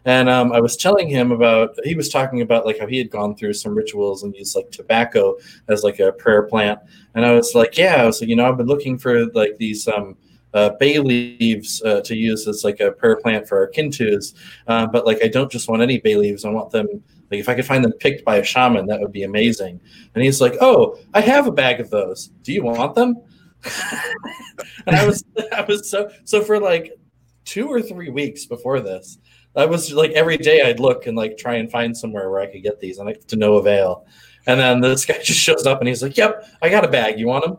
And 0.05 0.29
um, 0.29 0.53
I 0.53 0.62
was 0.62 0.77
telling 0.77 1.10
him 1.10 1.34
about 1.34 1.77
he 1.84 1.93
was 1.93 2.08
talking 2.08 2.39
about 2.39 2.65
like 2.65 2.79
how 2.79 2.88
he 2.88 2.97
had 2.97 3.12
gone 3.12 3.36
through 3.36 3.53
some 3.53 3.75
rituals 3.75 4.23
and 4.23 4.34
used 4.34 4.55
like 4.55 4.71
tobacco 4.71 5.36
as 5.67 5.84
like 5.84 5.99
a 5.99 6.13
prayer 6.13 6.43
plant. 6.43 6.79
And 7.15 7.25
I 7.25 7.34
was 7.34 7.53
like, 7.53 7.77
yeah, 7.77 7.95
I 7.95 8.05
was 8.05 8.21
like, 8.21 8.29
you 8.29 8.38
know, 8.38 8.47
I've 8.47 8.58
been 8.58 8.65
looking 8.65 8.97
for 8.97 9.25
like 9.34 9.58
these 9.58 9.89
um, 9.89 10.15
uh, 10.53 10.71
bay 10.79 10.99
leaves 10.99 11.81
uh, 11.83 12.01
to 12.01 12.15
use 12.15 12.47
as 12.47 12.63
like 12.63 12.79
a 12.79 12.91
prayer 12.91 13.17
plant 13.17 13.47
for 13.47 13.57
our 13.59 13.67
kintus. 13.67 14.33
Uh, 14.67 14.88
but 14.88 15.05
like, 15.05 15.23
I 15.23 15.27
don't 15.27 15.51
just 15.51 15.69
want 15.69 15.81
any 15.81 15.99
bay 15.99 16.15
leaves. 16.15 16.45
I 16.45 16.49
want 16.49 16.71
them 16.71 17.03
like 17.31 17.39
if 17.39 17.49
I 17.49 17.55
could 17.55 17.65
find 17.65 17.83
them 17.83 17.91
picked 17.93 18.25
by 18.25 18.38
a 18.38 18.43
shaman, 18.43 18.88
that 18.88 18.99
would 18.99 19.12
be 19.12 19.23
amazing. 19.23 19.79
And 20.15 20.23
he's 20.23 20.41
like, 20.41 20.55
"Oh, 20.62 20.97
I 21.13 21.21
have 21.21 21.47
a 21.47 21.51
bag 21.51 21.79
of 21.79 21.89
those. 21.89 22.27
Do 22.41 22.53
you 22.53 22.63
want 22.63 22.95
them?" 22.95 23.15
and 24.88 24.95
I 24.95 25.05
was, 25.05 25.23
I 25.51 25.62
was 25.62 25.89
so 25.89 26.09
so 26.25 26.41
for 26.41 26.59
like 26.59 26.97
two 27.45 27.67
or 27.67 27.81
three 27.81 28.09
weeks 28.09 28.45
before 28.45 28.79
this. 28.79 29.19
I 29.55 29.65
was 29.65 29.91
like 29.91 30.12
every 30.12 30.38
day 30.38 30.62
I'd 30.62 30.79
look 30.79 31.07
and 31.07 31.17
like 31.17 31.38
try 31.38 31.55
and 31.55 31.69
find 31.69 31.95
somewhere 31.95 32.29
where 32.29 32.39
I 32.39 32.47
could 32.47 32.63
get 32.63 32.79
these, 32.79 32.97
and 32.97 33.07
like 33.07 33.25
to 33.27 33.35
no 33.35 33.55
avail. 33.55 34.07
And 34.47 34.59
then 34.59 34.81
this 34.81 35.05
guy 35.05 35.19
just 35.23 35.39
shows 35.39 35.67
up 35.67 35.79
and 35.79 35.88
he's 35.88 36.01
like, 36.01 36.17
"Yep, 36.17 36.45
I 36.62 36.69
got 36.69 36.85
a 36.85 36.89
bag. 36.89 37.19
You 37.19 37.27
want 37.27 37.45
them?" 37.45 37.57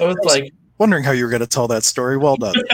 I 0.00 0.04
was 0.04 0.16
like, 0.24 0.50
wondering 0.78 1.04
how 1.04 1.12
you 1.12 1.24
were 1.24 1.30
going 1.30 1.40
to 1.40 1.46
tell 1.46 1.68
that 1.68 1.84
story. 1.84 2.16
Well 2.16 2.36
done. 2.36 2.54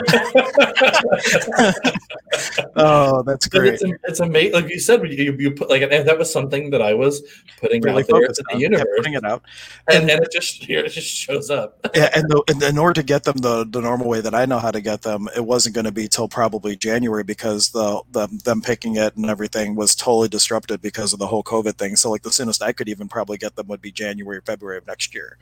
oh, 2.77 3.23
that's 3.23 3.49
great. 3.49 3.75
It's, 3.75 3.85
it's, 4.05 4.21
amazing. 4.21 4.53
Like 4.53 4.69
you 4.69 4.79
said, 4.79 5.03
you, 5.03 5.37
you 5.39 5.51
put 5.51 5.69
like 5.69 5.89
that 5.89 6.19
was 6.19 6.33
something 6.33 6.71
that 6.71 6.83
I 6.83 6.95
was 6.95 7.23
putting 7.61 7.83
really 7.83 8.03
out 8.03 8.09
there 8.09 8.29
to 8.29 8.45
the 8.53 8.59
universe, 8.59 8.87
putting 8.97 9.15
it 9.15 9.25
out, 9.25 9.43
and, 9.89 10.03
and, 10.03 10.11
and, 10.11 10.23
it 10.23 10.33
just 10.33 10.65
here 10.65 10.85
it 10.85 10.91
just 10.91 11.09
shows 11.09 11.51
up. 11.51 11.79
yeah, 11.95 12.11
and, 12.15 12.29
the, 12.29 12.43
and 12.49 12.63
in 12.63 12.79
order 12.79 13.01
to 13.01 13.07
get 13.07 13.25
them 13.25 13.39
the 13.39 13.67
the 13.69 13.81
normal 13.81 14.09
way 14.09 14.21
that 14.21 14.35
I 14.35 14.47
know 14.47 14.59
how 14.59 14.71
to 14.71 14.81
get 14.81 15.03
them, 15.03 15.29
it 15.37 15.45
wasn't 15.45 15.75
going 15.75 15.85
to 15.85 15.93
be 15.93 16.09
till 16.09 16.29
probably 16.29 16.77
January 16.77 17.25
because 17.25 17.71
the, 17.71 18.03
the 18.13 18.29
them 18.45 18.63
picking 18.63 18.97
it 18.97 19.17
and 19.17 19.27
everything 19.27 19.75
was 19.75 19.95
totally 19.95 20.29
disrupted 20.29 20.81
because 20.81 21.13
of 21.13 21.19
the 21.19 21.27
whole 21.27 21.43
COVID 21.43 21.77
thing. 21.77 21.97
So 21.97 22.11
like 22.11 22.23
the 22.23 22.33
soonest 22.33 22.63
I 22.63 22.73
could 22.73 22.89
even 22.89 23.09
probably 23.09 23.39
get 23.39 23.57
them 23.57 23.69
would 23.69 23.83
be 23.83 23.93
January, 23.93 24.41
February 24.45 24.79
of 24.79 24.87
next 24.87 25.15
year. 25.15 25.39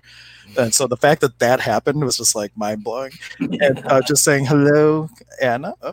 Mm-hmm. 0.48 0.60
And 0.60 0.74
so 0.74 0.86
the 0.86 0.96
fact 0.96 1.20
that 1.20 1.38
that 1.38 1.60
happened 1.60 2.02
was 2.02 2.16
just 2.16 2.34
like 2.34 2.47
mind 2.56 2.84
blowing. 2.84 3.12
and 3.38 3.84
uh, 3.86 4.00
just 4.06 4.24
saying 4.24 4.46
hello, 4.46 5.08
Anna. 5.40 5.74
Oh, 5.82 5.92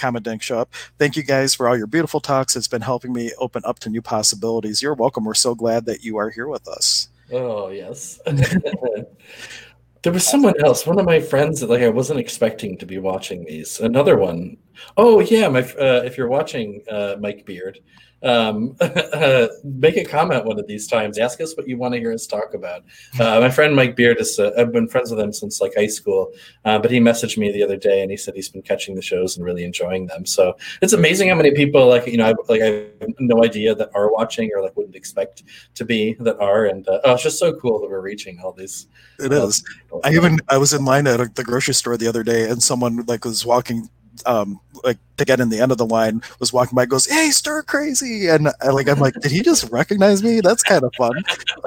comment 0.00 0.24
didn't 0.24 0.42
show 0.42 0.58
up. 0.58 0.72
Thank 0.98 1.16
you 1.16 1.22
guys 1.22 1.54
for 1.54 1.68
all 1.68 1.76
your 1.76 1.86
beautiful 1.86 2.20
talks. 2.20 2.56
It's 2.56 2.68
been 2.68 2.82
helping 2.82 3.12
me 3.12 3.32
open 3.38 3.62
up 3.64 3.78
to 3.80 3.90
new 3.90 4.02
possibilities. 4.02 4.82
You're 4.82 4.94
welcome. 4.94 5.24
We're 5.24 5.34
so 5.34 5.54
glad 5.54 5.84
that 5.86 6.02
you 6.02 6.16
are 6.16 6.30
here 6.30 6.48
with 6.48 6.66
us. 6.66 7.08
Oh 7.32 7.68
yes. 7.68 8.20
there 10.02 10.12
was 10.12 10.26
someone 10.26 10.54
else, 10.64 10.86
one 10.86 10.98
of 10.98 11.06
my 11.06 11.20
friends 11.20 11.60
that 11.60 11.70
like 11.70 11.82
I 11.82 11.88
wasn't 11.88 12.18
expecting 12.18 12.76
to 12.78 12.86
be 12.86 12.98
watching 12.98 13.44
these. 13.44 13.80
Another 13.80 14.16
one. 14.16 14.56
Oh 14.96 15.20
yeah, 15.20 15.48
my 15.48 15.60
uh, 15.60 16.02
if 16.04 16.16
you're 16.16 16.28
watching 16.28 16.82
uh, 16.90 17.16
Mike 17.20 17.44
Beard, 17.44 17.78
um, 18.22 18.76
make 19.64 19.96
a 19.96 20.04
comment 20.04 20.44
one 20.44 20.58
of 20.58 20.66
these 20.66 20.86
times. 20.86 21.18
Ask 21.18 21.40
us 21.40 21.56
what 21.56 21.68
you 21.68 21.76
want 21.76 21.94
to 21.94 22.00
hear 22.00 22.12
us 22.12 22.26
talk 22.26 22.54
about. 22.54 22.84
Uh, 23.18 23.40
my 23.40 23.50
friend 23.50 23.74
Mike 23.74 23.96
Beard 23.96 24.20
is, 24.20 24.38
uh, 24.38 24.52
I've 24.56 24.72
been 24.72 24.88
friends 24.88 25.10
with 25.10 25.20
him 25.20 25.32
since 25.32 25.60
like 25.60 25.72
high 25.76 25.86
school, 25.86 26.32
uh, 26.64 26.78
but 26.78 26.90
he 26.90 27.00
messaged 27.00 27.38
me 27.38 27.50
the 27.50 27.62
other 27.62 27.76
day 27.76 28.02
and 28.02 28.10
he 28.10 28.16
said 28.16 28.34
he's 28.34 28.48
been 28.48 28.62
catching 28.62 28.94
the 28.94 29.02
shows 29.02 29.36
and 29.36 29.44
really 29.44 29.64
enjoying 29.64 30.06
them. 30.06 30.26
So 30.26 30.56
it's 30.82 30.92
amazing 30.92 31.28
how 31.28 31.34
many 31.34 31.52
people 31.52 31.88
like, 31.88 32.06
you 32.06 32.16
know, 32.16 32.28
I, 32.28 32.34
like 32.48 32.62
I 32.62 32.86
have 33.00 33.14
no 33.18 33.44
idea 33.44 33.74
that 33.74 33.90
are 33.94 34.12
watching 34.12 34.50
or 34.54 34.62
like 34.62 34.76
wouldn't 34.76 34.96
expect 34.96 35.44
to 35.74 35.84
be 35.84 36.14
that 36.20 36.38
are. 36.38 36.66
And 36.66 36.86
uh, 36.88 37.00
oh, 37.04 37.14
it's 37.14 37.22
just 37.22 37.38
so 37.38 37.54
cool 37.54 37.80
that 37.80 37.88
we're 37.88 38.00
reaching 38.00 38.40
all 38.40 38.52
these. 38.52 38.86
It 39.18 39.32
is. 39.32 39.64
I 40.04 40.12
even, 40.12 40.40
I 40.48 40.58
was 40.58 40.72
in 40.72 40.84
line 40.84 41.06
at 41.06 41.34
the 41.34 41.44
grocery 41.44 41.74
store 41.74 41.96
the 41.96 42.06
other 42.06 42.22
day 42.22 42.48
and 42.48 42.62
someone 42.62 43.04
like 43.06 43.24
was 43.24 43.44
walking 43.46 43.88
um, 44.26 44.60
like 44.84 44.98
to 45.16 45.24
get 45.24 45.40
in 45.40 45.48
the 45.48 45.60
end 45.60 45.72
of 45.72 45.78
the 45.78 45.86
line 45.86 46.22
was 46.38 46.52
walking 46.52 46.74
by 46.76 46.86
goes 46.86 47.06
hey 47.06 47.30
stir 47.30 47.62
crazy! 47.62 48.28
And 48.28 48.48
I, 48.62 48.70
like 48.70 48.88
i'm 48.88 48.98
like 48.98 49.14
did 49.14 49.32
he 49.32 49.42
just 49.42 49.70
recognize 49.70 50.22
me? 50.22 50.40
That's 50.40 50.62
kind 50.62 50.84
of 50.84 50.94
fun. 50.96 51.12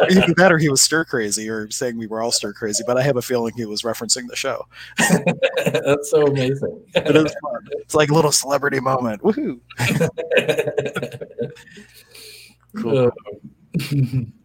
Either 0.09 0.33
that 0.37 0.51
or 0.51 0.57
he 0.57 0.69
was 0.69 0.81
stir 0.81 1.05
crazy 1.05 1.49
or 1.49 1.69
saying 1.69 1.97
we 1.97 2.07
were 2.07 2.21
all 2.21 2.31
stir 2.31 2.53
crazy 2.53 2.83
but 2.85 2.97
i 2.97 3.01
have 3.03 3.17
a 3.17 3.21
feeling 3.21 3.53
he 3.55 3.65
was 3.65 3.83
referencing 3.83 4.27
the 4.27 4.35
show. 4.35 4.65
That's 5.85 6.09
so 6.09 6.27
amazing. 6.27 6.83
It 6.95 7.15
is 7.15 7.35
fun. 7.41 7.67
It's 7.71 7.95
like 7.95 8.09
a 8.09 8.13
little 8.13 8.31
celebrity 8.31 8.79
moment. 8.79 9.21
Woohoo! 9.21 9.59
Cool 12.75 13.11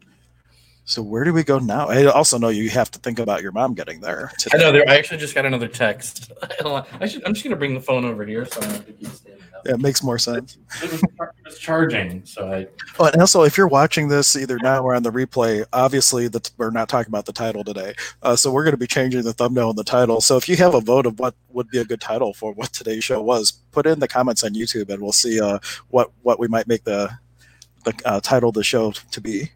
So 0.88 1.02
where 1.02 1.22
do 1.22 1.34
we 1.34 1.44
go 1.44 1.58
now? 1.58 1.88
I 1.88 2.06
also 2.06 2.38
know 2.38 2.48
you 2.48 2.70
have 2.70 2.90
to 2.92 2.98
think 2.98 3.18
about 3.18 3.42
your 3.42 3.52
mom 3.52 3.74
getting 3.74 4.00
there. 4.00 4.32
Today. 4.38 4.56
I 4.56 4.62
know. 4.62 4.72
There, 4.72 4.88
I 4.88 4.96
actually 4.96 5.18
just 5.18 5.34
got 5.34 5.44
another 5.44 5.68
text. 5.68 6.32
I 6.42 7.06
should, 7.06 7.22
I'm 7.26 7.34
just 7.34 7.44
going 7.44 7.50
to 7.50 7.56
bring 7.56 7.74
the 7.74 7.80
phone 7.80 8.06
over 8.06 8.24
here 8.24 8.46
so 8.46 8.62
I 8.62 8.64
don't 8.64 8.72
have 8.72 8.86
to 8.86 8.92
keep 8.94 9.08
standing 9.08 9.42
up. 9.54 9.66
Yeah, 9.66 9.74
it 9.74 9.80
makes 9.80 10.02
more 10.02 10.18
sense. 10.18 10.56
It 10.82 10.90
was, 10.90 11.02
it 11.02 11.12
was 11.44 11.58
charging, 11.58 12.24
so 12.24 12.50
I. 12.50 12.68
Oh, 12.98 13.04
and 13.04 13.20
also, 13.20 13.42
if 13.42 13.58
you're 13.58 13.68
watching 13.68 14.08
this 14.08 14.34
either 14.34 14.58
now 14.62 14.82
or 14.82 14.94
on 14.94 15.02
the 15.02 15.12
replay, 15.12 15.66
obviously 15.74 16.26
the, 16.26 16.50
we're 16.56 16.70
not 16.70 16.88
talking 16.88 17.10
about 17.10 17.26
the 17.26 17.34
title 17.34 17.64
today. 17.64 17.94
Uh, 18.22 18.34
so 18.34 18.50
we're 18.50 18.64
going 18.64 18.72
to 18.72 18.78
be 18.78 18.86
changing 18.86 19.24
the 19.24 19.34
thumbnail 19.34 19.68
and 19.68 19.78
the 19.78 19.84
title. 19.84 20.22
So 20.22 20.38
if 20.38 20.48
you 20.48 20.56
have 20.56 20.74
a 20.74 20.80
vote 20.80 21.04
of 21.04 21.18
what 21.18 21.34
would 21.50 21.68
be 21.68 21.80
a 21.80 21.84
good 21.84 22.00
title 22.00 22.32
for 22.32 22.52
what 22.54 22.72
today's 22.72 23.04
show 23.04 23.20
was, 23.20 23.52
put 23.72 23.86
in 23.86 23.98
the 23.98 24.08
comments 24.08 24.42
on 24.42 24.54
YouTube, 24.54 24.88
and 24.88 25.02
we'll 25.02 25.12
see 25.12 25.38
uh, 25.38 25.58
what 25.88 26.12
what 26.22 26.38
we 26.38 26.48
might 26.48 26.66
make 26.66 26.84
the 26.84 27.10
the 27.84 27.94
uh, 28.04 28.20
title 28.20 28.48
of 28.48 28.54
the 28.54 28.64
show 28.64 28.92
to 28.92 29.20
be. 29.20 29.50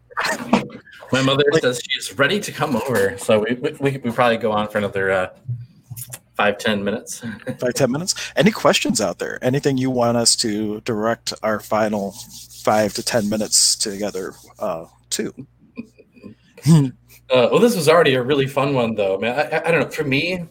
My 1.11 1.21
mother 1.21 1.43
says 1.61 1.81
she 1.83 1.99
is 1.99 2.17
ready 2.17 2.39
to 2.39 2.51
come 2.51 2.75
over, 2.75 3.17
so 3.17 3.39
we 3.39 3.53
we, 3.79 3.97
we 3.97 4.11
probably 4.11 4.37
go 4.37 4.51
on 4.51 4.67
for 4.67 4.79
another 4.79 5.11
uh, 5.11 5.29
five 6.35 6.57
ten 6.57 6.83
minutes. 6.83 7.19
five 7.59 7.73
ten 7.75 7.91
minutes. 7.91 8.15
Any 8.35 8.51
questions 8.51 8.99
out 8.99 9.19
there? 9.19 9.37
Anything 9.43 9.77
you 9.77 9.91
want 9.91 10.17
us 10.17 10.35
to 10.37 10.81
direct 10.81 11.33
our 11.43 11.59
final 11.59 12.13
five 12.63 12.93
to 12.95 13.03
ten 13.03 13.29
minutes 13.29 13.75
together 13.75 14.33
uh, 14.59 14.85
to? 15.11 15.33
uh, 16.67 16.89
well, 17.29 17.59
this 17.59 17.75
was 17.75 17.87
already 17.87 18.15
a 18.15 18.23
really 18.23 18.47
fun 18.47 18.73
one, 18.73 18.95
though. 18.95 19.17
Man, 19.17 19.37
I, 19.37 19.57
I, 19.57 19.67
I 19.67 19.71
don't 19.71 19.81
know. 19.81 19.89
For 19.89 20.03
me, 20.03 20.45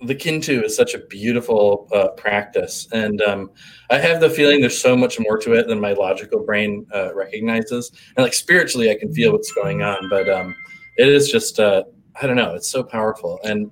the 0.00 0.14
Kintu 0.14 0.64
is 0.64 0.74
such 0.74 0.94
a 0.94 0.98
beautiful 0.98 1.88
uh, 1.92 2.08
practice, 2.08 2.88
and 2.92 3.20
um, 3.22 3.50
I 3.90 3.98
have 3.98 4.20
the 4.20 4.30
feeling 4.30 4.60
there's 4.60 4.78
so 4.78 4.96
much 4.96 5.18
more 5.20 5.36
to 5.38 5.52
it 5.54 5.68
than 5.68 5.80
my 5.80 5.92
logical 5.92 6.44
brain 6.44 6.86
uh, 6.94 7.14
recognizes. 7.14 7.92
And 8.16 8.24
like 8.24 8.34
spiritually, 8.34 8.90
I 8.90 8.94
can 8.94 9.12
feel 9.12 9.32
what's 9.32 9.52
going 9.52 9.82
on, 9.82 10.08
but 10.08 10.28
um, 10.28 10.54
it 10.96 11.08
is 11.08 11.30
just 11.30 11.60
uh, 11.60 11.84
I 12.20 12.26
don't 12.26 12.36
know. 12.36 12.54
It's 12.54 12.68
so 12.68 12.82
powerful, 12.82 13.40
and 13.44 13.70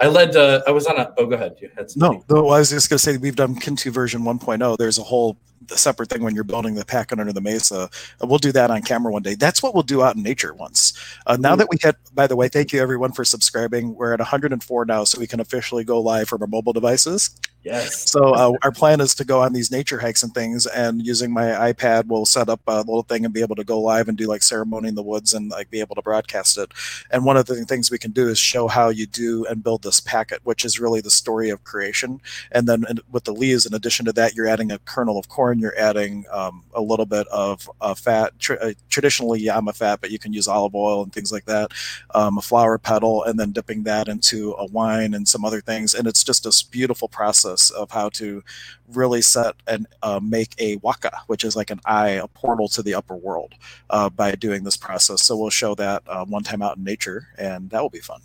I 0.00 0.06
led. 0.06 0.36
Uh, 0.36 0.62
I 0.66 0.70
was 0.70 0.86
on 0.86 0.98
a. 0.98 1.12
Oh, 1.18 1.26
go 1.26 1.34
ahead. 1.34 1.56
You 1.60 1.70
had 1.76 1.88
no. 1.96 2.24
No, 2.28 2.48
I 2.48 2.58
was 2.58 2.70
just 2.70 2.88
going 2.88 2.98
to 2.98 3.02
say 3.02 3.16
we've 3.16 3.36
done 3.36 3.56
Kintu 3.56 3.92
version 3.92 4.22
1.0. 4.22 4.76
There's 4.76 4.98
a 4.98 5.02
whole 5.02 5.38
separate 5.68 6.08
thing 6.08 6.22
when 6.22 6.34
you're 6.34 6.44
building 6.44 6.74
the 6.74 6.84
packet 6.84 7.18
under 7.18 7.32
the 7.32 7.40
mesa. 7.40 7.90
We'll 8.20 8.38
do 8.38 8.52
that 8.52 8.70
on 8.70 8.82
camera 8.82 9.12
one 9.12 9.22
day. 9.22 9.34
That's 9.34 9.62
what 9.62 9.74
we'll 9.74 9.82
do 9.82 10.02
out 10.02 10.16
in 10.16 10.22
nature 10.22 10.54
once. 10.54 10.92
Uh, 11.26 11.36
now 11.38 11.56
that 11.56 11.68
we 11.70 11.78
had, 11.82 11.96
by 12.14 12.26
the 12.26 12.36
way, 12.36 12.48
thank 12.48 12.72
you 12.72 12.80
everyone 12.80 13.12
for 13.12 13.24
subscribing. 13.24 13.94
We're 13.94 14.12
at 14.12 14.20
104 14.20 14.84
now, 14.84 15.04
so 15.04 15.18
we 15.18 15.26
can 15.26 15.40
officially 15.40 15.84
go 15.84 16.00
live 16.00 16.28
from 16.28 16.42
our 16.42 16.48
mobile 16.48 16.72
devices. 16.72 17.30
Yes. 17.66 18.08
So 18.12 18.32
uh, 18.32 18.52
our 18.62 18.70
plan 18.70 19.00
is 19.00 19.12
to 19.16 19.24
go 19.24 19.42
on 19.42 19.52
these 19.52 19.72
nature 19.72 19.98
hikes 19.98 20.22
and 20.22 20.32
things, 20.32 20.66
and 20.66 21.04
using 21.04 21.32
my 21.32 21.72
iPad, 21.72 22.06
we'll 22.06 22.24
set 22.24 22.48
up 22.48 22.60
a 22.68 22.78
little 22.78 23.02
thing 23.02 23.24
and 23.24 23.34
be 23.34 23.40
able 23.40 23.56
to 23.56 23.64
go 23.64 23.80
live 23.80 24.06
and 24.06 24.16
do 24.16 24.28
like 24.28 24.44
ceremony 24.44 24.86
in 24.88 24.94
the 24.94 25.02
woods 25.02 25.34
and 25.34 25.50
like 25.50 25.68
be 25.68 25.80
able 25.80 25.96
to 25.96 26.02
broadcast 26.02 26.58
it. 26.58 26.70
And 27.10 27.24
one 27.24 27.36
of 27.36 27.46
the 27.46 27.64
things 27.64 27.90
we 27.90 27.98
can 27.98 28.12
do 28.12 28.28
is 28.28 28.38
show 28.38 28.68
how 28.68 28.90
you 28.90 29.04
do 29.04 29.44
and 29.46 29.64
build 29.64 29.82
this 29.82 29.98
packet, 29.98 30.42
which 30.44 30.64
is 30.64 30.78
really 30.78 31.00
the 31.00 31.10
story 31.10 31.50
of 31.50 31.64
creation. 31.64 32.20
And 32.52 32.68
then 32.68 32.84
with 33.10 33.24
the 33.24 33.32
leaves, 33.32 33.66
in 33.66 33.74
addition 33.74 34.06
to 34.06 34.12
that, 34.12 34.36
you're 34.36 34.46
adding 34.46 34.70
a 34.70 34.78
kernel 34.78 35.18
of 35.18 35.28
corn, 35.28 35.58
you're 35.58 35.76
adding 35.76 36.24
um, 36.30 36.62
a 36.72 36.80
little 36.80 37.06
bit 37.06 37.26
of 37.32 37.68
uh, 37.80 37.94
fat, 37.94 38.32
uh, 38.48 38.74
traditionally 38.88 39.44
llama 39.44 39.72
fat, 39.72 40.00
but 40.00 40.12
you 40.12 40.20
can 40.20 40.32
use 40.32 40.46
olive 40.46 40.76
oil 40.76 41.02
and 41.02 41.12
things 41.12 41.32
like 41.32 41.46
that, 41.46 41.72
um, 42.14 42.38
a 42.38 42.42
flower 42.42 42.78
petal, 42.78 43.24
and 43.24 43.40
then 43.40 43.50
dipping 43.50 43.82
that 43.82 44.06
into 44.06 44.54
a 44.56 44.66
wine 44.66 45.14
and 45.14 45.26
some 45.26 45.44
other 45.44 45.60
things. 45.60 45.94
And 45.94 46.06
it's 46.06 46.22
just 46.22 46.44
this 46.44 46.62
beautiful 46.62 47.08
process 47.08 47.55
process 47.56 47.70
of 47.70 47.90
how 47.90 48.08
to 48.10 48.42
really 48.88 49.22
set 49.22 49.54
and 49.66 49.86
uh, 50.02 50.20
make 50.22 50.54
a 50.58 50.76
waka, 50.76 51.12
which 51.26 51.44
is 51.44 51.56
like 51.56 51.70
an 51.70 51.80
eye, 51.84 52.20
a 52.22 52.28
portal 52.28 52.68
to 52.68 52.82
the 52.82 52.94
upper 52.94 53.16
world, 53.16 53.54
uh, 53.90 54.08
by 54.10 54.32
doing 54.32 54.64
this 54.64 54.76
process. 54.76 55.24
So 55.24 55.36
we'll 55.36 55.50
show 55.50 55.74
that 55.76 56.02
uh, 56.06 56.24
one 56.24 56.42
time 56.42 56.62
out 56.62 56.76
in 56.76 56.84
nature, 56.84 57.28
and 57.38 57.70
that 57.70 57.82
will 57.82 57.90
be 57.90 58.00
fun. 58.00 58.20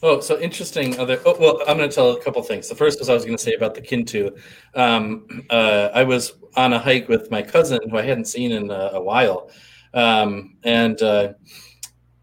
Oh, 0.00 0.20
so 0.20 0.38
interesting. 0.38 0.98
Other 0.98 1.20
oh, 1.26 1.36
well, 1.40 1.60
I'm 1.66 1.76
going 1.76 1.88
to 1.88 1.94
tell 1.94 2.12
a 2.12 2.22
couple 2.22 2.42
things. 2.42 2.68
The 2.68 2.76
first 2.76 3.00
was 3.00 3.08
I 3.08 3.14
was 3.14 3.24
going 3.24 3.36
to 3.36 3.42
say 3.42 3.54
about 3.54 3.74
the 3.74 3.80
Kintu. 3.80 4.30
Um, 4.74 5.26
uh, 5.50 5.90
I 5.92 6.04
was 6.04 6.34
on 6.54 6.72
a 6.72 6.78
hike 6.78 7.08
with 7.08 7.30
my 7.30 7.42
cousin 7.42 7.80
who 7.90 7.98
I 7.98 8.02
hadn't 8.02 8.26
seen 8.26 8.52
in 8.52 8.70
a, 8.70 8.90
a 8.94 9.02
while, 9.02 9.50
um, 9.94 10.56
and 10.62 11.02
uh, 11.02 11.32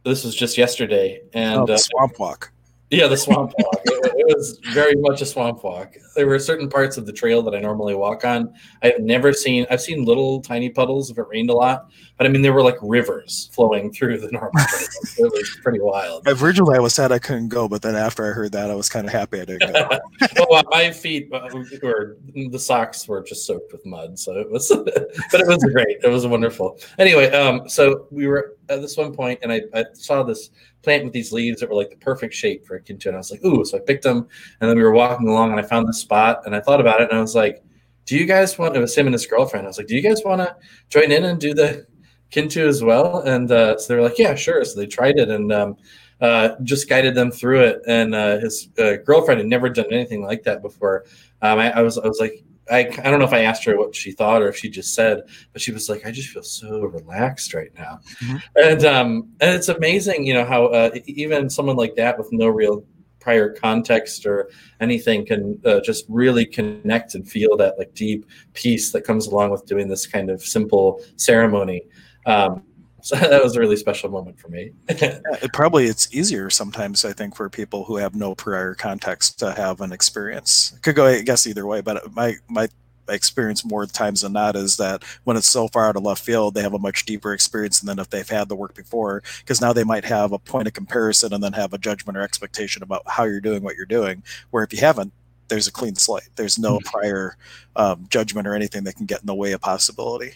this 0.06 0.24
was 0.24 0.36
just 0.36 0.58
yesterday. 0.58 1.22
And 1.34 1.70
oh, 1.70 1.74
uh, 1.74 1.78
swamp 1.78 2.18
walk. 2.18 2.52
Yeah, 2.92 3.08
the 3.08 3.18
swamp 3.18 3.52
walk. 3.58 3.82
it, 3.86 4.14
it, 4.16 4.38
was 4.38 4.60
very 4.72 4.96
much 4.96 5.22
a 5.22 5.26
swamp 5.26 5.64
walk. 5.64 5.96
There 6.16 6.28
were 6.28 6.38
certain 6.38 6.70
parts 6.70 6.98
of 6.98 7.08
the 7.08 7.12
trail 7.12 7.42
that 7.42 7.56
I 7.56 7.60
normally 7.60 7.96
walk 7.96 8.24
on. 8.24 8.54
I've 8.84 9.00
never 9.00 9.34
seen. 9.34 9.66
I've 9.72 9.82
seen 9.82 10.06
little 10.06 10.40
tiny 10.40 10.70
puddles 10.70 11.10
if 11.10 11.18
it 11.18 11.26
rained 11.28 11.50
a 11.50 11.54
lot, 11.54 11.90
but 12.18 12.28
I 12.28 12.30
mean 12.30 12.44
there 12.44 12.54
were 12.54 12.62
like 12.62 12.78
rivers 12.84 13.50
flowing 13.54 13.92
through 13.92 14.20
the 14.20 14.32
normal 14.32 14.52
trail. 14.54 14.88
it 15.18 15.32
was 15.32 15.58
pretty 15.64 15.80
wild. 15.82 16.28
Originally, 16.28 16.78
I 16.78 16.80
was 16.80 16.94
sad 16.94 17.12
I 17.12 17.18
couldn't 17.18 17.50
go, 17.50 17.68
but 17.68 17.82
then 17.82 17.96
after 17.96 18.30
I 18.30 18.34
heard 18.34 18.52
that, 18.52 18.70
I 18.70 18.76
was 18.76 18.88
kind 18.88 19.08
of 19.08 19.12
happy 19.12 19.42
I 19.42 19.46
didn't 19.46 19.74
go. 19.74 19.90
well, 20.50 20.64
my 20.70 20.92
feet 20.92 21.30
uh, 21.34 21.50
were 21.82 22.18
the 22.36 22.60
socks 22.60 23.08
were 23.08 23.24
just 23.24 23.48
soaked 23.48 23.72
with 23.72 23.84
mud, 23.86 24.20
so 24.20 24.34
it 24.34 24.50
was. 24.50 24.68
but 25.32 25.42
it 25.42 25.48
was 25.48 25.64
great. 25.74 25.98
It 26.04 26.10
was 26.10 26.28
wonderful. 26.28 26.80
Anyway, 27.00 27.32
um, 27.32 27.68
so 27.68 28.08
we 28.12 28.28
were 28.28 28.58
at 28.70 28.82
this 28.82 28.96
one 28.96 29.14
point, 29.14 29.40
and 29.42 29.52
I, 29.52 29.62
I 29.74 29.86
saw 29.94 30.22
this 30.22 30.52
plant 30.86 31.04
with 31.04 31.12
these 31.12 31.34
leaves 31.34 31.60
that 31.60 31.70
were 31.70 31.76
like 31.76 31.90
the 31.90 31.98
perfect 31.98 32.34
shape 32.34 32.66
for 32.66 32.76
a 32.76 32.82
Kintu. 32.82 33.08
And 33.08 33.16
I 33.16 33.18
was 33.18 33.32
like, 33.32 33.44
ooh, 33.44 33.66
so 33.66 33.78
I 33.78 33.82
picked 33.82 34.04
them. 34.04 34.28
And 34.62 34.70
then 34.70 34.78
we 34.78 34.84
were 34.84 34.94
walking 34.94 35.28
along 35.28 35.52
and 35.52 35.60
I 35.60 35.64
found 35.64 35.90
this 35.90 35.98
spot 35.98 36.44
and 36.46 36.56
I 36.56 36.62
thought 36.62 36.80
about 36.80 37.02
it 37.02 37.10
and 37.10 37.18
I 37.18 37.22
was 37.22 37.36
like, 37.36 37.62
do 38.06 38.16
you 38.16 38.26
guys 38.26 38.58
want, 38.58 38.78
it 38.78 38.80
was 38.80 38.96
him 38.96 39.08
and 39.08 39.14
his 39.14 39.26
girlfriend. 39.26 39.66
I 39.66 39.70
was 39.70 39.78
like, 39.78 39.88
do 39.88 39.96
you 39.96 40.02
guys 40.02 40.22
want 40.24 40.40
to 40.40 40.56
join 40.90 41.12
in 41.12 41.26
and 41.26 41.42
do 41.42 41.54
the 41.54 41.88
Kintu 42.32 42.66
as 42.68 42.84
well? 42.84 43.22
And 43.22 43.52
uh, 43.52 43.78
so 43.78 43.88
they 43.88 43.96
were 43.98 44.08
like, 44.08 44.20
yeah, 44.20 44.36
sure. 44.36 44.64
So 44.64 44.80
they 44.80 44.86
tried 44.86 45.18
it 45.18 45.30
and 45.30 45.52
um, 45.52 45.78
uh, 46.22 46.50
just 46.64 46.88
guided 46.88 47.16
them 47.16 47.32
through 47.32 47.62
it. 47.62 47.82
And 47.88 48.14
uh, 48.14 48.38
his 48.38 48.70
uh, 48.78 48.98
girlfriend 49.04 49.40
had 49.40 49.50
never 49.50 49.70
done 49.70 49.92
anything 49.92 50.24
like 50.24 50.44
that 50.44 50.62
before. 50.62 51.06
Um, 51.42 51.60
I, 51.60 51.72
I 51.72 51.82
was, 51.82 51.98
I 51.98 52.08
was 52.08 52.20
like, 52.20 52.44
I, 52.72 52.80
I 52.80 53.10
don't 53.10 53.20
know 53.20 53.26
if 53.26 53.34
I 53.34 53.42
asked 53.42 53.64
her 53.66 53.78
what 53.78 53.96
she 53.96 54.12
thought 54.12 54.42
or 54.42 54.48
if 54.48 54.58
she 54.58 54.70
just 54.70 54.96
said, 54.96 55.24
but 55.54 55.62
she 55.62 55.72
was 55.72 55.90
like, 55.90 56.06
I 56.06 56.12
just 56.12 56.30
feel 56.30 56.44
so 56.44 56.82
relaxed 56.82 57.54
right 57.54 57.72
now. 57.78 58.00
Mm-hmm. 58.24 58.38
And 58.56 58.86
um, 58.86 59.30
and 59.40 59.56
it's 59.56 59.70
amazing, 59.70 60.26
you 60.26 60.34
know, 60.34 60.46
how 60.46 60.66
uh, 60.68 60.92
even 61.06 61.50
someone 61.50 61.76
like 61.76 61.96
that 61.96 62.18
with 62.18 62.30
no 62.32 62.48
real 62.48 62.84
prior 63.20 63.50
context 63.50 64.26
or 64.28 64.50
anything 64.80 65.26
can 65.26 65.60
uh, 65.66 65.80
just 65.82 66.06
really 66.10 66.46
connect 66.46 67.16
and 67.16 67.28
feel 67.28 67.58
that 67.58 67.78
like 67.78 67.92
deep 67.96 68.26
peace 68.54 68.92
that 68.92 69.04
comes 69.04 69.26
along 69.26 69.50
with 69.50 69.66
doing 69.66 69.88
this 69.88 70.06
kind 70.06 70.30
of 70.30 70.42
simple 70.44 71.02
ceremony. 71.18 71.82
Um, 72.28 72.64
so 73.10 73.16
that 73.16 73.44
was 73.44 73.56
a 73.56 73.60
really 73.60 73.76
special 73.76 74.10
moment 74.10 74.40
for 74.40 74.48
me. 74.48 74.72
yeah, 74.90 75.20
it 75.44 75.54
probably 75.54 75.86
it's 75.86 76.12
easier 76.12 76.50
sometimes. 76.50 77.06
I 77.06 77.14
think 77.14 77.36
for 77.36 77.48
people 77.52 77.84
who 77.84 77.98
have 77.98 78.16
no 78.16 78.34
prior 78.34 78.74
context 78.74 79.38
to 79.40 79.52
have 79.52 79.80
an 79.82 79.92
experience. 79.92 80.74
It 80.76 80.82
could 80.82 80.96
go, 80.96 81.06
I 81.06 81.22
guess, 81.22 81.46
either 81.46 81.68
way. 81.68 81.82
But 81.82 82.12
my 82.16 82.38
my 82.50 82.68
experience 83.08 83.64
more 83.64 83.86
times 83.86 84.22
than 84.22 84.34
not 84.34 84.56
is 84.56 84.78
that 84.78 85.04
when 85.24 85.38
it's 85.38 85.48
so 85.48 85.68
far 85.68 85.88
out 85.88 85.96
of 85.96 86.02
left 86.02 86.24
field, 86.24 86.56
they 86.56 86.64
have 86.64 86.74
a 86.74 86.80
much 86.80 87.06
deeper 87.06 87.32
experience 87.32 87.80
than 87.80 88.00
if 88.00 88.10
they've 88.10 88.28
had 88.28 88.50
the 88.50 88.56
work 88.56 88.74
before. 88.74 89.22
Because 89.38 89.62
now 89.62 89.72
they 89.72 89.84
might 89.84 90.06
have 90.06 90.32
a 90.32 90.40
point 90.40 90.68
of 90.68 90.74
comparison 90.74 91.32
and 91.32 91.44
then 91.44 91.54
have 91.54 91.74
a 91.74 91.78
judgment 91.78 92.18
or 92.18 92.22
expectation 92.22 92.82
about 92.82 93.04
how 93.06 93.26
you're 93.26 93.40
doing 93.40 93.62
what 93.62 93.76
you're 93.76 93.86
doing. 93.86 94.24
Where 94.50 94.64
if 94.64 94.74
you 94.74 94.80
haven't, 94.80 95.14
there's 95.48 95.68
a 95.68 95.72
clean 95.72 95.94
slate. 95.94 96.30
There's 96.38 96.58
no 96.58 96.80
mm-hmm. 96.80 96.90
prior 96.90 97.38
um, 97.76 98.08
judgment 98.10 98.48
or 98.48 98.56
anything 98.56 98.84
that 98.86 98.96
can 98.96 99.06
get 99.06 99.20
in 99.20 99.28
the 99.28 99.36
way 99.36 99.52
of 99.52 99.62
possibility. 99.62 100.32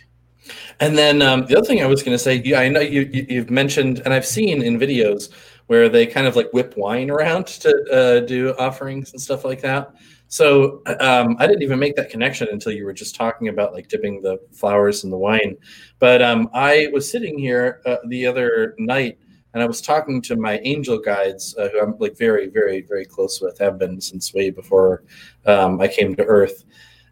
And 0.80 0.98
then 0.98 1.22
um, 1.22 1.46
the 1.46 1.58
other 1.58 1.66
thing 1.66 1.82
I 1.82 1.88
was 1.88 2.04
going 2.04 2.16
to 2.16 2.24
say, 2.24 2.42
yeah, 2.44 2.60
I 2.60 2.70
know 2.70 2.80
you, 2.80 3.10
you 3.12 3.40
have 3.40 3.50
mentioned, 3.50 4.02
and 4.06 4.14
I've 4.14 4.26
seen 4.26 4.62
in 4.62 4.80
videos 4.80 5.30
where 5.68 5.90
they 5.90 6.08
kind 6.08 6.26
of 6.26 6.36
like 6.36 6.52
whip 6.52 6.76
wine 6.78 7.10
around 7.10 7.48
to 7.64 7.86
uh, 7.92 8.20
do 8.26 8.56
offerings 8.58 9.12
and 9.14 9.22
stuff 9.22 9.46
like 9.46 9.62
that. 9.62 9.94
So 10.28 10.84
um, 11.00 11.36
I 11.40 11.48
didn't 11.48 11.64
even 11.64 11.80
make 11.80 11.96
that 11.96 12.12
connection 12.12 12.48
until 12.52 12.72
you 12.72 12.86
were 12.86 12.94
just 12.94 13.16
talking 13.16 13.48
about 13.48 13.74
like 13.74 13.88
dipping 13.88 14.22
the 14.22 14.40
flowers 14.52 15.04
in 15.04 15.10
the 15.10 15.18
wine. 15.18 15.58
But 15.98 16.22
um, 16.22 16.50
I 16.54 16.90
was 16.94 17.10
sitting 17.10 17.38
here 17.38 17.82
uh, 17.86 17.98
the 18.08 18.28
other 18.28 18.76
night 18.78 19.18
and 19.54 19.64
I 19.64 19.66
was 19.66 19.82
talking 19.82 20.22
to 20.24 20.36
my 20.36 20.60
angel 20.60 21.00
guides, 21.00 21.56
uh, 21.58 21.70
who 21.70 21.82
I'm 21.82 21.98
like 21.98 22.16
very, 22.16 22.48
very, 22.48 22.82
very 22.82 23.06
close 23.06 23.42
with, 23.42 23.58
have 23.58 23.80
been 23.80 24.00
since 24.00 24.34
way 24.34 24.52
before 24.52 25.04
um, 25.48 25.82
I 25.82 25.88
came 25.88 26.16
to 26.16 26.26
Earth. 26.26 26.64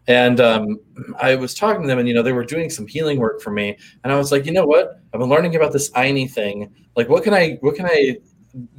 And 0.08 0.40
um, 0.40 0.80
I 1.20 1.36
was 1.36 1.54
talking 1.54 1.82
to 1.82 1.86
them, 1.86 1.98
and 1.98 2.08
you 2.08 2.14
know, 2.14 2.22
they 2.22 2.32
were 2.32 2.44
doing 2.44 2.70
some 2.70 2.86
healing 2.86 3.18
work 3.18 3.40
for 3.40 3.50
me. 3.50 3.76
And 4.02 4.12
I 4.12 4.16
was 4.16 4.32
like, 4.32 4.46
you 4.46 4.52
know 4.52 4.66
what? 4.66 5.00
I've 5.12 5.20
been 5.20 5.28
learning 5.28 5.54
about 5.54 5.72
this 5.72 5.90
Ayni 5.90 6.30
thing. 6.30 6.74
Like, 6.96 7.08
what 7.10 7.22
can 7.22 7.34
I, 7.34 7.58
what 7.60 7.76
can 7.76 7.86
I 7.86 8.16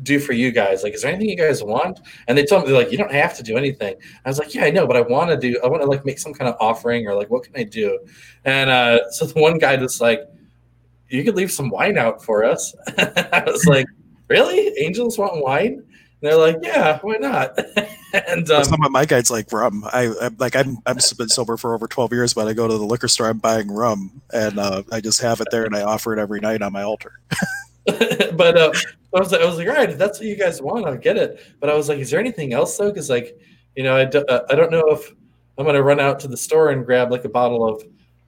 do 0.02 0.20
for 0.20 0.34
you 0.34 0.52
guys? 0.52 0.82
Like, 0.82 0.96
is 0.96 1.04
there 1.04 1.12
anything 1.12 1.30
you 1.30 1.38
guys 1.38 1.64
want? 1.64 2.00
And 2.28 2.36
they 2.36 2.44
told 2.44 2.64
me 2.64 2.72
they're 2.72 2.82
like, 2.82 2.92
you 2.92 2.98
don't 2.98 3.12
have 3.12 3.38
to 3.38 3.44
do 3.44 3.58
anything. 3.58 3.96
I 4.26 4.30
was 4.30 4.40
like, 4.40 4.56
yeah, 4.56 4.66
I 4.66 4.72
know, 4.72 4.88
but 4.88 4.98
I 4.98 5.02
want 5.02 5.30
to 5.30 5.38
do. 5.38 5.60
I 5.64 5.68
want 5.68 5.84
to 5.84 5.88
like 5.88 6.04
make 6.04 6.18
some 6.18 6.34
kind 6.34 6.50
of 6.50 6.56
offering, 6.60 7.08
or 7.08 7.14
like, 7.14 7.30
what 7.30 7.44
can 7.44 7.54
I 7.56 7.64
do? 7.64 8.00
And 8.44 8.72
uh, 8.72 9.10
so 9.12 9.28
the 9.28 9.40
one 9.40 9.60
guy 9.60 9.76
was 9.76 10.02
like, 10.02 10.22
you 11.10 11.24
could 11.24 11.36
leave 11.36 11.52
some 11.52 11.70
wine 11.70 11.98
out 11.98 12.24
for 12.24 12.44
us. 12.44 12.76
I 12.98 13.44
was 13.46 13.66
like, 13.66 13.86
really? 14.28 14.74
Angels 14.80 15.18
want 15.18 15.44
wine? 15.44 15.84
They're 16.22 16.36
like, 16.36 16.58
yeah, 16.62 17.00
why 17.02 17.16
not? 17.18 17.58
and 18.28 18.50
um, 18.52 18.64
some 18.64 18.84
of 18.84 18.92
my 18.92 19.06
guys 19.06 19.32
like 19.32 19.52
rum. 19.52 19.84
I, 19.86 20.08
I 20.22 20.30
like 20.38 20.56
I'm 20.56 20.78
I'm 20.86 20.98
been 21.18 21.30
sober 21.30 21.58
for 21.58 21.74
over 21.74 21.88
twelve 21.88 22.12
years, 22.12 22.34
but 22.34 22.48
I 22.48 22.54
go 22.54 22.68
to 22.68 22.78
the 22.78 22.86
liquor 22.86 23.08
store, 23.08 23.30
I'm 23.30 23.38
buying 23.38 23.72
rum, 23.72 24.22
and 24.34 24.60
uh, 24.60 24.84
I 24.92 25.02
just 25.02 25.22
have 25.22 25.40
it 25.42 25.48
there, 25.52 25.64
and 25.64 25.76
I 25.76 25.84
offer 25.84 26.14
it 26.14 26.20
every 26.20 26.40
night 26.40 26.62
on 26.62 26.74
my 26.74 26.84
altar. 26.84 27.20
but 28.34 28.58
uh, 28.58 28.72
I 29.16 29.20
was 29.20 29.34
I 29.34 29.46
was 29.46 29.58
like, 29.58 29.68
all 29.68 29.74
right, 29.74 29.90
if 29.90 29.98
that's 29.98 30.20
what 30.20 30.28
you 30.28 30.36
guys 30.36 30.62
want, 30.62 30.86
I'll 30.86 30.98
get 30.98 31.18
it. 31.18 31.42
But 31.60 31.70
I 31.70 31.76
was 31.76 31.90
like, 31.90 32.00
is 32.00 32.12
there 32.12 32.20
anything 32.20 32.54
else 32.54 32.78
though? 32.78 32.90
Because 32.90 33.10
like, 33.10 33.38
you 33.76 33.84
know, 33.84 33.96
I, 33.96 34.06
do, 34.06 34.20
uh, 34.26 34.46
I 34.50 34.56
don't 34.56 34.72
know 34.72 34.88
if 34.90 35.12
I'm 35.58 35.66
gonna 35.66 35.82
run 35.82 36.00
out 36.00 36.20
to 36.22 36.28
the 36.28 36.38
store 36.38 36.70
and 36.70 36.86
grab 36.86 37.12
like 37.12 37.26
a 37.26 37.30
bottle 37.30 37.68
of. 37.68 37.84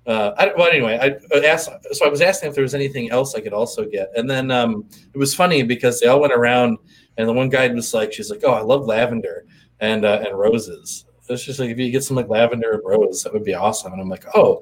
Uh, 0.08 0.34
I, 0.38 0.52
well, 0.58 0.68
anyway, 0.68 0.98
I 1.00 1.38
asked. 1.46 1.70
So 1.92 2.06
I 2.06 2.10
was 2.10 2.22
asking 2.22 2.50
if 2.50 2.56
there 2.56 2.64
was 2.64 2.74
anything 2.74 3.12
else 3.12 3.36
I 3.36 3.42
could 3.42 3.54
also 3.54 3.86
get, 3.86 4.10
and 4.16 4.30
then 4.30 4.50
um, 4.50 4.86
it 5.14 5.18
was 5.18 5.36
funny 5.36 5.62
because 5.62 6.00
they 6.00 6.08
all 6.08 6.20
went 6.20 6.34
around 6.34 6.80
and 7.22 7.30
the 7.30 7.34
one 7.34 7.49
guy 7.49 7.67
was 7.67 7.93
like, 7.93 8.11
she's 8.11 8.32
like, 8.32 8.41
oh, 8.43 8.53
I 8.53 8.61
love 8.61 8.86
lavender 8.86 9.45
and 9.80 10.05
uh, 10.05 10.24
and 10.26 10.38
roses. 10.38 11.05
It's 11.30 11.45
just 11.45 11.59
like 11.59 11.69
if 11.69 11.78
you 11.78 11.91
get 11.91 12.03
some 12.03 12.17
like 12.17 12.28
lavender 12.28 12.72
and 12.72 12.82
rose, 12.84 13.24
that 13.24 13.32
would 13.32 13.45
be 13.45 13.53
awesome. 13.53 13.93
And 13.93 14.01
I'm 14.01 14.09
like, 14.09 14.26
oh, 14.36 14.61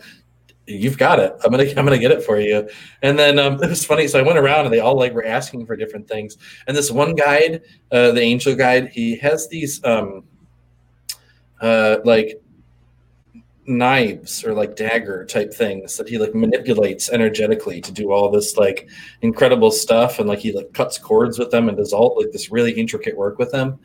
you've 0.67 0.97
got 0.97 1.19
it. 1.19 1.33
I'm 1.43 1.51
gonna 1.51 1.63
I'm 1.63 1.85
gonna 1.85 1.97
get 1.97 2.11
it 2.11 2.21
for 2.21 2.39
you. 2.39 2.69
And 3.01 3.17
then 3.17 3.39
um, 3.39 3.53
it 3.63 3.69
was 3.69 3.85
funny. 3.85 4.07
So 4.07 4.19
I 4.19 4.23
went 4.23 4.37
around 4.37 4.65
and 4.65 4.73
they 4.73 4.81
all 4.81 4.95
like 4.95 5.13
were 5.13 5.25
asking 5.25 5.65
for 5.65 5.75
different 5.75 6.07
things. 6.07 6.37
And 6.67 6.75
this 6.75 6.91
one 6.91 7.15
guide, 7.15 7.61
uh, 7.91 8.11
the 8.11 8.21
angel 8.21 8.55
guide, 8.55 8.89
he 8.89 9.15
has 9.17 9.47
these 9.47 9.83
um, 9.85 10.25
uh, 11.61 11.97
like 12.03 12.41
knives 13.69 14.43
or 14.43 14.53
like 14.53 14.75
dagger 14.75 15.23
type 15.25 15.53
things 15.53 15.95
that 15.97 16.09
he 16.09 16.17
like 16.17 16.33
manipulates 16.33 17.09
energetically 17.09 17.79
to 17.79 17.91
do 17.91 18.11
all 18.11 18.29
this 18.29 18.57
like 18.57 18.89
incredible 19.21 19.71
stuff 19.71 20.19
and 20.19 20.27
like 20.27 20.39
he 20.39 20.51
like 20.51 20.73
cuts 20.73 20.97
cords 20.97 21.37
with 21.37 21.51
them 21.51 21.69
and 21.69 21.77
does 21.77 21.93
all 21.93 22.15
like 22.17 22.31
this 22.31 22.51
really 22.51 22.71
intricate 22.71 23.15
work 23.15 23.37
with 23.37 23.51
them 23.51 23.79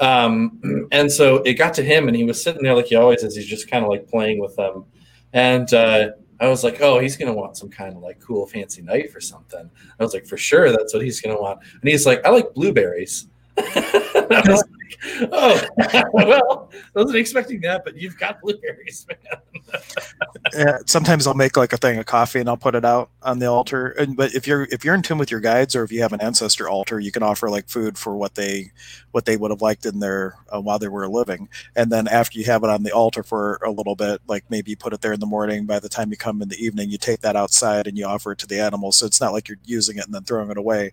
um 0.00 0.88
and 0.92 1.10
so 1.10 1.36
it 1.38 1.54
got 1.54 1.72
to 1.74 1.82
him 1.82 2.08
and 2.08 2.16
he 2.16 2.24
was 2.24 2.42
sitting 2.42 2.62
there 2.62 2.74
like 2.74 2.86
he 2.86 2.94
always 2.94 3.22
is 3.22 3.34
he's 3.34 3.46
just 3.46 3.70
kind 3.70 3.84
of 3.84 3.90
like 3.90 4.06
playing 4.06 4.38
with 4.38 4.54
them 4.56 4.84
and 5.32 5.72
uh 5.74 6.10
I 6.40 6.48
was 6.48 6.64
like, 6.64 6.80
oh, 6.80 6.98
he's 6.98 7.16
gonna 7.16 7.32
want 7.32 7.56
some 7.56 7.70
kind 7.70 7.94
of 7.94 8.02
like 8.02 8.18
cool 8.18 8.48
fancy 8.48 8.82
knife 8.82 9.14
or 9.14 9.20
something. 9.20 9.70
I 10.00 10.02
was 10.02 10.12
like, 10.12 10.26
for 10.26 10.36
sure, 10.36 10.72
that's 10.72 10.92
what 10.92 11.04
he's 11.04 11.20
gonna 11.20 11.40
want. 11.40 11.60
And 11.80 11.88
he's 11.88 12.04
like, 12.04 12.26
I 12.26 12.30
like 12.30 12.52
blueberries. 12.52 13.28
I 13.56 14.42
was 14.48 14.64
oh, 15.32 15.60
well, 16.12 16.70
I 16.72 16.80
wasn't 16.94 17.16
expecting 17.16 17.60
that, 17.62 17.84
but 17.84 17.96
you've 17.96 18.18
got 18.18 18.40
blueberries, 18.40 19.06
man. 19.08 19.40
yeah, 20.56 20.78
sometimes 20.86 21.26
I'll 21.26 21.34
make 21.34 21.56
like 21.56 21.72
a 21.72 21.76
thing 21.76 21.98
of 21.98 22.06
coffee 22.06 22.40
and 22.40 22.48
I'll 22.48 22.56
put 22.56 22.74
it 22.74 22.84
out 22.84 23.10
on 23.22 23.38
the 23.38 23.46
altar. 23.46 23.88
And 23.88 24.16
but 24.16 24.34
if 24.34 24.46
you're 24.46 24.64
if 24.70 24.84
you're 24.84 24.94
in 24.94 25.02
tune 25.02 25.18
with 25.18 25.30
your 25.30 25.40
guides 25.40 25.74
or 25.74 25.84
if 25.84 25.92
you 25.92 26.02
have 26.02 26.12
an 26.12 26.20
ancestor 26.20 26.68
altar, 26.68 27.00
you 27.00 27.12
can 27.12 27.22
offer 27.22 27.48
like 27.48 27.68
food 27.68 27.98
for 27.98 28.16
what 28.16 28.34
they 28.34 28.72
what 29.12 29.24
they 29.24 29.36
would 29.36 29.50
have 29.50 29.62
liked 29.62 29.86
in 29.86 30.00
their 30.00 30.36
uh, 30.54 30.60
while 30.60 30.78
they 30.78 30.88
were 30.88 31.08
living. 31.08 31.48
And 31.76 31.90
then 31.90 32.08
after 32.08 32.38
you 32.38 32.44
have 32.46 32.64
it 32.64 32.70
on 32.70 32.82
the 32.82 32.92
altar 32.92 33.22
for 33.22 33.60
a 33.64 33.70
little 33.70 33.96
bit, 33.96 34.20
like 34.26 34.44
maybe 34.50 34.70
you 34.70 34.76
put 34.76 34.92
it 34.92 35.00
there 35.00 35.12
in 35.12 35.20
the 35.20 35.26
morning. 35.26 35.66
By 35.66 35.80
the 35.80 35.88
time 35.88 36.10
you 36.10 36.16
come 36.16 36.42
in 36.42 36.48
the 36.48 36.62
evening, 36.62 36.90
you 36.90 36.98
take 36.98 37.20
that 37.20 37.36
outside 37.36 37.86
and 37.86 37.96
you 37.96 38.06
offer 38.06 38.32
it 38.32 38.38
to 38.38 38.46
the 38.46 38.60
animals. 38.60 38.96
So 38.96 39.06
it's 39.06 39.20
not 39.20 39.32
like 39.32 39.48
you're 39.48 39.58
using 39.64 39.98
it 39.98 40.04
and 40.04 40.14
then 40.14 40.24
throwing 40.24 40.50
it 40.50 40.58
away 40.58 40.92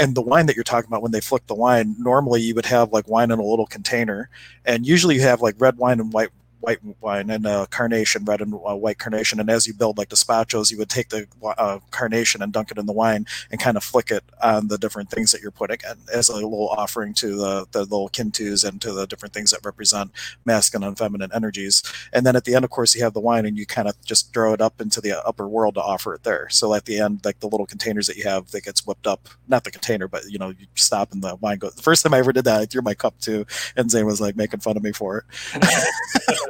and 0.00 0.14
the 0.14 0.22
wine 0.22 0.46
that 0.46 0.56
you're 0.56 0.64
talking 0.64 0.88
about 0.88 1.02
when 1.02 1.12
they 1.12 1.20
flick 1.20 1.46
the 1.46 1.54
wine 1.54 1.94
normally 1.98 2.40
you 2.40 2.54
would 2.54 2.66
have 2.66 2.92
like 2.92 3.06
wine 3.08 3.30
in 3.30 3.38
a 3.38 3.44
little 3.44 3.66
container 3.66 4.28
and 4.64 4.86
usually 4.86 5.14
you 5.14 5.20
have 5.20 5.42
like 5.42 5.54
red 5.58 5.76
wine 5.76 6.00
and 6.00 6.12
white 6.12 6.30
white 6.60 6.78
wine 7.00 7.30
and 7.30 7.46
uh, 7.46 7.66
carnation, 7.70 8.24
red 8.24 8.40
and 8.40 8.54
uh, 8.54 8.76
white 8.76 8.98
carnation. 8.98 9.40
And 9.40 9.50
as 9.50 9.66
you 9.66 9.74
build 9.74 9.98
like 9.98 10.08
despachos, 10.08 10.70
you 10.70 10.78
would 10.78 10.90
take 10.90 11.08
the 11.08 11.26
uh, 11.42 11.80
carnation 11.90 12.42
and 12.42 12.52
dunk 12.52 12.70
it 12.70 12.78
in 12.78 12.86
the 12.86 12.92
wine 12.92 13.26
and 13.50 13.60
kind 13.60 13.76
of 13.76 13.84
flick 13.84 14.10
it 14.10 14.24
on 14.42 14.68
the 14.68 14.78
different 14.78 15.10
things 15.10 15.32
that 15.32 15.40
you're 15.40 15.50
putting 15.50 15.78
in 15.88 15.96
as 16.12 16.28
a 16.28 16.34
little 16.34 16.68
offering 16.68 17.14
to 17.14 17.36
the, 17.36 17.66
the 17.72 17.80
little 17.80 18.08
kintus 18.08 18.64
and 18.64 18.80
to 18.82 18.92
the 18.92 19.06
different 19.06 19.34
things 19.34 19.50
that 19.50 19.64
represent 19.64 20.10
masculine 20.44 20.86
and 20.86 20.98
feminine 20.98 21.30
energies. 21.34 21.82
And 22.12 22.26
then 22.26 22.36
at 22.36 22.44
the 22.44 22.54
end, 22.54 22.64
of 22.64 22.70
course, 22.70 22.94
you 22.94 23.02
have 23.02 23.14
the 23.14 23.20
wine 23.20 23.46
and 23.46 23.56
you 23.56 23.66
kind 23.66 23.88
of 23.88 24.00
just 24.04 24.32
throw 24.32 24.52
it 24.52 24.60
up 24.60 24.80
into 24.80 25.00
the 25.00 25.24
upper 25.26 25.48
world 25.48 25.74
to 25.74 25.82
offer 25.82 26.14
it 26.14 26.24
there. 26.24 26.48
So 26.50 26.74
at 26.74 26.84
the 26.84 26.98
end, 26.98 27.20
like 27.24 27.40
the 27.40 27.48
little 27.48 27.66
containers 27.66 28.06
that 28.06 28.16
you 28.16 28.24
have 28.24 28.50
that 28.50 28.64
gets 28.64 28.86
whipped 28.86 29.06
up, 29.06 29.28
not 29.48 29.64
the 29.64 29.70
container, 29.70 30.08
but 30.08 30.24
you 30.28 30.38
know, 30.38 30.50
you 30.50 30.66
stop 30.74 31.12
and 31.12 31.22
the 31.22 31.36
wine 31.36 31.58
goes. 31.58 31.74
The 31.74 31.82
first 31.82 32.02
time 32.02 32.14
I 32.14 32.18
ever 32.18 32.32
did 32.32 32.44
that, 32.44 32.60
I 32.60 32.66
threw 32.66 32.82
my 32.82 32.94
cup 32.94 33.18
to, 33.20 33.46
and 33.76 33.90
Zane 33.90 34.06
was 34.06 34.20
like 34.20 34.36
making 34.36 34.60
fun 34.60 34.76
of 34.76 34.82
me 34.82 34.92
for 34.92 35.18
it. 35.18 35.24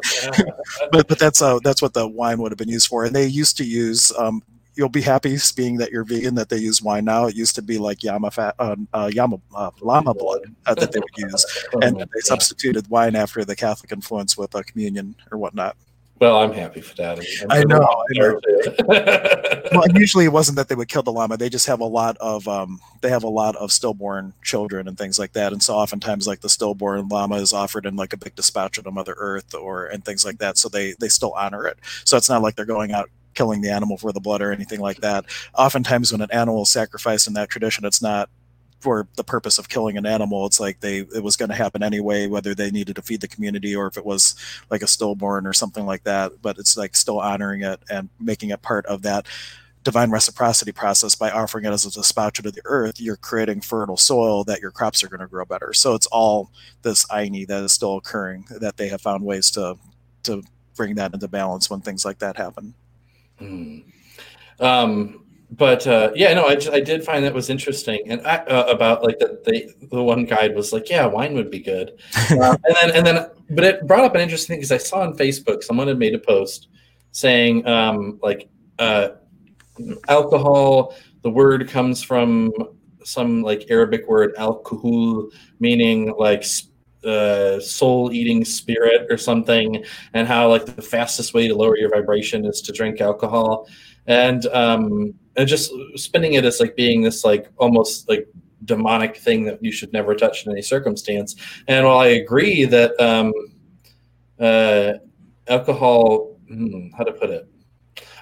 but 0.92 1.09
but 1.09 1.18
that's 1.18 1.42
uh 1.42 1.59
that's 1.62 1.82
what 1.82 1.94
the 1.94 2.07
wine 2.07 2.38
would 2.38 2.53
have 2.53 2.59
been 2.59 2.68
used 2.68 2.88
for. 2.88 3.05
And 3.05 3.14
they 3.14 3.26
used 3.26 3.57
to 3.59 3.64
use 3.64 4.12
um, 4.18 4.42
you'll 4.74 4.88
be 4.88 5.03
happy 5.03 5.36
being 5.57 5.76
that 5.76 5.90
you're 5.90 6.05
vegan 6.05 6.34
that 6.34 6.48
they 6.48 6.57
use 6.57 6.80
wine 6.82 7.05
now. 7.05 7.26
It 7.26 7.36
used 7.36 7.55
to 7.57 7.62
be 7.62 7.78
like 7.78 8.03
llama 8.03 8.30
fat, 8.30 8.55
uh, 8.59 8.76
uh, 8.94 9.11
llama 9.14 9.38
uh, 9.55 9.70
llama 9.80 10.14
blood 10.14 10.42
uh, 10.66 10.74
that 10.74 10.92
they 10.92 11.01
would 11.01 11.30
use, 11.30 11.44
and 11.82 11.98
they 11.98 12.20
substituted 12.20 12.88
wine 12.88 13.16
after 13.16 13.44
the 13.44 13.57
Catholic 13.57 13.92
influence 13.92 14.38
with 14.38 14.55
a 14.55 14.62
communion 14.64 15.14
or 15.30 15.38
whatnot. 15.38 15.76
Well, 16.20 16.36
I'm 16.36 16.52
happy 16.52 16.82
for 16.82 16.94
that. 16.96 17.18
i 17.48 17.64
know. 17.64 17.80
I 17.80 18.12
know. 18.12 18.40
well, 19.78 19.86
usually 19.94 20.26
it 20.26 20.32
wasn't 20.32 20.56
that 20.56 20.68
they 20.68 20.74
would 20.74 20.88
kill 20.88 21.02
the 21.02 21.10
llama. 21.10 21.38
They 21.38 21.48
just 21.48 21.66
have 21.66 21.80
a 21.80 21.86
lot 21.86 22.18
of 22.18 22.46
um, 22.46 22.78
they 23.00 23.08
have 23.08 23.24
a 23.24 23.28
lot 23.28 23.56
of 23.56 23.72
stillborn 23.72 24.34
children 24.42 24.86
and 24.86 24.98
things 24.98 25.18
like 25.18 25.32
that. 25.32 25.52
And 25.54 25.62
so 25.62 25.74
oftentimes, 25.74 26.26
like 26.26 26.42
the 26.42 26.50
stillborn 26.50 27.08
llama 27.08 27.36
is 27.36 27.54
offered 27.54 27.86
in 27.86 27.96
like 27.96 28.12
a 28.12 28.18
big 28.18 28.36
despacho 28.36 28.84
to 28.84 28.90
Mother 28.90 29.14
Earth 29.16 29.54
or 29.54 29.86
and 29.86 30.04
things 30.04 30.22
like 30.22 30.38
that. 30.38 30.58
So 30.58 30.68
they 30.68 30.94
they 31.00 31.08
still 31.08 31.32
honor 31.32 31.66
it. 31.66 31.78
So 32.04 32.18
it's 32.18 32.28
not 32.28 32.42
like 32.42 32.54
they're 32.54 32.66
going 32.66 32.92
out 32.92 33.08
killing 33.32 33.62
the 33.62 33.70
animal 33.70 33.96
for 33.96 34.12
the 34.12 34.20
blood 34.20 34.42
or 34.42 34.52
anything 34.52 34.80
like 34.80 34.98
that. 34.98 35.24
Oftentimes, 35.56 36.12
when 36.12 36.20
an 36.20 36.30
animal 36.32 36.64
is 36.64 36.70
sacrificed 36.70 37.28
in 37.28 37.32
that 37.34 37.48
tradition, 37.48 37.86
it's 37.86 38.02
not 38.02 38.28
for 38.80 39.06
the 39.16 39.24
purpose 39.24 39.58
of 39.58 39.68
killing 39.68 39.96
an 39.96 40.06
animal. 40.06 40.46
It's 40.46 40.58
like 40.58 40.80
they 40.80 40.98
it 40.98 41.22
was 41.22 41.36
going 41.36 41.50
to 41.50 41.54
happen 41.54 41.82
anyway, 41.82 42.26
whether 42.26 42.54
they 42.54 42.70
needed 42.70 42.96
to 42.96 43.02
feed 43.02 43.20
the 43.20 43.28
community 43.28 43.76
or 43.76 43.86
if 43.86 43.96
it 43.96 44.04
was 44.04 44.34
like 44.70 44.82
a 44.82 44.86
stillborn 44.86 45.46
or 45.46 45.52
something 45.52 45.86
like 45.86 46.04
that. 46.04 46.32
But 46.42 46.58
it's 46.58 46.76
like 46.76 46.96
still 46.96 47.20
honoring 47.20 47.62
it 47.62 47.80
and 47.90 48.08
making 48.18 48.50
it 48.50 48.62
part 48.62 48.86
of 48.86 49.02
that 49.02 49.26
divine 49.82 50.10
reciprocity 50.10 50.72
process 50.72 51.14
by 51.14 51.30
offering 51.30 51.64
it 51.64 51.70
as 51.70 51.84
a 51.84 51.88
despacho 51.88 52.42
to 52.42 52.50
the 52.50 52.62
earth. 52.64 53.00
You're 53.00 53.16
creating 53.16 53.62
fertile 53.62 53.96
soil 53.96 54.44
that 54.44 54.60
your 54.60 54.70
crops 54.70 55.02
are 55.02 55.08
going 55.08 55.20
to 55.20 55.26
grow 55.26 55.44
better. 55.44 55.72
So 55.72 55.94
it's 55.94 56.06
all 56.06 56.50
this 56.82 57.06
ayni 57.06 57.46
that 57.46 57.62
is 57.62 57.72
still 57.72 57.96
occurring 57.96 58.46
that 58.60 58.76
they 58.76 58.88
have 58.88 59.00
found 59.00 59.24
ways 59.24 59.50
to 59.52 59.76
to 60.24 60.42
bring 60.76 60.94
that 60.94 61.12
into 61.12 61.28
balance 61.28 61.68
when 61.68 61.80
things 61.80 62.04
like 62.04 62.18
that 62.18 62.36
happen. 62.36 62.74
Mm. 63.40 63.84
Um, 64.58 65.24
but 65.51 65.86
uh, 65.86 66.12
yeah, 66.14 66.32
no, 66.32 66.46
I, 66.46 66.55
just, 66.55 66.70
I 66.70 66.80
did 66.80 67.05
find 67.05 67.24
that 67.24 67.34
was 67.34 67.51
interesting, 67.51 68.01
and 68.07 68.24
I, 68.26 68.36
uh, 68.36 68.66
about 68.68 69.03
like 69.03 69.18
that 69.18 69.44
the 69.44 69.74
the 69.90 70.03
one 70.03 70.24
guide 70.24 70.55
was 70.55 70.72
like, 70.72 70.88
yeah, 70.88 71.07
wine 71.07 71.34
would 71.34 71.51
be 71.51 71.59
good, 71.59 72.01
uh, 72.30 72.57
and 72.64 72.76
then 72.80 72.90
and 72.92 73.07
then, 73.07 73.26
but 73.51 73.64
it 73.64 73.86
brought 73.86 74.05
up 74.05 74.14
an 74.14 74.20
interesting 74.20 74.55
thing 74.55 74.61
because 74.61 74.72
I 74.72 74.78
saw 74.78 75.01
on 75.01 75.16
Facebook 75.16 75.64
someone 75.64 75.88
had 75.88 75.98
made 75.98 76.14
a 76.14 76.18
post 76.18 76.68
saying 77.12 77.66
um, 77.66 78.20
like 78.22 78.48
uh, 78.78 79.09
alcohol. 80.09 80.94
The 81.22 81.30
word 81.30 81.68
comes 81.68 82.03
from 82.03 82.53
some 83.05 83.42
like 83.42 83.70
Arabic 83.70 84.09
word 84.09 84.34
alcohol, 84.38 85.30
meaning 85.59 86.14
like 86.16 86.44
uh, 87.05 87.59
soul 87.61 88.12
eating 88.12 88.44
spirit 88.44 89.07
or 89.11 89.18
something, 89.18 89.84
and 90.14 90.28
how 90.28 90.48
like 90.48 90.66
the 90.66 90.82
fastest 90.82 91.34
way 91.34 91.48
to 91.48 91.55
lower 91.55 91.76
your 91.76 91.90
vibration 91.90 92.44
is 92.44 92.61
to 92.62 92.72
drink 92.72 93.01
alcohol, 93.01 93.68
and 94.11 94.46
um, 94.46 95.14
and 95.36 95.48
just 95.48 95.72
spinning 95.94 96.34
it 96.34 96.44
as 96.44 96.58
like 96.58 96.74
being 96.74 97.00
this 97.00 97.24
like 97.24 97.48
almost 97.58 98.08
like 98.08 98.28
demonic 98.64 99.16
thing 99.16 99.44
that 99.44 99.62
you 99.62 99.70
should 99.70 99.92
never 99.92 100.16
touch 100.16 100.44
in 100.44 100.52
any 100.52 100.62
circumstance. 100.62 101.36
And 101.68 101.86
while 101.86 102.00
I 102.00 102.08
agree 102.08 102.64
that 102.64 103.00
um, 103.00 103.32
uh, 104.38 104.94
alcohol, 105.46 106.36
hmm, 106.48 106.88
how 106.90 107.04
to 107.04 107.12
put 107.12 107.30
it, 107.30 107.48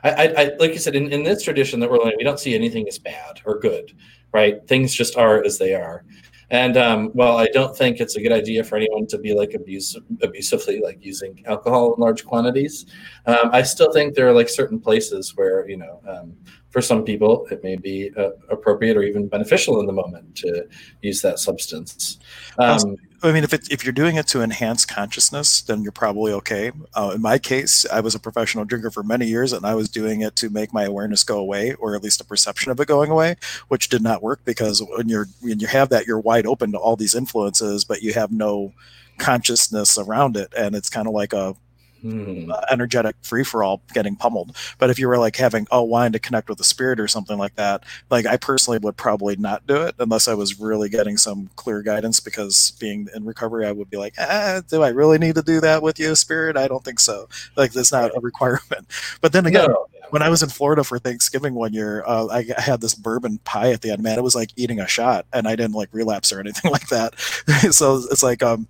I, 0.05 0.11
I, 0.11 0.25
I, 0.43 0.51
like 0.59 0.73
you 0.73 0.79
said 0.79 0.95
in, 0.95 1.11
in 1.11 1.23
this 1.23 1.43
tradition 1.43 1.81
that 1.81 1.91
we're 1.91 1.99
learning, 1.99 2.19
we 2.19 2.25
don't 2.25 2.39
see 2.39 2.55
anything 2.55 2.87
as 2.87 2.99
bad 2.99 3.41
or 3.47 3.59
good, 3.59 3.91
right? 4.33 4.65
Things 4.69 4.95
just 4.95 5.17
are 5.17 5.43
as 5.43 5.57
they 5.57 5.75
are. 5.75 6.05
And 6.51 6.77
um, 6.77 7.11
well, 7.13 7.37
I 7.37 7.47
don't 7.49 7.77
think 7.77 8.01
it's 8.01 8.17
a 8.17 8.23
good 8.23 8.33
idea 8.33 8.65
for 8.65 8.77
anyone 8.77 9.07
to 9.09 9.19
be 9.19 9.35
like 9.35 9.53
abusive, 9.55 10.03
abusively 10.23 10.81
like 10.81 11.05
using 11.05 11.45
alcohol 11.47 11.95
in 11.95 12.01
large 12.01 12.25
quantities. 12.25 12.87
Um, 13.27 13.51
I 13.53 13.63
still 13.63 13.93
think 13.93 14.15
there 14.15 14.29
are 14.29 14.33
like 14.33 14.49
certain 14.49 14.81
places 14.81 15.37
where 15.37 15.69
you 15.69 15.77
know, 15.77 16.01
um, 16.09 16.35
for 16.71 16.81
some 16.81 17.05
people, 17.05 17.47
it 17.51 17.63
may 17.63 17.77
be 17.77 18.11
uh, 18.17 18.31
appropriate 18.51 18.97
or 18.97 19.03
even 19.03 19.29
beneficial 19.29 19.81
in 19.81 19.87
the 19.87 19.93
moment 19.93 20.35
to 20.37 20.67
use 21.03 21.21
that 21.23 21.39
substance. 21.39 22.19
Um, 22.59 22.97
I 23.21 23.33
mean, 23.33 23.43
if 23.43 23.53
it, 23.53 23.71
if 23.71 23.85
you're 23.85 23.93
doing 23.93 24.17
it 24.17 24.29
to 24.29 24.43
enhance 24.43 24.85
consciousness, 24.85 25.61
then 25.61 25.83
you're 25.83 25.91
probably 25.91 26.33
okay. 26.35 26.71
Uh, 26.95 27.13
in 27.17 27.23
my 27.23 27.39
case, 27.39 27.85
I 27.91 28.01
was 28.01 28.15
a 28.15 28.21
professional 28.21 28.65
drinker 28.65 28.93
for 28.93 29.03
many 29.03 29.27
years, 29.27 29.53
and 29.53 29.67
I 29.67 29.75
was 29.75 29.89
doing 29.89 30.21
it 30.21 30.37
to 30.37 30.51
make 30.51 30.73
my 30.73 30.85
awareness 30.85 31.25
go 31.25 31.39
away, 31.39 31.75
or 31.75 31.97
at 31.97 32.03
least 32.03 32.21
a 32.21 32.25
perception 32.25 32.71
of 32.71 32.79
it 32.79 32.87
going 32.87 33.11
away, 33.11 33.35
which 33.67 33.89
did 33.89 34.03
not 34.03 34.23
work 34.23 34.45
because 34.45 34.83
when 34.83 35.09
you're 35.09 35.27
when 35.41 35.59
you 35.59 35.67
have 35.67 35.89
that, 35.89 36.07
you're 36.07 36.21
wide 36.21 36.47
open 36.47 36.71
to 36.73 36.79
all 36.79 36.95
these 36.95 37.15
influences, 37.15 37.85
but 37.85 38.03
you 38.03 38.13
have 38.13 38.31
no 38.31 38.73
consciousness 39.19 39.99
around 39.99 40.37
it, 40.37 40.53
and 40.57 40.77
it's 40.77 40.91
kind 40.91 41.09
of 41.09 41.13
like 41.13 41.33
a 41.33 41.57
hmm. 42.01 42.51
energetic 42.71 43.17
free 43.23 43.45
for 43.45 43.63
all 43.63 43.83
getting 43.93 44.17
pummeled. 44.17 44.57
But 44.79 44.91
if 44.91 44.99
you 44.99 45.09
were 45.09 45.19
like 45.19 45.37
having 45.37 45.67
oh 45.71 45.83
wine 45.83 46.13
to 46.13 46.19
connect 46.19 46.49
with 46.49 46.59
the 46.59 46.65
spirit 46.65 47.01
or 47.01 47.09
something 47.09 47.39
like 47.39 47.55
that, 47.57 47.85
like 48.11 48.27
I 48.27 48.37
personally 48.37 48.79
would 48.79 48.97
probably 48.97 49.37
not 49.37 49.67
do 49.67 49.83
it 49.83 49.95
unless 49.99 50.29
I 50.29 50.35
was 50.35 50.61
really 50.61 50.89
getting 50.89 51.17
some 51.17 51.51
clear 51.57 51.83
guidance. 51.83 52.21
Because 52.21 52.73
being 52.81 53.09
in 53.15 53.25
recovery, 53.25 53.67
I 53.67 53.73
would 53.73 53.91
be 53.91 53.97
like, 53.97 54.15
ah, 54.19 54.63
do 54.69 54.83
I 54.83 54.89
really 54.89 55.19
need 55.19 55.35
to 55.37 55.43
do 55.43 55.61
that 55.61 55.83
with 55.83 55.99
you, 55.99 56.15
spirit? 56.15 56.57
I 56.57 56.69
don't 56.69 56.85
think 56.85 57.01
so. 57.01 57.29
Like 57.57 57.73
that's 57.73 57.93
not 57.93 58.17
a 58.17 58.21
requirement. 58.21 58.87
But 59.21 59.33
then 59.33 59.47
again. 59.47 59.71
No 59.71 59.87
when 60.11 60.23
I 60.23 60.29
was 60.29 60.43
in 60.43 60.49
Florida 60.49 60.85
for 60.85 60.99
Thanksgiving 60.99 61.55
one 61.55 61.73
year, 61.73 62.03
uh, 62.07 62.29
I 62.29 62.61
had 62.61 62.81
this 62.81 62.95
bourbon 62.95 63.39
pie 63.45 63.73
at 63.73 63.83
the 63.83 63.91
end. 63.91 64.03
Man, 64.03 64.19
it 64.19 64.23
was 64.23 64.35
like 64.35 64.51
eating 64.57 64.81
a 64.81 64.87
shot, 64.87 65.27
and 65.33 65.47
I 65.47 65.57
didn't 65.57 65.75
like 65.75 65.89
relapse 65.93 66.33
or 66.33 66.41
anything 66.41 66.71
like 66.71 66.89
that. 66.89 67.19
so 67.71 68.03
it's 68.11 68.23
like, 68.23 68.43
um, 68.43 68.69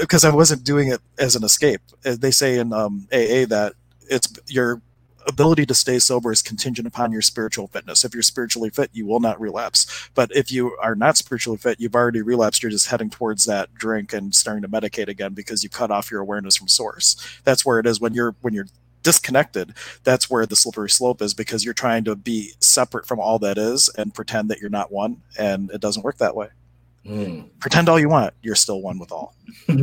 because 0.00 0.24
I 0.24 0.34
wasn't 0.34 0.64
doing 0.64 0.88
it 0.88 1.00
as 1.18 1.36
an 1.36 1.44
escape. 1.44 1.80
Uh, 2.04 2.16
they 2.18 2.30
say 2.30 2.58
in 2.58 2.72
um, 2.72 3.08
AA 3.12 3.46
that 3.46 3.74
it's 4.08 4.32
your 4.46 4.82
ability 5.26 5.66
to 5.66 5.74
stay 5.74 5.98
sober 5.98 6.32
is 6.32 6.40
contingent 6.40 6.88
upon 6.88 7.12
your 7.12 7.20
spiritual 7.20 7.68
fitness. 7.68 8.04
If 8.04 8.14
you're 8.14 8.22
spiritually 8.22 8.70
fit, 8.70 8.90
you 8.94 9.06
will 9.06 9.20
not 9.20 9.40
relapse. 9.40 10.08
But 10.14 10.34
if 10.34 10.50
you 10.50 10.76
are 10.80 10.94
not 10.94 11.18
spiritually 11.18 11.58
fit, 11.58 11.80
you've 11.80 11.94
already 11.94 12.22
relapsed. 12.22 12.62
You're 12.62 12.70
just 12.70 12.88
heading 12.88 13.10
towards 13.10 13.44
that 13.44 13.74
drink 13.74 14.12
and 14.12 14.34
starting 14.34 14.62
to 14.62 14.68
medicate 14.68 15.08
again 15.08 15.34
because 15.34 15.62
you 15.62 15.68
cut 15.68 15.90
off 15.90 16.10
your 16.10 16.20
awareness 16.20 16.56
from 16.56 16.68
source. 16.68 17.16
That's 17.44 17.64
where 17.64 17.78
it 17.78 17.86
is 17.86 18.00
when 18.00 18.14
you're 18.14 18.34
when 18.40 18.54
you're 18.54 18.68
disconnected, 19.02 19.74
that's 20.04 20.28
where 20.28 20.44
the 20.44 20.56
slippery 20.56 20.90
slope 20.90 21.22
is 21.22 21.32
because 21.32 21.64
you're 21.64 21.74
trying 21.74 22.04
to 22.04 22.16
be 22.16 22.52
separate 22.60 23.06
from 23.06 23.20
all 23.20 23.38
that 23.38 23.56
is 23.56 23.88
and 23.96 24.12
pretend 24.12 24.50
that 24.50 24.60
you're 24.60 24.70
not 24.70 24.92
one, 24.92 25.22
and 25.38 25.70
it 25.70 25.80
doesn't 25.80 26.02
work 26.02 26.18
that 26.18 26.36
way. 26.36 26.48
Mm. 27.08 27.48
Pretend 27.58 27.88
all 27.88 27.98
you 27.98 28.08
want, 28.08 28.34
you're 28.42 28.54
still 28.54 28.82
one 28.82 28.98
with 28.98 29.10
all. 29.10 29.34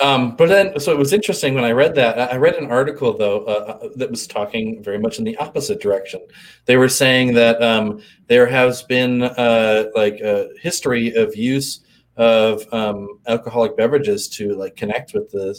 Um, 0.00 0.34
but 0.34 0.48
then, 0.48 0.80
so 0.80 0.90
it 0.90 0.98
was 0.98 1.12
interesting 1.12 1.54
when 1.54 1.62
I 1.62 1.70
read 1.70 1.94
that. 1.94 2.32
I 2.32 2.36
read 2.36 2.56
an 2.56 2.70
article 2.72 3.16
though 3.16 3.44
uh, 3.44 3.78
uh, 3.84 3.88
that 3.94 4.10
was 4.10 4.26
talking 4.26 4.82
very 4.82 4.98
much 4.98 5.18
in 5.18 5.24
the 5.24 5.36
opposite 5.36 5.80
direction. 5.80 6.20
They 6.64 6.76
were 6.76 6.88
saying 6.88 7.34
that 7.34 7.62
um, 7.62 8.02
there 8.26 8.46
has 8.46 8.82
been 8.82 9.22
uh, 9.22 9.84
like 9.94 10.18
a 10.18 10.48
history 10.60 11.14
of 11.14 11.36
use 11.36 11.82
of 12.16 12.66
um, 12.74 13.20
alcoholic 13.28 13.76
beverages 13.76 14.28
to 14.30 14.54
like 14.54 14.74
connect 14.74 15.14
with 15.14 15.30
the 15.30 15.56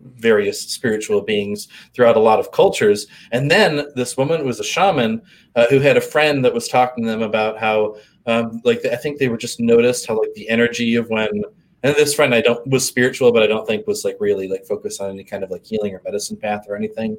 various 0.00 0.60
spiritual 0.60 1.22
beings 1.22 1.68
throughout 1.94 2.16
a 2.16 2.20
lot 2.20 2.38
of 2.38 2.52
cultures. 2.52 3.06
And 3.32 3.50
then 3.50 3.86
this 3.94 4.16
woman 4.18 4.44
was 4.44 4.60
a 4.60 4.64
shaman 4.64 5.22
uh, 5.54 5.66
who 5.70 5.80
had 5.80 5.96
a 5.96 6.02
friend 6.02 6.44
that 6.44 6.54
was 6.54 6.68
talking 6.68 7.04
to 7.04 7.10
them 7.10 7.22
about 7.22 7.58
how, 7.58 7.96
um, 8.26 8.60
like, 8.64 8.84
I 8.84 8.96
think 8.96 9.18
they 9.18 9.28
were 9.28 9.36
just 9.36 9.60
noticed 9.60 10.06
how 10.06 10.18
like 10.18 10.34
the 10.34 10.48
energy 10.48 10.96
of 10.96 11.08
when 11.08 11.44
and 11.82 11.94
this 11.94 12.14
friend 12.14 12.34
I 12.34 12.40
don't 12.40 12.66
was 12.66 12.84
spiritual, 12.84 13.32
but 13.32 13.42
I 13.42 13.46
don't 13.46 13.66
think 13.66 13.86
was 13.86 14.04
like 14.04 14.16
really 14.18 14.48
like 14.48 14.66
focused 14.66 15.00
on 15.00 15.10
any 15.10 15.24
kind 15.24 15.44
of 15.44 15.50
like 15.50 15.64
healing 15.64 15.94
or 15.94 16.02
medicine 16.04 16.36
path 16.36 16.64
or 16.68 16.76
anything. 16.76 17.16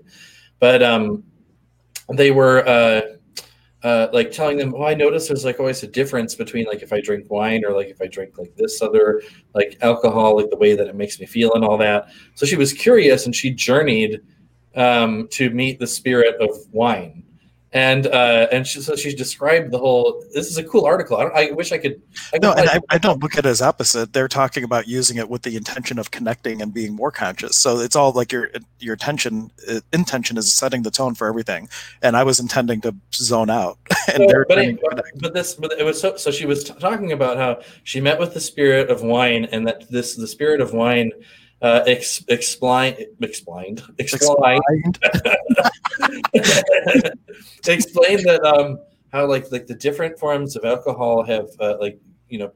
But 0.59 0.83
um, 0.83 1.23
they 2.09 2.31
were 2.31 2.67
uh, 2.67 3.01
uh, 3.83 4.07
like 4.11 4.31
telling 4.31 4.57
them, 4.57 4.73
"Oh, 4.75 4.83
I 4.83 4.93
noticed 4.93 5.29
there's 5.29 5.45
like 5.45 5.59
always 5.59 5.83
a 5.83 5.87
difference 5.87 6.35
between 6.35 6.65
like 6.65 6.81
if 6.81 6.91
I 6.91 6.99
drink 6.99 7.29
wine 7.29 7.63
or 7.63 7.71
like 7.71 7.87
if 7.87 8.01
I 8.01 8.07
drink 8.07 8.37
like 8.37 8.55
this 8.55 8.81
other 8.81 9.21
like 9.53 9.77
alcohol, 9.81 10.35
like 10.35 10.49
the 10.49 10.57
way 10.57 10.75
that 10.75 10.87
it 10.87 10.95
makes 10.95 11.19
me 11.19 11.25
feel 11.25 11.53
and 11.53 11.63
all 11.63 11.77
that." 11.77 12.09
So 12.35 12.45
she 12.45 12.57
was 12.57 12.73
curious 12.73 13.25
and 13.25 13.35
she 13.35 13.51
journeyed 13.51 14.21
um, 14.75 15.27
to 15.31 15.49
meet 15.51 15.79
the 15.79 15.87
spirit 15.87 16.35
of 16.41 16.49
wine 16.71 17.23
and 17.77 18.07
uh, 18.07 18.47
and 18.51 18.65
she, 18.65 18.81
so 18.81 18.95
she 18.95 19.13
described 19.13 19.69
the 19.69 19.77
whole. 19.77 20.23
This 20.33 20.49
is 20.49 20.57
a 20.57 20.63
cool 20.63 20.83
article. 20.83 21.15
I, 21.15 21.25
I 21.25 21.51
wish 21.51 21.71
I 21.71 21.77
could. 21.77 22.01
I 22.33 22.39
no, 22.39 22.51
and 22.53 22.67
I, 22.67 22.79
I, 22.89 22.97
don't 22.97 23.21
look 23.21 23.37
at 23.37 23.45
it 23.45 23.49
as 23.49 23.61
opposite. 23.61 24.13
They're 24.13 24.27
talking 24.27 24.63
about 24.63 24.87
using 24.87 25.17
it 25.17 25.29
with 25.29 25.43
the 25.43 25.55
intention 25.55 25.99
of 25.99 26.09
connecting 26.09 26.63
and 26.63 26.73
being 26.73 26.95
more 26.95 27.11
conscious. 27.11 27.55
So 27.55 27.77
it's 27.77 27.95
all 27.95 28.13
like 28.13 28.31
your 28.31 28.49
your 28.79 28.95
attention 28.95 29.51
uh, 29.69 29.81
intention 29.93 30.39
is 30.39 30.51
setting 30.51 30.81
the 30.81 30.89
tone 30.89 31.13
for 31.13 31.27
everything. 31.27 31.69
And 32.01 32.17
I 32.17 32.23
was 32.23 32.39
intending 32.39 32.81
to 32.81 32.95
zone 33.13 33.51
out. 33.51 33.77
and 34.11 34.25
well, 34.25 34.45
but, 34.49 34.57
it, 34.57 34.79
but 35.17 35.35
this 35.35 35.53
but 35.53 35.71
it 35.73 35.83
was 35.83 36.01
so 36.01 36.17
so 36.17 36.31
she 36.31 36.47
was 36.47 36.63
t- 36.63 36.73
talking 36.79 37.11
about 37.11 37.37
how 37.37 37.61
she 37.83 38.01
met 38.01 38.17
with 38.17 38.33
the 38.33 38.41
spirit 38.41 38.89
of 38.89 39.03
wine 39.03 39.45
and 39.51 39.67
that 39.67 39.87
this 39.91 40.15
the 40.15 40.27
spirit 40.27 40.61
of 40.61 40.73
wine 40.73 41.11
uh, 41.61 41.83
ex- 41.87 42.23
explain, 42.27 42.95
explained, 43.21 43.81
explained, 43.97 44.99
To 46.33 47.13
explain 47.73 48.23
that 48.23 48.43
um, 48.43 48.79
how 49.11 49.25
like 49.25 49.51
like 49.51 49.67
the 49.67 49.75
different 49.75 50.19
forms 50.19 50.55
of 50.55 50.65
alcohol 50.65 51.23
have 51.23 51.47
uh, 51.59 51.77
like 51.79 51.99
you 52.29 52.39
know 52.39 52.51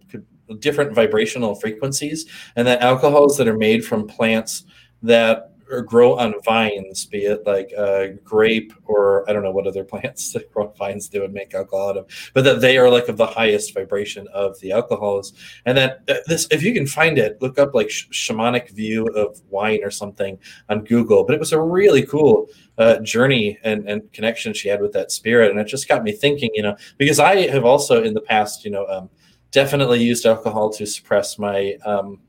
different 0.60 0.94
vibrational 0.94 1.56
frequencies, 1.56 2.28
and 2.56 2.68
that 2.68 2.82
alcohols 2.82 3.38
that 3.38 3.48
are 3.48 3.58
made 3.58 3.84
from 3.86 4.08
plants 4.08 4.66
that 5.04 5.51
or 5.72 5.82
grow 5.82 6.18
on 6.18 6.36
vines, 6.44 7.06
be 7.06 7.20
it 7.20 7.46
like 7.46 7.72
uh, 7.78 8.08
grape 8.24 8.74
or 8.86 9.30
I 9.30 9.34
don't 9.34 9.44
know 9.44 9.52
what 9.52 9.68
other 9.68 9.84
plants 9.92 10.34
that 10.34 10.52
grow 10.52 10.68
on 10.68 10.76
vines 10.76 11.10
they 11.10 11.20
would 11.20 11.34
make 11.34 11.54
alcohol 11.54 11.90
out 11.90 11.98
of, 11.98 12.32
but 12.34 12.44
that 12.44 12.62
they 12.62 12.78
are 12.78 12.90
like 12.90 13.08
of 13.08 13.18
the 13.18 13.26
highest 13.26 13.74
vibration 13.74 14.28
of 14.34 14.60
the 14.60 14.72
alcohols. 14.72 15.34
And 15.66 15.78
that 15.78 16.02
uh, 16.08 16.16
this, 16.28 16.48
if 16.52 16.64
you 16.64 16.74
can 16.74 16.86
find 16.86 17.18
it, 17.18 17.42
look 17.42 17.58
up 17.58 17.74
like 17.74 17.90
sh- 17.90 18.08
shamanic 18.12 18.72
view 18.72 19.08
of 19.08 19.42
wine 19.50 19.80
or 19.84 19.92
something 19.92 20.38
on 20.70 20.84
Google. 20.84 21.24
But 21.24 21.36
it 21.36 21.40
was 21.40 21.54
a 21.54 21.62
really 21.62 22.06
cool 22.06 22.48
uh, 22.78 23.00
journey 23.00 23.58
and, 23.64 23.88
and 23.88 24.12
connection 24.14 24.54
she 24.54 24.68
had 24.68 24.82
with 24.82 24.94
that 24.94 25.12
spirit, 25.12 25.52
and 25.52 25.60
it 25.60 25.68
just 25.68 25.88
got 25.88 26.04
me 26.04 26.12
thinking, 26.12 26.50
you 26.54 26.64
know, 26.64 26.76
because 26.98 27.20
I 27.20 27.48
have 27.48 27.66
also 27.66 28.04
in 28.04 28.14
the 28.14 28.22
past, 28.22 28.66
you 28.66 28.72
know, 28.72 28.86
um, 28.88 29.10
definitely 29.52 30.02
used 30.02 30.26
alcohol 30.26 30.70
to 30.72 30.86
suppress 30.86 31.38
my 31.38 31.76
um, 31.86 32.20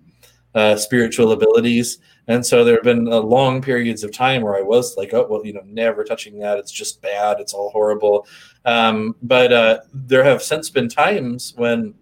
uh, 0.54 0.76
spiritual 0.76 1.32
abilities 1.32 1.98
and 2.28 2.44
so 2.44 2.64
there 2.64 2.76
have 2.76 2.84
been 2.84 3.08
uh, 3.08 3.18
long 3.18 3.60
periods 3.60 4.04
of 4.04 4.12
time 4.12 4.42
where 4.42 4.56
I 4.56 4.62
was 4.62 4.96
like, 4.96 5.12
oh, 5.12 5.26
well, 5.28 5.44
you 5.44 5.52
know, 5.52 5.62
never 5.66 6.04
touching 6.04 6.38
that. 6.38 6.58
It's 6.58 6.70
just 6.70 7.02
bad. 7.02 7.40
It's 7.40 7.52
all 7.52 7.70
horrible. 7.70 8.26
Um, 8.64 9.16
but 9.22 9.52
uh, 9.52 9.80
there 9.92 10.22
have 10.22 10.42
since 10.42 10.70
been 10.70 10.88
times 10.88 11.52
when. 11.56 11.94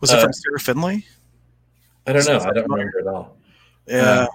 Was 0.00 0.10
it 0.10 0.18
uh, 0.18 0.22
from 0.22 0.32
Sarah 0.32 0.60
Finley? 0.60 1.06
I 2.06 2.12
don't 2.12 2.26
know. 2.26 2.38
I 2.38 2.52
don't 2.52 2.70
remember 2.70 3.00
at 3.00 3.06
all. 3.06 3.36
Yeah. 3.86 4.26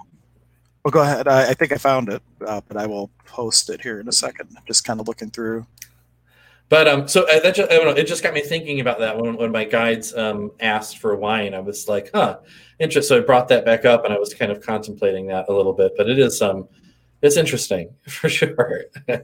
well, 0.84 0.90
go 0.90 1.00
ahead. 1.00 1.26
I, 1.26 1.50
I, 1.50 1.54
think 1.54 1.72
I 1.72 1.76
found 1.76 2.10
it, 2.10 2.22
uh, 2.46 2.60
but 2.68 2.76
I 2.76 2.86
will 2.86 3.10
post 3.24 3.70
it 3.70 3.80
here 3.80 4.00
in 4.00 4.08
a 4.08 4.12
second. 4.12 4.48
I'm 4.56 4.62
just 4.66 4.84
kind 4.84 5.00
of 5.00 5.08
looking 5.08 5.30
through. 5.30 5.66
But 6.68 6.86
um, 6.86 7.08
so 7.08 7.22
uh, 7.22 7.40
that 7.40 7.54
just, 7.54 7.70
I 7.70 7.76
don't 7.76 7.86
know, 7.86 7.92
it 7.92 8.06
just 8.06 8.22
got 8.22 8.34
me 8.34 8.42
thinking 8.42 8.80
about 8.80 8.98
that 8.98 9.18
when, 9.18 9.36
when 9.36 9.50
my 9.50 9.64
guides 9.64 10.14
um, 10.14 10.52
asked 10.60 10.98
for 10.98 11.16
wine. 11.16 11.54
I 11.54 11.60
was 11.60 11.88
like, 11.88 12.10
huh, 12.12 12.40
interesting. 12.78 13.16
So 13.16 13.22
I 13.22 13.24
brought 13.24 13.48
that 13.48 13.64
back 13.64 13.84
up, 13.84 14.04
and 14.04 14.12
I 14.12 14.18
was 14.18 14.34
kind 14.34 14.52
of 14.52 14.60
contemplating 14.60 15.26
that 15.28 15.46
a 15.48 15.52
little 15.52 15.72
bit. 15.72 15.92
But 15.96 16.10
it 16.10 16.18
is 16.18 16.42
um, 16.42 16.68
it's 17.20 17.36
interesting 17.36 17.94
for 18.08 18.28
sure. 18.28 18.84
yeah, 19.08 19.18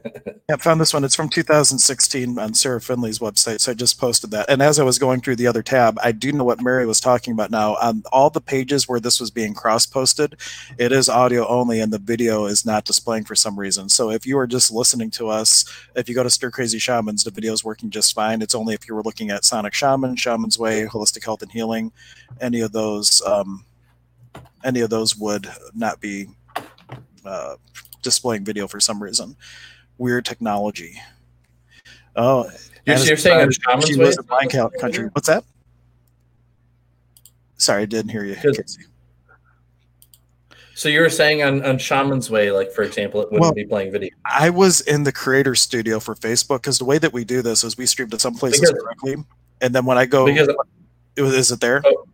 I 0.51 0.57
found 0.57 0.81
this 0.81 0.93
one. 0.93 1.03
It's 1.03 1.15
from 1.15 1.29
2016 1.29 2.37
on 2.37 2.53
Sarah 2.53 2.81
Finley's 2.81 3.19
website. 3.19 3.61
So 3.61 3.71
I 3.71 3.75
just 3.75 3.99
posted 3.99 4.31
that. 4.31 4.49
And 4.49 4.61
as 4.61 4.79
I 4.79 4.83
was 4.83 4.99
going 4.99 5.21
through 5.21 5.37
the 5.37 5.47
other 5.47 5.63
tab, 5.63 5.97
I 6.03 6.11
do 6.11 6.31
know 6.31 6.43
what 6.43 6.61
Mary 6.61 6.85
was 6.85 6.99
talking 6.99 7.33
about 7.33 7.51
now. 7.51 7.75
On 7.75 8.03
all 8.11 8.29
the 8.29 8.41
pages 8.41 8.87
where 8.87 8.99
this 8.99 9.19
was 9.19 9.31
being 9.31 9.53
cross 9.53 9.85
posted, 9.85 10.35
it 10.77 10.91
is 10.91 11.07
audio 11.07 11.47
only 11.47 11.79
and 11.79 11.91
the 11.91 11.99
video 11.99 12.45
is 12.45 12.65
not 12.65 12.85
displaying 12.85 13.23
for 13.23 13.35
some 13.35 13.57
reason. 13.57 13.87
So 13.87 14.11
if 14.11 14.25
you 14.25 14.37
are 14.37 14.47
just 14.47 14.71
listening 14.71 15.11
to 15.11 15.29
us, 15.29 15.65
if 15.95 16.09
you 16.09 16.15
go 16.15 16.23
to 16.23 16.29
Stir 16.29 16.51
Crazy 16.51 16.79
Shamans, 16.79 17.23
the 17.23 17.31
video 17.31 17.53
is 17.53 17.63
working 17.63 17.89
just 17.89 18.13
fine. 18.13 18.41
It's 18.41 18.55
only 18.55 18.73
if 18.73 18.87
you 18.87 18.95
were 18.95 19.03
looking 19.03 19.29
at 19.29 19.45
Sonic 19.45 19.73
Shaman, 19.73 20.17
Shaman's 20.17 20.59
Way, 20.59 20.85
Holistic 20.85 21.23
Health 21.23 21.41
and 21.41 21.51
Healing, 21.51 21.91
any 22.41 22.61
of 22.61 22.71
those. 22.71 23.21
Um, 23.25 23.65
any 24.65 24.81
of 24.81 24.89
those 24.89 25.15
would 25.15 25.47
not 25.73 26.01
be 26.01 26.27
uh, 27.25 27.55
displaying 28.05 28.45
video 28.45 28.67
for 28.67 28.79
some 28.79 29.03
reason. 29.03 29.35
Weird 29.97 30.23
technology. 30.23 31.01
Oh, 32.15 32.49
you're, 32.85 32.97
you're 32.99 33.17
saying 33.17 33.51
she 33.85 33.97
was 33.97 34.17
in 34.17 34.25
my 34.29 34.47
country. 34.79 35.09
What's 35.11 35.27
that? 35.27 35.43
Sorry, 37.57 37.81
I 37.81 37.85
didn't 37.85 38.11
hear 38.11 38.23
you. 38.23 38.35
So 40.75 40.89
you 40.89 40.99
were 40.99 41.09
saying 41.09 41.41
on, 41.41 41.63
on 41.65 41.77
Shaman's 41.77 42.29
Way, 42.29 42.51
like 42.51 42.71
for 42.71 42.83
example, 42.83 43.21
it 43.21 43.31
wouldn't 43.31 43.41
well, 43.41 43.53
be 43.53 43.65
playing 43.65 43.93
video. 43.93 44.09
I 44.25 44.49
was 44.49 44.81
in 44.81 45.03
the 45.03 45.11
creator 45.11 45.55
studio 45.55 46.01
for 46.01 46.15
Facebook 46.15 46.61
because 46.61 46.79
the 46.79 46.85
way 46.85 46.97
that 46.97 47.13
we 47.13 47.23
do 47.23 47.41
this 47.41 47.63
is 47.63 47.77
we 47.77 47.85
stream 47.85 48.09
to 48.09 48.19
some 48.19 48.35
places 48.35 48.59
because, 48.59 48.73
directly, 48.73 49.15
and 49.61 49.73
then 49.73 49.85
when 49.85 49.97
I 49.97 50.05
go, 50.05 50.25
because, 50.25 50.49
is 51.15 51.51
it 51.51 51.61
there? 51.61 51.81
Oh, 51.85 52.05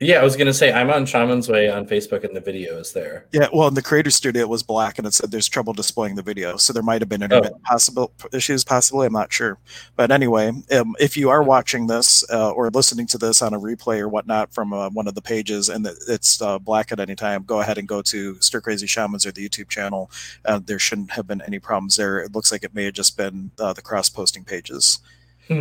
yeah, 0.00 0.20
I 0.20 0.24
was 0.24 0.36
gonna 0.36 0.52
say 0.52 0.72
I'm 0.72 0.90
on 0.90 1.06
Shaman's 1.06 1.48
Way 1.48 1.68
on 1.68 1.86
Facebook, 1.86 2.22
and 2.22 2.36
the 2.36 2.40
video 2.40 2.78
is 2.78 2.92
there. 2.92 3.26
Yeah, 3.32 3.48
well, 3.52 3.68
in 3.68 3.74
the 3.74 3.82
Creator 3.82 4.10
Studio, 4.10 4.42
it 4.42 4.48
was 4.48 4.62
black, 4.62 4.98
and 4.98 5.06
it 5.06 5.14
said 5.14 5.30
there's 5.30 5.48
trouble 5.48 5.72
displaying 5.72 6.14
the 6.14 6.22
video, 6.22 6.56
so 6.56 6.72
there 6.72 6.82
might 6.82 7.02
have 7.02 7.08
been 7.08 7.22
intermittent 7.22 7.60
oh. 7.64 7.68
possible 7.68 8.12
issues, 8.32 8.62
possibly. 8.62 9.06
I'm 9.06 9.12
not 9.12 9.32
sure, 9.32 9.58
but 9.96 10.12
anyway, 10.12 10.52
um, 10.70 10.94
if 11.00 11.16
you 11.16 11.30
are 11.30 11.42
watching 11.42 11.88
this 11.88 12.24
uh, 12.30 12.52
or 12.52 12.70
listening 12.70 13.06
to 13.08 13.18
this 13.18 13.42
on 13.42 13.54
a 13.54 13.58
replay 13.58 13.98
or 13.98 14.08
whatnot 14.08 14.52
from 14.54 14.72
uh, 14.72 14.88
one 14.90 15.08
of 15.08 15.14
the 15.14 15.22
pages, 15.22 15.68
and 15.68 15.88
it's 16.06 16.40
uh, 16.40 16.58
black 16.58 16.92
at 16.92 17.00
any 17.00 17.16
time, 17.16 17.42
go 17.42 17.60
ahead 17.60 17.78
and 17.78 17.88
go 17.88 18.00
to 18.02 18.40
Stir 18.40 18.60
Crazy 18.60 18.86
Shamans 18.86 19.26
or 19.26 19.32
the 19.32 19.48
YouTube 19.48 19.68
channel. 19.68 20.10
Uh, 20.44 20.60
there 20.64 20.78
shouldn't 20.78 21.12
have 21.12 21.26
been 21.26 21.42
any 21.42 21.58
problems 21.58 21.96
there. 21.96 22.20
It 22.20 22.34
looks 22.34 22.52
like 22.52 22.62
it 22.62 22.74
may 22.74 22.84
have 22.84 22.94
just 22.94 23.16
been 23.16 23.50
uh, 23.58 23.72
the 23.72 23.82
cross 23.82 24.08
posting 24.08 24.44
pages. 24.44 25.00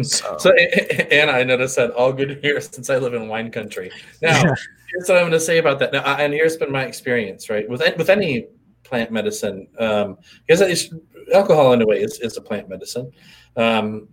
So, 0.04 0.38
so 0.40 0.54
Anna, 0.54 1.32
I 1.32 1.44
noticed 1.44 1.76
that 1.78 1.92
all 1.92 2.12
good 2.14 2.40
here 2.42 2.60
since 2.62 2.90
I 2.90 2.98
live 2.98 3.14
in 3.14 3.28
wine 3.28 3.52
country. 3.52 3.92
Now, 4.22 4.30
yeah. 4.30 4.56
here's 4.92 5.08
what 5.08 5.18
I'm 5.18 5.24
going 5.24 5.32
to 5.32 5.40
say 5.40 5.58
about 5.58 5.80
that. 5.80 5.94
Now, 5.94 6.04
and 6.04 6.34
here's 6.34 6.58
been 6.58 6.72
my 6.72 6.86
experience, 6.86 7.50
right? 7.50 7.68
With 7.70 7.82
with 7.98 8.10
any 8.10 8.48
plant 8.84 9.12
medicine, 9.12 9.68
um, 9.80 10.18
because 10.46 10.92
alcohol 11.34 11.74
in 11.74 11.82
a 11.82 11.86
way 11.86 12.02
is, 12.02 12.20
is 12.20 12.38
a 12.38 12.42
plant 12.42 12.70
medicine. 12.70 13.12
Um, 13.56 14.08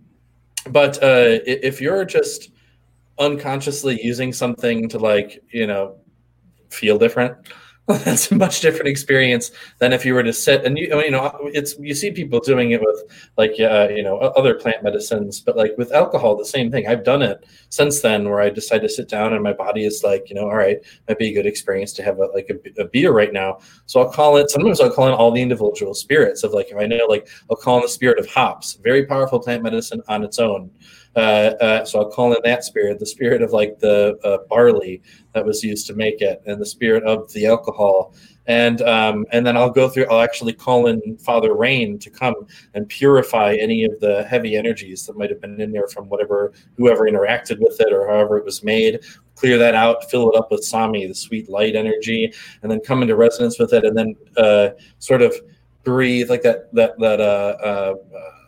but 0.69 1.01
uh, 1.03 1.39
if 1.45 1.79
you're 1.79 2.05
just 2.05 2.51
unconsciously 3.19 3.99
using 4.03 4.33
something 4.33 4.89
to 4.89 4.99
like, 4.99 5.43
you 5.51 5.67
know, 5.67 5.97
feel 6.69 6.97
different, 6.97 7.37
that's 8.03 8.31
a 8.31 8.35
much 8.35 8.61
different 8.61 8.87
experience 8.87 9.51
than 9.77 9.93
if 9.93 10.03
you 10.03 10.15
were 10.15 10.23
to 10.23 10.33
sit 10.33 10.65
and 10.65 10.75
you, 10.75 10.87
you 11.01 11.11
know 11.11 11.31
it's 11.53 11.77
you 11.77 11.93
see 11.93 12.09
people 12.09 12.39
doing 12.39 12.71
it 12.71 12.81
with 12.81 13.03
like 13.37 13.59
uh, 13.59 13.87
you 13.91 14.01
know 14.01 14.17
other 14.17 14.55
plant 14.55 14.81
medicines 14.81 15.39
but 15.39 15.55
like 15.55 15.77
with 15.77 15.91
alcohol 15.91 16.35
the 16.35 16.45
same 16.45 16.71
thing. 16.71 16.87
I've 16.87 17.03
done 17.03 17.21
it 17.21 17.45
since 17.69 18.01
then 18.01 18.27
where 18.27 18.41
i 18.41 18.49
decide 18.49 18.79
to 18.79 18.89
sit 18.89 19.07
down 19.07 19.33
and 19.33 19.43
my 19.43 19.53
body 19.53 19.85
is 19.85 20.01
like 20.03 20.29
you 20.29 20.35
know 20.35 20.49
all 20.49 20.55
right 20.55 20.79
might 21.07 21.19
be 21.19 21.29
a 21.29 21.33
good 21.33 21.45
experience 21.45 21.93
to 21.93 22.03
have 22.03 22.17
a, 22.17 22.25
like 22.27 22.49
a, 22.49 22.81
a 22.81 22.85
beer 22.85 23.11
right 23.11 23.31
now. 23.31 23.59
So 23.85 24.01
i'll 24.01 24.11
call 24.11 24.37
it 24.37 24.49
sometimes 24.49 24.81
i'll 24.81 24.91
call 24.91 25.07
in 25.07 25.13
all 25.13 25.29
the 25.29 25.41
individual 25.41 25.93
spirits 25.93 26.43
of 26.43 26.53
like 26.53 26.69
if 26.71 26.77
i 26.77 26.87
know 26.87 27.05
like 27.07 27.27
i'll 27.51 27.57
call 27.57 27.75
in 27.77 27.83
the 27.83 27.89
spirit 27.89 28.17
of 28.17 28.25
hops 28.27 28.73
very 28.81 29.05
powerful 29.05 29.39
plant 29.39 29.61
medicine 29.61 30.01
on 30.07 30.23
its 30.23 30.39
own 30.39 30.71
Uh, 31.15 31.53
uh, 31.61 31.85
so 31.85 31.99
I'll 31.99 32.11
call 32.11 32.33
in 32.33 32.39
that 32.43 32.63
spirit, 32.63 32.99
the 32.99 33.05
spirit 33.05 33.41
of 33.41 33.51
like 33.51 33.79
the 33.79 34.17
uh, 34.23 34.45
barley 34.49 35.01
that 35.33 35.45
was 35.45 35.63
used 35.63 35.87
to 35.87 35.93
make 35.93 36.21
it, 36.21 36.41
and 36.45 36.61
the 36.61 36.65
spirit 36.65 37.03
of 37.03 37.31
the 37.33 37.45
alcohol 37.45 38.13
and 38.47 38.81
um, 38.83 39.25
and 39.31 39.45
then 39.45 39.57
I'll 39.57 39.71
go 39.71 39.89
through. 39.89 40.05
I'll 40.05 40.21
actually 40.21 40.53
call 40.53 40.87
in 40.87 41.17
Father 41.17 41.55
Rain 41.55 41.97
to 41.99 42.09
come 42.09 42.35
and 42.73 42.87
purify 42.87 43.55
any 43.59 43.83
of 43.85 43.99
the 43.99 44.23
heavy 44.23 44.55
energies 44.55 45.05
that 45.05 45.17
might 45.17 45.29
have 45.29 45.41
been 45.41 45.59
in 45.59 45.71
there 45.71 45.87
from 45.87 46.09
whatever 46.09 46.53
whoever 46.77 47.05
interacted 47.05 47.59
with 47.59 47.79
it 47.81 47.91
or 47.91 48.07
however 48.07 48.37
it 48.37 48.45
was 48.45 48.63
made. 48.63 48.99
Clear 49.35 49.57
that 49.57 49.75
out, 49.75 50.09
fill 50.09 50.29
it 50.29 50.37
up 50.37 50.51
with 50.51 50.63
Sami, 50.63 51.07
the 51.07 51.15
sweet 51.15 51.49
light 51.49 51.75
energy, 51.75 52.31
and 52.61 52.71
then 52.71 52.79
come 52.79 53.01
into 53.01 53.15
resonance 53.15 53.59
with 53.59 53.73
it, 53.73 53.83
and 53.83 53.97
then 53.97 54.15
uh, 54.37 54.69
sort 54.99 55.21
of 55.21 55.35
breathe 55.83 56.29
like 56.29 56.43
that 56.43 56.73
that 56.73 56.97
that 56.99 57.19
uh, 57.19 57.57
uh, 57.63 57.93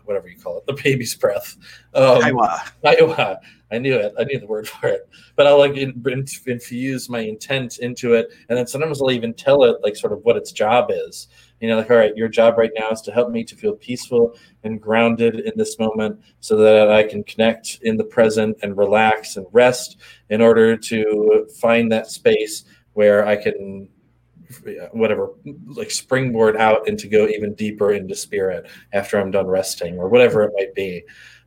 whatever 0.07 0.27
you 0.27 0.37
call 0.37 0.57
it, 0.57 0.65
the 0.65 0.81
baby's 0.81 1.15
breath. 1.15 1.57
Um, 1.93 2.23
Iowa. 2.23 2.63
Iowa. 2.85 3.39
I 3.69 3.79
knew 3.79 3.95
it. 3.95 4.13
I 4.17 4.23
knew 4.23 4.39
the 4.39 4.47
word 4.47 4.67
for 4.67 4.87
it. 4.87 5.09
But 5.35 5.45
I'll 5.45 5.57
like 5.57 5.75
infuse 5.75 7.09
my 7.09 7.19
intent 7.19 7.79
into 7.79 8.13
it, 8.13 8.29
and 8.47 8.57
then 8.57 8.65
sometimes 8.65 9.01
I'll 9.01 9.11
even 9.11 9.33
tell 9.33 9.63
it 9.65 9.77
like 9.83 9.95
sort 9.95 10.13
of 10.13 10.23
what 10.23 10.37
its 10.37 10.51
job 10.51 10.89
is. 10.89 11.27
You 11.59 11.67
know, 11.67 11.77
like 11.77 11.91
all 11.91 11.97
right, 11.97 12.15
your 12.15 12.29
job 12.29 12.57
right 12.57 12.71
now 12.77 12.91
is 12.91 13.01
to 13.01 13.11
help 13.11 13.29
me 13.29 13.43
to 13.43 13.55
feel 13.55 13.73
peaceful 13.73 14.37
and 14.63 14.81
grounded 14.81 15.41
in 15.41 15.53
this 15.57 15.77
moment, 15.79 16.19
so 16.39 16.55
that 16.57 16.89
I 16.89 17.03
can 17.03 17.23
connect 17.23 17.79
in 17.81 17.97
the 17.97 18.05
present 18.05 18.57
and 18.63 18.77
relax 18.77 19.35
and 19.35 19.45
rest 19.51 19.97
in 20.29 20.39
order 20.39 20.77
to 20.77 21.47
find 21.59 21.91
that 21.91 22.09
space 22.09 22.63
where 22.93 23.27
I 23.27 23.35
can 23.35 23.89
whatever 24.91 25.31
like 25.65 25.91
springboard 25.91 26.55
out 26.57 26.87
and 26.87 26.97
to 26.99 27.07
go 27.07 27.27
even 27.27 27.53
deeper 27.55 27.91
into 27.91 28.15
spirit 28.15 28.69
after 28.93 29.19
i'm 29.19 29.31
done 29.31 29.47
resting 29.47 29.97
or 29.97 30.07
whatever 30.09 30.43
it 30.43 30.51
might 30.55 30.73
be. 30.73 31.03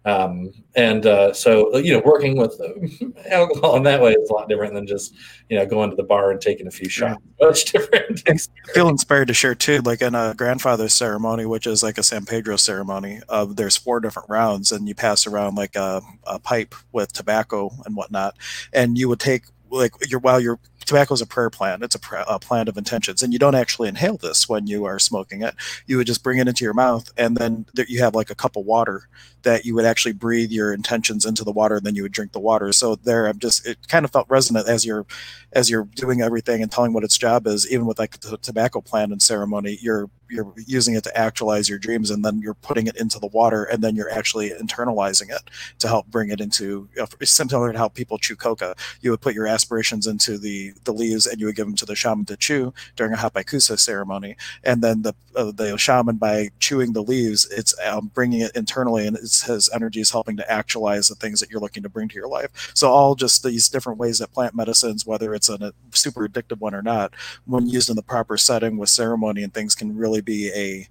Um, 0.06 0.50
and 0.76 1.04
uh, 1.04 1.34
so 1.34 1.76
you 1.76 1.92
know 1.92 2.00
working 2.02 2.38
with 2.38 2.58
alcohol 3.30 3.76
in 3.76 3.82
that 3.82 4.00
way 4.00 4.12
is 4.12 4.30
a 4.30 4.32
lot 4.32 4.48
different 4.48 4.72
than 4.72 4.86
just 4.86 5.14
you 5.50 5.58
know 5.58 5.66
going 5.66 5.90
to 5.90 5.96
the 5.96 6.02
bar 6.02 6.30
and 6.30 6.40
taking 6.40 6.66
a 6.66 6.70
few 6.70 6.88
shots. 6.88 7.22
Much 7.40 7.66
different. 7.66 8.22
I 8.26 8.38
feel 8.72 8.88
inspired 8.88 9.28
to 9.28 9.34
share 9.34 9.54
too 9.54 9.82
like 9.82 10.00
in 10.00 10.14
a 10.14 10.34
grandfather's 10.34 10.94
ceremony 10.94 11.44
which 11.44 11.66
is 11.66 11.82
like 11.82 11.98
a 11.98 12.02
san 12.02 12.24
pedro 12.24 12.56
ceremony 12.56 13.20
uh, 13.28 13.44
there's 13.44 13.76
four 13.76 14.00
different 14.00 14.30
rounds 14.30 14.72
and 14.72 14.88
you 14.88 14.94
pass 14.94 15.26
around 15.26 15.56
like 15.56 15.76
a, 15.76 16.00
a 16.24 16.38
pipe 16.38 16.74
with 16.92 17.12
tobacco 17.12 17.70
and 17.84 17.94
whatnot 17.94 18.36
and 18.72 18.96
you 18.96 19.08
would 19.08 19.20
take 19.20 19.44
like 19.70 19.92
you're 20.08 20.20
while 20.20 20.40
you're 20.40 20.58
tobacco 20.90 21.14
is 21.14 21.20
a 21.20 21.26
prayer 21.26 21.50
plant. 21.50 21.82
It's 21.84 21.94
a, 21.94 21.98
pr- 22.00 22.16
a 22.26 22.38
plant 22.38 22.68
of 22.68 22.76
intentions, 22.76 23.22
and 23.22 23.32
you 23.32 23.38
don't 23.38 23.54
actually 23.54 23.88
inhale 23.88 24.16
this 24.16 24.48
when 24.48 24.66
you 24.66 24.84
are 24.84 24.98
smoking 24.98 25.42
it. 25.42 25.54
You 25.86 25.96
would 25.96 26.06
just 26.06 26.22
bring 26.22 26.38
it 26.38 26.48
into 26.48 26.64
your 26.64 26.74
mouth, 26.74 27.12
and 27.16 27.36
then 27.36 27.66
you 27.88 28.00
have 28.02 28.14
like 28.14 28.30
a 28.30 28.34
cup 28.34 28.56
of 28.56 28.64
water 28.64 29.08
that 29.42 29.64
you 29.64 29.74
would 29.74 29.84
actually 29.84 30.12
breathe 30.12 30.50
your 30.50 30.72
intentions 30.72 31.24
into 31.24 31.44
the 31.44 31.52
water, 31.52 31.76
and 31.76 31.86
then 31.86 31.94
you 31.94 32.02
would 32.02 32.12
drink 32.12 32.32
the 32.32 32.40
water. 32.40 32.72
So 32.72 32.96
there, 32.96 33.26
I'm 33.26 33.38
just 33.38 33.66
it 33.66 33.88
kind 33.88 34.04
of 34.04 34.10
felt 34.10 34.26
resonant 34.28 34.68
as 34.68 34.84
you're 34.84 35.06
as 35.52 35.70
you're 35.70 35.88
doing 35.94 36.20
everything 36.20 36.62
and 36.62 36.70
telling 36.70 36.92
what 36.92 37.04
its 37.04 37.16
job 37.16 37.46
is. 37.46 37.70
Even 37.70 37.86
with 37.86 37.98
like 37.98 38.20
the 38.20 38.36
tobacco 38.38 38.80
plant 38.80 39.12
and 39.12 39.22
ceremony, 39.22 39.78
you're 39.80 40.10
you're 40.30 40.52
using 40.66 40.94
it 40.94 41.04
to 41.04 41.16
actualize 41.16 41.68
your 41.68 41.78
dreams, 41.78 42.10
and 42.10 42.24
then 42.24 42.40
you're 42.40 42.54
putting 42.54 42.86
it 42.86 42.96
into 42.96 43.18
the 43.18 43.26
water, 43.26 43.64
and 43.64 43.82
then 43.82 43.96
you're 43.96 44.10
actually 44.10 44.50
internalizing 44.50 45.30
it 45.30 45.50
to 45.78 45.88
help 45.88 46.06
bring 46.06 46.30
it 46.30 46.40
into. 46.40 46.88
similar 47.22 47.72
to 47.72 47.78
how 47.78 47.88
people 47.88 48.18
chew 48.18 48.36
coca, 48.36 48.74
you 49.00 49.10
would 49.10 49.20
put 49.20 49.34
your 49.34 49.46
aspirations 49.46 50.06
into 50.06 50.38
the 50.38 50.72
the 50.84 50.92
leaves 50.92 51.26
and 51.26 51.40
you 51.40 51.46
would 51.46 51.56
give 51.56 51.66
them 51.66 51.76
to 51.76 51.86
the 51.86 51.96
shaman 51.96 52.24
to 52.26 52.36
chew 52.36 52.72
during 52.96 53.12
a 53.12 53.16
hapaikusa 53.16 53.78
ceremony, 53.78 54.36
and 54.64 54.82
then 54.82 55.02
the 55.02 55.14
uh, 55.36 55.52
the 55.52 55.76
shaman 55.78 56.16
by 56.16 56.48
chewing 56.58 56.92
the 56.92 57.02
leaves, 57.02 57.48
it's 57.50 57.74
um, 57.86 58.10
bringing 58.14 58.40
it 58.40 58.54
internally, 58.56 59.06
and 59.06 59.16
it's 59.16 59.42
his 59.42 59.70
energy 59.72 60.00
is 60.00 60.10
helping 60.10 60.36
to 60.36 60.50
actualize 60.50 61.08
the 61.08 61.14
things 61.14 61.40
that 61.40 61.50
you're 61.50 61.60
looking 61.60 61.82
to 61.82 61.88
bring 61.88 62.08
to 62.08 62.14
your 62.14 62.28
life. 62.28 62.72
So 62.74 62.90
all 62.90 63.14
just 63.14 63.42
these 63.44 63.68
different 63.68 63.98
ways 63.98 64.18
that 64.18 64.32
plant 64.32 64.54
medicines, 64.54 65.06
whether 65.06 65.34
it's 65.34 65.48
a 65.48 65.72
super 65.92 66.28
addictive 66.28 66.60
one 66.60 66.74
or 66.74 66.82
not, 66.82 67.14
when 67.46 67.68
used 67.68 67.90
in 67.90 67.96
the 67.96 68.02
proper 68.02 68.36
setting 68.36 68.76
with 68.76 68.88
ceremony 68.88 69.42
and 69.42 69.52
things, 69.54 69.74
can 69.74 69.96
really 69.96 70.19
be 70.22 70.50
a 70.54 70.88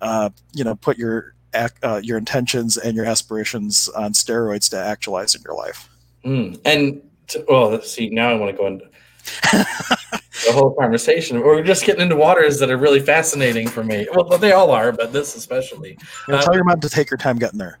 uh, 0.00 0.30
you 0.52 0.64
know 0.64 0.74
put 0.74 0.98
your 0.98 1.34
uh, 1.82 2.00
your 2.02 2.18
intentions 2.18 2.76
and 2.76 2.96
your 2.96 3.06
aspirations 3.06 3.88
on 3.88 4.12
steroids 4.12 4.70
to 4.70 4.78
actualize 4.78 5.34
in 5.34 5.42
your 5.42 5.54
life. 5.54 5.88
Mm. 6.24 6.60
And 6.64 7.02
to, 7.28 7.44
well, 7.48 7.80
see, 7.82 8.10
now 8.10 8.30
I 8.30 8.34
want 8.34 8.50
to 8.50 8.56
go 8.56 8.66
into 8.66 8.84
the 9.52 10.52
whole 10.52 10.74
conversation. 10.74 11.40
We're 11.40 11.62
just 11.62 11.84
getting 11.84 12.02
into 12.02 12.16
waters 12.16 12.58
that 12.58 12.70
are 12.70 12.76
really 12.76 13.00
fascinating 13.00 13.68
for 13.68 13.84
me. 13.84 14.06
Well, 14.14 14.38
they 14.38 14.52
all 14.52 14.70
are, 14.70 14.92
but 14.92 15.12
this 15.12 15.36
especially. 15.36 15.98
Uh, 16.28 16.42
tell 16.42 16.54
your 16.54 16.64
mom 16.64 16.80
to 16.80 16.88
take 16.88 17.10
her 17.10 17.16
time 17.16 17.38
getting 17.38 17.58
there. 17.58 17.78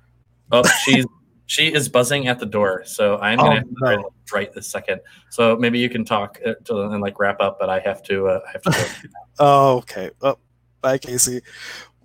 Oh, 0.50 0.62
she's 0.84 1.04
she 1.46 1.72
is 1.72 1.88
buzzing 1.88 2.28
at 2.28 2.38
the 2.38 2.46
door, 2.46 2.82
so 2.84 3.16
I'm 3.18 3.38
gonna 3.38 3.64
oh, 3.84 3.96
no. 3.96 4.10
right 4.32 4.52
this 4.52 4.68
second. 4.68 5.00
So 5.30 5.56
maybe 5.56 5.78
you 5.78 5.88
can 5.88 6.04
talk 6.04 6.38
uh, 6.44 6.54
to, 6.64 6.82
and 6.82 7.00
like 7.00 7.18
wrap 7.18 7.40
up, 7.40 7.58
but 7.58 7.70
I 7.70 7.80
have 7.80 8.02
to. 8.04 8.28
Uh, 8.28 8.40
I 8.46 8.50
have 8.52 8.62
to. 8.62 8.70
Go. 8.70 9.08
oh, 9.38 9.76
okay. 9.78 10.10
Oh, 10.20 10.38
bye, 10.80 10.98
Casey 10.98 11.42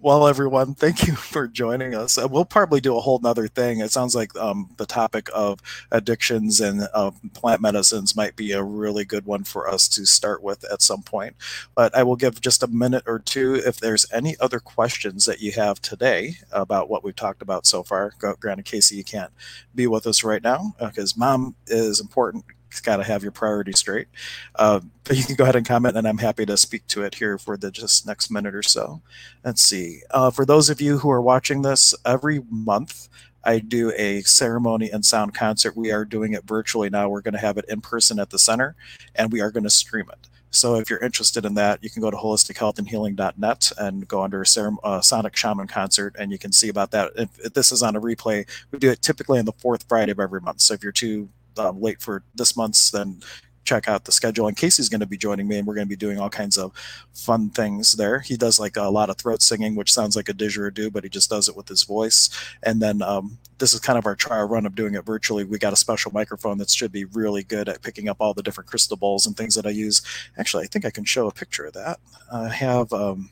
well, 0.04 0.28
everyone, 0.28 0.76
thank 0.76 1.08
you 1.08 1.16
for 1.16 1.48
joining 1.48 1.96
us. 1.96 2.18
Uh, 2.18 2.28
we'll 2.30 2.44
probably 2.44 2.82
do 2.82 2.98
a 2.98 3.00
whole 3.00 3.20
nother 3.20 3.48
thing. 3.48 3.80
It 3.80 3.92
sounds 3.92 4.14
like 4.14 4.36
um, 4.38 4.70
the 4.76 4.86
topic 4.86 5.30
of 5.34 5.62
addictions 5.92 6.60
and 6.60 6.90
uh, 6.94 7.12
plant 7.34 7.62
medicines 7.62 8.14
might 8.14 8.36
be 8.36 8.52
a 8.52 8.62
really 8.62 9.06
good 9.06 9.26
one 9.26 9.46
for 9.46 9.68
us 9.70 9.88
to 9.88 10.06
start 10.06 10.44
with 10.44 10.66
at 10.70 10.82
some 10.82 11.04
point. 11.04 11.38
But 11.74 11.96
I 11.96 12.04
will 12.04 12.18
give 12.18 12.42
just 12.42 12.62
a 12.62 12.68
minute 12.68 13.04
or 13.08 13.18
two 13.18 13.56
if 13.56 13.80
there's 13.80 14.06
any 14.12 14.36
other 14.42 14.60
questions 14.60 15.24
that 15.24 15.40
you 15.40 15.54
have 15.54 15.82
today 15.82 16.36
about 16.52 16.90
what 16.90 17.06
we've 17.06 17.16
talked 17.16 17.42
about 17.42 17.66
so 17.66 17.82
far. 17.82 18.14
Granted, 18.20 18.66
Casey, 18.66 18.98
you 18.98 19.06
can't 19.06 19.32
be 19.74 19.88
with 19.88 20.06
us 20.06 20.22
right 20.22 20.44
now 20.44 20.76
because 20.82 21.14
uh, 21.14 21.20
mom 21.20 21.56
is 21.68 22.02
important 22.02 22.44
got 22.82 22.98
to 22.98 23.04
have 23.04 23.24
your 23.24 23.32
priorities 23.32 23.80
straight. 23.80 24.08
Uh, 24.56 24.82
but 25.04 25.18
you 25.18 25.24
can 25.24 25.36
go 25.36 25.44
ahead 25.44 25.56
and 25.56 25.68
comment, 25.68 25.98
and 25.98 26.08
I'm 26.08 26.18
happy 26.18 26.46
to 26.46 26.58
speak 26.58 26.88
to 26.88 27.04
it 27.04 27.16
here 27.16 27.38
for 27.38 27.58
the 27.58 27.72
just 27.72 28.08
next 28.08 28.32
minute 28.32 28.56
or 28.56 28.64
so. 28.64 29.02
Let's 29.44 29.64
see. 29.64 30.02
Uh, 30.12 30.32
for 30.32 30.46
those 30.46 30.70
of 30.70 30.82
you 30.82 30.98
who 30.98 31.10
are 31.10 31.22
watching 31.22 31.62
this, 31.62 31.94
every 32.06 32.42
month 32.50 33.10
I 33.44 33.60
do 33.60 33.92
a 33.98 34.22
ceremony 34.22 34.90
and 34.90 35.06
sound 35.06 35.34
concert. 35.34 35.76
We 35.76 35.92
are 35.92 36.06
doing 36.06 36.34
it 36.34 36.46
virtually 36.46 36.90
now. 36.90 37.10
We're 37.10 37.22
going 37.22 37.34
to 37.34 37.40
have 37.40 37.58
it 37.58 37.66
in 37.68 37.82
person 37.82 38.20
at 38.20 38.30
the 38.30 38.40
center, 38.40 38.76
and 39.16 39.32
we 39.32 39.42
are 39.42 39.52
going 39.52 39.66
to 39.66 39.70
stream 39.70 40.06
it. 40.12 40.30
So 40.54 40.76
if 40.76 40.88
you're 40.88 41.00
interested 41.00 41.46
in 41.46 41.56
that, 41.56 41.84
you 41.84 41.90
can 41.90 42.02
go 42.02 42.12
to 42.12 42.18
holistichealthandhealing.net 42.18 43.72
and 43.80 44.08
go 44.08 44.22
under 44.22 44.46
uh, 44.84 45.02
Sonic 45.02 45.36
Shaman 45.36 45.68
Concert, 45.68 46.16
and 46.18 46.32
you 46.32 46.38
can 46.38 46.52
see 46.52 46.70
about 46.70 46.92
that. 46.92 47.12
If, 47.16 47.30
if, 47.40 47.54
this 47.54 47.72
is 47.72 47.82
on 47.82 47.96
a 47.96 48.02
replay, 48.02 48.48
we 48.72 48.78
do 48.78 48.92
it 48.92 49.02
typically 49.02 49.40
on 49.40 49.46
the 49.46 49.54
fourth 49.54 49.86
Friday 49.90 50.12
of 50.12 50.20
every 50.20 50.42
month. 50.42 50.62
So 50.62 50.76
if 50.76 50.84
you're 50.84 50.92
too 50.92 51.28
um, 51.58 51.82
late 51.82 52.02
for 52.02 52.24
this 52.36 52.56
month's, 52.56 52.92
then 52.92 53.22
check 53.64 53.88
out 53.88 54.06
the 54.06 54.12
schedule. 54.12 54.48
And 54.48 54.58
Casey's 54.58 54.90
going 54.90 55.02
to 55.02 55.08
be 55.08 55.18
joining 55.18 55.48
me, 55.48 55.58
and 55.58 55.68
we're 55.68 55.76
going 55.76 55.88
to 55.88 55.90
be 55.90 55.96
doing 55.96 56.20
all 56.20 56.30
kinds 56.30 56.58
of 56.58 56.72
fun 57.14 57.50
things 57.50 57.94
there. 57.94 58.20
He 58.20 58.36
does 58.36 58.60
like 58.60 58.78
a 58.78 58.84
lot 58.84 59.10
of 59.10 59.18
throat 59.18 59.42
singing, 59.42 59.76
which 59.76 59.94
sounds 59.94 60.16
like 60.16 60.30
a 60.30 60.34
didgeridoo, 60.34 60.92
but 60.92 61.04
he 61.04 61.10
just 61.10 61.30
does 61.30 61.48
it 61.48 61.56
with 61.56 61.68
his 61.68 61.84
voice. 61.84 62.30
And 62.64 62.82
then 62.82 63.02
um, 63.02 63.38
this 63.58 63.74
is 63.74 63.80
kind 63.80 63.98
of 63.98 64.06
our 64.06 64.16
trial 64.16 64.48
run 64.48 64.66
of 64.66 64.76
doing 64.76 64.96
it 64.96 65.06
virtually. 65.06 65.44
We 65.44 65.58
got 65.58 65.74
a 65.74 65.78
special 65.78 66.12
microphone 66.12 66.58
that 66.60 66.70
should 66.70 66.92
be 66.92 67.06
really 67.06 67.44
good 67.44 67.70
at 67.70 67.82
picking 67.82 68.10
up 68.10 68.18
all 68.20 68.34
the 68.34 68.44
different 68.44 68.70
crystal 68.70 68.98
balls 68.98 69.26
and 69.26 69.36
things 69.36 69.56
that 69.56 69.66
I 69.66 69.72
use. 69.72 70.02
Actually, 70.38 70.66
I 70.66 70.68
think 70.68 70.86
I 70.86 70.92
can 70.92 71.06
show 71.06 71.28
a 71.28 71.32
picture 71.32 71.66
of 71.66 71.74
that. 71.74 72.00
I 72.32 72.50
have. 72.50 72.92
Um, 72.94 73.30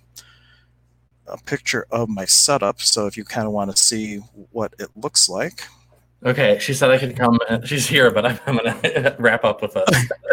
a 1.28 1.38
picture 1.38 1.86
of 1.92 2.10
my 2.10 2.26
setup 2.26 2.82
so 2.82 3.06
if 3.06 3.16
you 3.16 3.24
kind 3.24 3.46
of 3.46 3.54
want 3.54 3.72
to 3.72 3.82
see 3.82 4.18
what 4.52 4.74
it 4.80 4.90
looks 4.98 5.30
like 5.30 5.64
Okay, 6.24 6.60
she 6.60 6.76
said 6.76 6.92
I 6.92 7.00
could 7.00 7.18
come. 7.18 7.40
She's 7.66 7.88
here, 7.88 8.12
but 8.12 8.26
I'm, 8.26 8.40
I'm 8.46 8.58
gonna 8.58 9.16
wrap 9.20 9.44
up 9.44 9.62
with 9.62 9.76
us. 9.76 9.90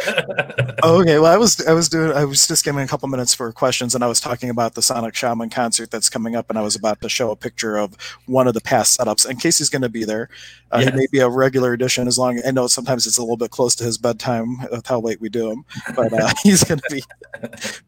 okay, 0.84 1.18
well, 1.18 1.32
I 1.32 1.38
was 1.38 1.66
I 1.66 1.72
was 1.72 1.88
doing 1.88 2.12
I 2.12 2.26
was 2.26 2.46
just 2.46 2.62
giving 2.62 2.82
a 2.82 2.86
couple 2.86 3.08
minutes 3.08 3.32
for 3.32 3.50
questions, 3.52 3.94
and 3.94 4.04
I 4.04 4.06
was 4.06 4.20
talking 4.20 4.50
about 4.50 4.74
the 4.74 4.82
Sonic 4.82 5.14
Shaman 5.14 5.48
concert 5.48 5.90
that's 5.90 6.10
coming 6.10 6.36
up, 6.36 6.50
and 6.50 6.58
I 6.58 6.62
was 6.62 6.76
about 6.76 7.00
to 7.00 7.08
show 7.08 7.30
a 7.30 7.36
picture 7.36 7.78
of 7.78 7.96
one 8.26 8.46
of 8.46 8.52
the 8.52 8.60
past 8.60 8.98
setups. 8.98 9.24
And 9.24 9.40
Casey's 9.40 9.70
going 9.70 9.82
to 9.82 9.88
be 9.88 10.04
there. 10.04 10.28
Uh, 10.70 10.80
yes. 10.80 10.90
He 10.90 10.96
may 10.96 11.06
be 11.10 11.18
a 11.20 11.28
regular 11.28 11.72
addition 11.72 12.06
as 12.06 12.18
long. 12.18 12.38
I 12.46 12.50
know 12.50 12.66
sometimes 12.66 13.06
it's 13.06 13.16
a 13.16 13.22
little 13.22 13.38
bit 13.38 13.50
close 13.50 13.74
to 13.76 13.84
his 13.84 13.96
bedtime 13.96 14.58
with 14.70 14.86
how 14.86 15.00
late 15.00 15.22
we 15.22 15.30
do 15.30 15.50
him, 15.50 15.64
but 15.96 16.12
uh, 16.12 16.30
he's 16.42 16.64
going 16.64 16.80
to 16.80 16.90
be 16.90 17.02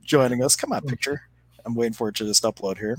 joining 0.03 0.43
us. 0.43 0.57
Come 0.57 0.73
on, 0.73 0.81
picture. 0.83 1.23
I'm 1.67 1.75
waiting 1.75 1.93
for 1.93 2.09
it 2.09 2.15
to 2.17 2.25
just 2.25 2.45
upload 2.45 2.79
here. 2.79 2.97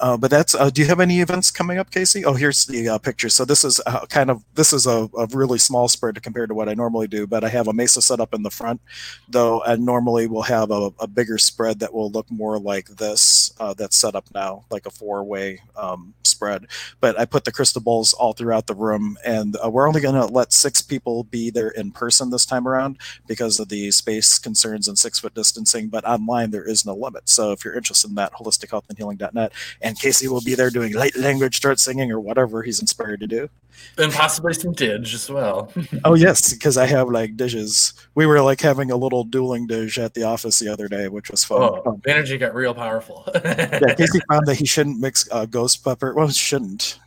Uh, 0.00 0.16
but 0.16 0.30
that's. 0.30 0.54
Uh, 0.54 0.70
do 0.70 0.80
you 0.80 0.86
have 0.86 1.00
any 1.00 1.20
events 1.20 1.50
coming 1.50 1.78
up, 1.78 1.90
Casey? 1.90 2.24
Oh, 2.24 2.34
here's 2.34 2.66
the 2.66 2.88
uh, 2.88 2.98
picture. 2.98 3.28
So 3.28 3.44
this 3.44 3.64
is 3.64 3.80
uh, 3.86 4.06
kind 4.06 4.30
of 4.30 4.44
this 4.54 4.72
is 4.72 4.86
a, 4.86 5.08
a, 5.18 5.26
really 5.32 5.58
small 5.58 5.88
spread 5.88 6.22
compared 6.22 6.48
to 6.50 6.54
what 6.54 6.68
I 6.68 6.74
normally 6.74 7.08
do. 7.08 7.26
But 7.26 7.42
I 7.42 7.48
have 7.48 7.66
a 7.66 7.72
mesa 7.72 8.00
set 8.00 8.20
up 8.20 8.32
in 8.32 8.42
the 8.42 8.50
front, 8.50 8.80
though. 9.28 9.62
I 9.64 9.74
normally 9.76 10.26
we'll 10.28 10.42
have 10.42 10.70
a, 10.70 10.92
a 11.00 11.06
bigger 11.06 11.36
spread 11.36 11.80
that 11.80 11.92
will 11.92 12.10
look 12.10 12.30
more 12.30 12.58
like 12.58 12.86
this. 12.88 13.52
Uh, 13.58 13.74
that's 13.74 13.96
set 13.96 14.14
up 14.14 14.26
now, 14.34 14.64
like 14.70 14.86
a 14.86 14.90
four-way 14.90 15.62
um, 15.76 16.14
spread. 16.22 16.66
But 17.00 17.18
I 17.18 17.24
put 17.24 17.44
the 17.44 17.52
crystal 17.52 17.82
balls 17.82 18.12
all 18.12 18.32
throughout 18.32 18.68
the 18.68 18.74
room, 18.74 19.18
and 19.24 19.56
uh, 19.64 19.68
we're 19.68 19.88
only 19.88 20.00
going 20.00 20.14
to 20.14 20.26
let 20.26 20.52
six 20.52 20.80
people 20.80 21.24
be 21.24 21.50
there 21.50 21.70
in 21.70 21.90
person 21.90 22.30
this 22.30 22.46
time 22.46 22.68
around 22.68 22.98
because 23.26 23.58
of 23.58 23.68
the 23.68 23.90
space 23.90 24.38
concerns 24.38 24.86
and 24.86 24.98
six-foot 24.98 25.34
distancing. 25.34 25.88
But 25.88 26.04
online 26.04 26.52
there 26.52 26.68
is 26.68 26.86
no 26.86 26.94
limit. 26.94 27.28
So 27.28 27.50
if 27.50 27.64
you're 27.64 27.76
interested 27.76 28.10
in 28.10 28.14
that, 28.14 28.34
holistichealthandhealing.net 28.34 29.52
and 29.87 29.87
Casey 29.96 30.28
will 30.28 30.40
be 30.40 30.54
there 30.54 30.70
doing 30.70 30.94
light 30.94 31.16
language, 31.16 31.56
start 31.56 31.78
singing, 31.78 32.10
or 32.10 32.20
whatever 32.20 32.62
he's 32.62 32.80
inspired 32.80 33.20
to 33.20 33.26
do. 33.26 33.48
And 33.96 34.12
possibly 34.12 34.54
some 34.54 34.74
Didge 34.74 35.12
as 35.12 35.28
well. 35.28 35.72
oh 36.04 36.14
yes, 36.14 36.52
because 36.52 36.76
I 36.76 36.86
have 36.86 37.08
like 37.08 37.36
dishes. 37.36 37.94
We 38.14 38.26
were 38.26 38.40
like 38.40 38.60
having 38.60 38.90
a 38.92 38.96
little 38.96 39.24
dueling 39.24 39.66
didge 39.66 39.98
at 39.98 40.14
the 40.14 40.22
office 40.22 40.58
the 40.60 40.72
other 40.72 40.88
day, 40.88 41.08
which 41.08 41.30
was 41.30 41.44
fun. 41.44 41.62
Oh, 41.62 41.82
fun. 41.82 42.02
energy 42.06 42.38
got 42.38 42.54
real 42.54 42.74
powerful. 42.74 43.24
yeah, 43.44 43.94
Casey 43.96 44.20
found 44.30 44.46
that 44.46 44.56
he 44.56 44.66
shouldn't 44.66 45.00
mix 45.00 45.28
uh, 45.32 45.46
ghost 45.46 45.84
pepper. 45.84 46.14
Well, 46.14 46.28
shouldn't. 46.28 46.98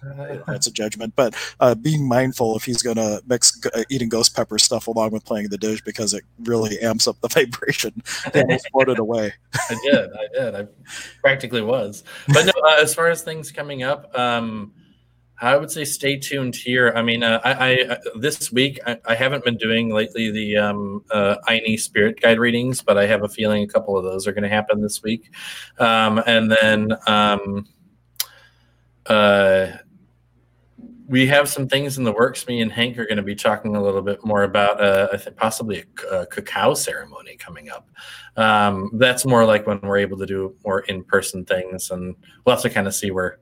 That's 0.48 0.68
a 0.68 0.72
judgment, 0.72 1.14
but 1.16 1.36
uh, 1.62 1.76
being 1.76 2.08
mindful 2.08 2.58
if 2.58 2.66
he's 2.66 2.82
gonna 2.82 3.22
mix 3.26 3.58
uh, 3.74 3.84
eating 3.90 4.10
ghost 4.10 4.36
pepper 4.36 4.58
stuff 4.58 4.88
along 4.88 5.12
with 5.12 5.24
playing 5.24 5.50
the 5.50 5.58
didge 5.58 5.82
because 5.82 6.14
it 6.14 6.24
really 6.44 6.78
amps 6.82 7.08
up 7.08 7.20
the 7.22 7.28
vibration. 7.30 8.02
They 8.34 8.42
almost 8.42 8.70
floated 8.70 9.00
away. 9.00 9.34
I 9.70 9.78
did. 9.84 10.10
I 10.12 10.28
did. 10.34 10.56
I 10.56 10.68
practically 11.22 11.62
was. 11.62 12.04
But 12.28 12.46
no, 12.46 12.52
as 12.80 12.94
far 12.94 13.10
as 13.10 13.22
things 13.22 13.52
coming 13.52 13.84
up. 13.84 14.18
Um, 14.18 14.74
I 15.42 15.58
would 15.58 15.72
say 15.72 15.86
stay 15.86 16.18
tuned 16.18 16.56
here. 16.56 16.94
I 16.96 17.02
mean, 17.02 17.24
uh, 17.24 17.42
I, 17.44 17.54
I 17.54 17.82
uh, 17.90 17.98
this 18.20 18.52
week 18.52 18.80
I, 18.86 18.98
I, 19.06 19.16
haven't 19.16 19.44
been 19.44 19.58
doing 19.58 19.90
lately 19.90 20.30
the 20.30 20.58
um, 20.58 21.04
uh, 21.10 21.38
Ayni 21.50 21.80
Spirit 21.80 22.22
Guide 22.22 22.38
readings, 22.38 22.84
but 22.84 22.96
I 22.96 23.08
have 23.08 23.24
a 23.24 23.28
feeling 23.28 23.64
a 23.64 23.68
couple 23.68 23.98
of 23.98 24.04
those 24.04 24.28
are 24.28 24.34
going 24.34 24.44
to 24.44 24.50
happen 24.50 24.82
this 24.82 25.02
week. 25.02 25.32
Um, 25.80 26.22
and 26.28 26.52
then 26.52 26.94
um, 27.08 27.66
uh, 29.08 29.68
we 31.12 31.28
have 31.28 31.50
some 31.50 31.68
things 31.68 31.98
in 31.98 32.06
the 32.06 32.12
works. 32.14 32.48
Me 32.48 32.62
and 32.62 32.72
Hank 32.72 32.98
are 32.98 33.04
going 33.04 33.18
to 33.18 33.22
be 33.22 33.36
talking 33.36 33.76
a 33.76 33.84
little 33.84 34.02
bit 34.02 34.24
more 34.24 34.44
about, 34.44 34.80
uh, 34.82 35.10
I 35.12 35.18
think 35.18 35.36
possibly 35.36 35.84
a, 36.10 36.16
a, 36.16 36.26
cacao 36.26 36.74
ceremony 36.74 37.36
coming 37.36 37.70
up. 37.70 37.90
Um, 38.38 38.90
that's 38.94 39.26
more 39.26 39.44
like 39.44 39.68
when 39.68 39.82
we're 39.82 39.98
able 39.98 40.18
to 40.20 40.26
do 40.26 40.56
more 40.66 40.80
in 40.80 41.04
person 41.04 41.44
things, 41.44 41.92
and 41.92 42.16
we'll 42.46 42.56
have 42.56 42.64
to 42.64 42.70
kind 42.70 42.88
of 42.88 42.96
see 42.96 43.12
where 43.12 43.40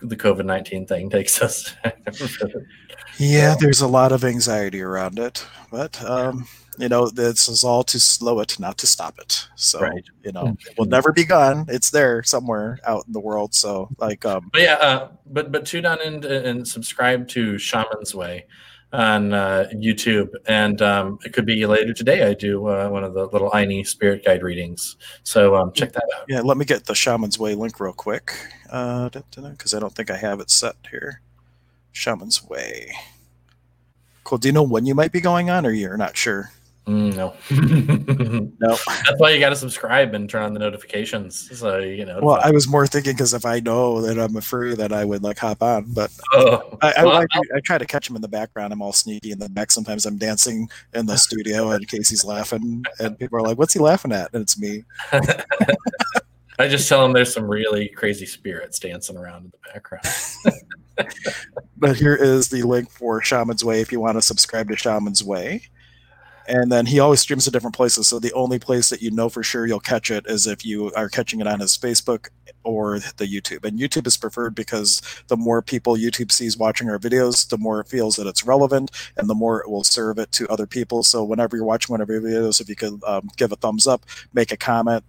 the 0.00 0.16
COVID 0.16 0.46
nineteen 0.46 0.86
thing 0.86 1.10
takes 1.18 1.42
us. 1.42 1.74
yeah, 3.18 3.54
there's 3.60 3.82
a 3.82 3.86
lot 3.86 4.10
of 4.10 4.24
anxiety 4.24 4.80
around 4.80 5.18
it, 5.18 5.46
but 5.70 6.02
um, 6.02 6.48
you 6.78 6.88
know, 6.88 7.08
this 7.08 7.48
is 7.48 7.64
all 7.64 7.84
to 7.84 8.00
slow 8.00 8.40
it, 8.40 8.58
not 8.58 8.78
to 8.78 8.86
stop 8.86 9.18
it. 9.18 9.46
So 9.56 9.80
right. 9.80 10.04
you 10.24 10.32
know, 10.32 10.46
hmm. 10.48 10.68
it 10.68 10.78
will 10.78 10.86
never 10.86 11.12
be 11.12 11.24
gone. 11.24 11.66
It's 11.68 11.90
there 11.90 12.22
somewhere 12.22 12.78
out 12.86 13.06
in 13.06 13.12
the 13.12 13.20
world. 13.20 13.54
So 13.54 13.88
like, 13.98 14.24
um, 14.24 14.50
but 14.52 14.62
yeah, 14.62 14.74
uh, 14.74 15.08
but 15.26 15.52
but 15.52 15.66
tune 15.66 15.86
on 15.86 16.00
and, 16.00 16.24
and 16.24 16.66
subscribe 16.66 17.28
to 17.28 17.58
Shaman's 17.58 18.14
Way 18.14 18.46
on 18.92 19.32
uh, 19.32 19.68
YouTube, 19.74 20.28
and 20.46 20.80
um, 20.80 21.18
it 21.24 21.32
could 21.32 21.46
be 21.46 21.66
later 21.66 21.92
today. 21.92 22.22
I 22.28 22.34
do 22.34 22.66
uh, 22.68 22.88
one 22.88 23.02
of 23.02 23.12
the 23.12 23.26
little 23.26 23.50
Ayni 23.50 23.84
spirit 23.84 24.24
guide 24.24 24.42
readings, 24.42 24.96
so 25.24 25.56
um, 25.56 25.72
check 25.72 25.92
that 25.92 26.04
out. 26.16 26.26
Yeah, 26.28 26.42
let 26.42 26.56
me 26.56 26.64
get 26.64 26.84
the 26.84 26.94
Shaman's 26.94 27.38
Way 27.38 27.56
link 27.56 27.80
real 27.80 27.92
quick, 27.92 28.32
because 28.64 29.74
uh, 29.74 29.76
I 29.76 29.80
don't 29.80 29.92
think 29.94 30.10
I 30.10 30.16
have 30.16 30.38
it 30.38 30.48
set 30.50 30.76
here. 30.90 31.20
Shaman's 31.92 32.44
Way. 32.44 32.92
Cool. 34.22 34.38
Do 34.38 34.48
you 34.48 34.52
know 34.52 34.62
when 34.62 34.86
you 34.86 34.94
might 34.94 35.12
be 35.12 35.20
going 35.20 35.50
on, 35.50 35.66
or 35.66 35.70
you're 35.70 35.96
not 35.96 36.16
sure? 36.16 36.50
Mm, 36.86 37.16
no, 37.16 37.32
no. 38.60 38.76
That's 38.86 39.18
why 39.18 39.30
you 39.30 39.40
got 39.40 39.48
to 39.48 39.56
subscribe 39.56 40.12
and 40.12 40.28
turn 40.28 40.42
on 40.42 40.52
the 40.52 40.58
notifications. 40.58 41.58
So 41.58 41.78
you 41.78 42.04
know. 42.04 42.20
Well, 42.22 42.38
I 42.42 42.50
was 42.50 42.68
more 42.68 42.86
thinking 42.86 43.14
because 43.14 43.32
if 43.32 43.46
I 43.46 43.60
know 43.60 44.02
that 44.02 44.18
I'm 44.18 44.36
a 44.36 44.42
free, 44.42 44.74
that 44.74 44.92
I 44.92 45.02
would 45.06 45.22
like 45.22 45.38
hop 45.38 45.62
on. 45.62 45.86
But 45.94 46.12
oh, 46.34 46.76
I, 46.82 46.92
I, 46.98 47.04
well, 47.04 47.16
I, 47.16 47.26
I, 47.56 47.60
try 47.64 47.78
to 47.78 47.86
catch 47.86 48.10
him 48.10 48.16
in 48.16 48.22
the 48.22 48.28
background. 48.28 48.70
I'm 48.70 48.82
all 48.82 48.92
sneaky 48.92 49.32
in 49.32 49.38
the 49.38 49.48
back. 49.48 49.70
Sometimes 49.70 50.04
I'm 50.04 50.18
dancing 50.18 50.68
in 50.92 51.06
the 51.06 51.16
studio, 51.16 51.70
and 51.70 51.88
Casey's 51.88 52.22
laughing, 52.22 52.84
and 52.98 53.18
people 53.18 53.38
are 53.38 53.42
like, 53.42 53.56
"What's 53.56 53.72
he 53.72 53.80
laughing 53.80 54.12
at?" 54.12 54.34
And 54.34 54.42
it's 54.42 54.58
me. 54.58 54.84
I 56.58 56.68
just 56.68 56.86
tell 56.86 57.02
him 57.02 57.14
there's 57.14 57.32
some 57.32 57.48
really 57.50 57.88
crazy 57.88 58.26
spirits 58.26 58.78
dancing 58.78 59.16
around 59.16 59.46
in 59.46 59.52
the 59.52 59.72
background. 59.72 60.06
but 61.78 61.96
here 61.96 62.14
is 62.14 62.48
the 62.48 62.62
link 62.62 62.90
for 62.90 63.22
Shaman's 63.22 63.64
Way 63.64 63.80
if 63.80 63.90
you 63.90 64.00
want 64.00 64.18
to 64.18 64.22
subscribe 64.22 64.68
to 64.68 64.76
Shaman's 64.76 65.24
Way 65.24 65.62
and 66.46 66.70
then 66.70 66.86
he 66.86 67.00
always 67.00 67.20
streams 67.20 67.44
to 67.44 67.50
different 67.50 67.76
places. 67.76 68.08
So 68.08 68.18
the 68.18 68.32
only 68.32 68.58
place 68.58 68.90
that 68.90 69.02
you 69.02 69.10
know 69.10 69.28
for 69.28 69.42
sure 69.42 69.66
you'll 69.66 69.80
catch 69.80 70.10
it 70.10 70.26
is 70.26 70.46
if 70.46 70.64
you 70.64 70.92
are 70.92 71.08
catching 71.08 71.40
it 71.40 71.46
on 71.46 71.60
his 71.60 71.76
Facebook 71.76 72.28
or 72.64 72.98
the 72.98 73.26
YouTube. 73.26 73.64
And 73.64 73.78
YouTube 73.78 74.06
is 74.06 74.16
preferred 74.16 74.54
because 74.54 75.00
the 75.28 75.36
more 75.36 75.62
people 75.62 75.96
YouTube 75.96 76.32
sees 76.32 76.56
watching 76.56 76.90
our 76.90 76.98
videos, 76.98 77.48
the 77.48 77.58
more 77.58 77.80
it 77.80 77.88
feels 77.88 78.16
that 78.16 78.26
it's 78.26 78.44
relevant, 78.44 78.90
and 79.16 79.28
the 79.28 79.34
more 79.34 79.60
it 79.60 79.70
will 79.70 79.84
serve 79.84 80.18
it 80.18 80.32
to 80.32 80.48
other 80.48 80.66
people. 80.66 81.02
So 81.02 81.24
whenever 81.24 81.56
you're 81.56 81.66
watching 81.66 81.92
one 81.92 82.00
of 82.00 82.08
our 82.08 82.16
videos, 82.16 82.60
if 82.60 82.68
you 82.68 82.76
could 82.76 83.02
um, 83.04 83.28
give 83.36 83.52
a 83.52 83.56
thumbs 83.56 83.86
up, 83.86 84.04
make 84.32 84.52
a 84.52 84.56
comment, 84.56 85.04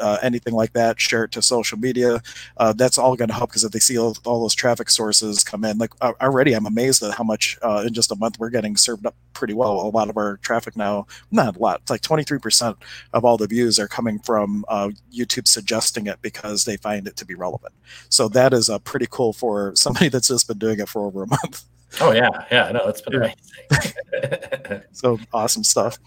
uh, 0.00 0.18
anything 0.22 0.54
like 0.54 0.72
that, 0.72 1.00
share 1.00 1.24
it 1.24 1.32
to 1.32 1.42
social 1.42 1.78
media. 1.78 2.22
Uh, 2.56 2.72
that's 2.72 2.98
all 2.98 3.16
going 3.16 3.28
to 3.28 3.34
help 3.34 3.50
because 3.50 3.64
if 3.64 3.72
they 3.72 3.78
see 3.78 3.98
all, 3.98 4.16
all, 4.24 4.42
those 4.42 4.54
traffic 4.54 4.90
sources 4.90 5.44
come 5.44 5.64
in, 5.64 5.78
like 5.78 5.92
uh, 6.00 6.12
already, 6.20 6.52
I'm 6.52 6.66
amazed 6.66 7.02
at 7.02 7.14
how 7.14 7.24
much 7.24 7.58
uh, 7.62 7.84
in 7.86 7.94
just 7.94 8.10
a 8.10 8.16
month 8.16 8.38
we're 8.38 8.50
getting 8.50 8.76
served 8.76 9.06
up 9.06 9.14
pretty 9.32 9.54
well. 9.54 9.80
A 9.80 9.88
lot 9.90 10.10
of 10.10 10.16
our 10.16 10.38
traffic 10.38 10.76
now, 10.76 11.06
not 11.30 11.56
a 11.56 11.58
lot, 11.58 11.80
it's 11.82 11.90
like 11.90 12.02
23% 12.02 12.76
of 13.12 13.24
all 13.24 13.36
the 13.36 13.46
views 13.46 13.78
are 13.78 13.88
coming 13.88 14.18
from 14.20 14.64
uh, 14.68 14.90
YouTube 15.14 15.46
suggesting 15.46 16.06
it 16.06 16.20
because 16.22 16.64
they 16.64 16.76
find 16.76 17.06
it 17.06 17.16
to 17.16 17.24
be 17.24 17.34
relevant. 17.34 17.74
So 18.08 18.28
that 18.28 18.52
is 18.52 18.70
pretty 18.84 19.06
cool 19.10 19.32
for 19.32 19.72
somebody 19.76 20.08
that's 20.08 20.28
just 20.28 20.48
been 20.48 20.58
doing 20.58 20.80
it 20.80 20.88
for 20.88 21.06
over 21.06 21.22
a 21.24 21.26
month. 21.26 21.64
Oh 22.00 22.12
yeah, 22.12 22.44
yeah, 22.52 22.70
no, 22.70 22.86
it's 22.86 23.00
been 23.00 23.14
yeah. 23.14 23.34
amazing. 23.72 24.82
so 24.92 25.18
awesome 25.32 25.64
stuff. 25.64 25.98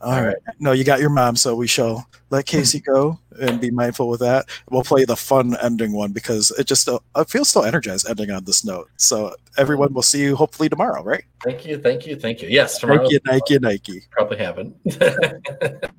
All 0.00 0.22
right. 0.22 0.36
No, 0.60 0.72
you 0.72 0.84
got 0.84 1.00
your 1.00 1.10
mom, 1.10 1.36
so 1.36 1.54
we 1.54 1.66
shall 1.66 2.08
let 2.30 2.46
Casey 2.46 2.80
go 2.80 3.18
and 3.40 3.60
be 3.60 3.70
mindful 3.70 4.08
with 4.08 4.20
that. 4.20 4.46
We'll 4.70 4.82
play 4.82 5.04
the 5.04 5.16
fun 5.16 5.56
ending 5.60 5.92
one 5.92 6.12
because 6.12 6.50
it 6.52 6.66
just 6.66 6.88
uh, 6.88 6.98
I 7.14 7.24
feel 7.24 7.44
so 7.44 7.62
energized 7.62 8.08
ending 8.08 8.30
on 8.30 8.44
this 8.44 8.64
note. 8.64 8.88
So 8.96 9.34
everyone 9.56 9.92
will 9.92 10.02
see 10.02 10.22
you 10.22 10.36
hopefully 10.36 10.68
tomorrow, 10.68 11.02
right? 11.02 11.24
Thank 11.44 11.66
you, 11.66 11.78
thank 11.78 12.06
you, 12.06 12.16
thank 12.16 12.42
you. 12.42 12.48
Yes, 12.48 12.78
tomorrow. 12.78 13.00
Thank 13.00 13.12
you, 13.12 13.20
Nike, 13.24 13.58
Nike. 13.58 14.02
Probably 14.10 14.38
haven't. 14.38 14.76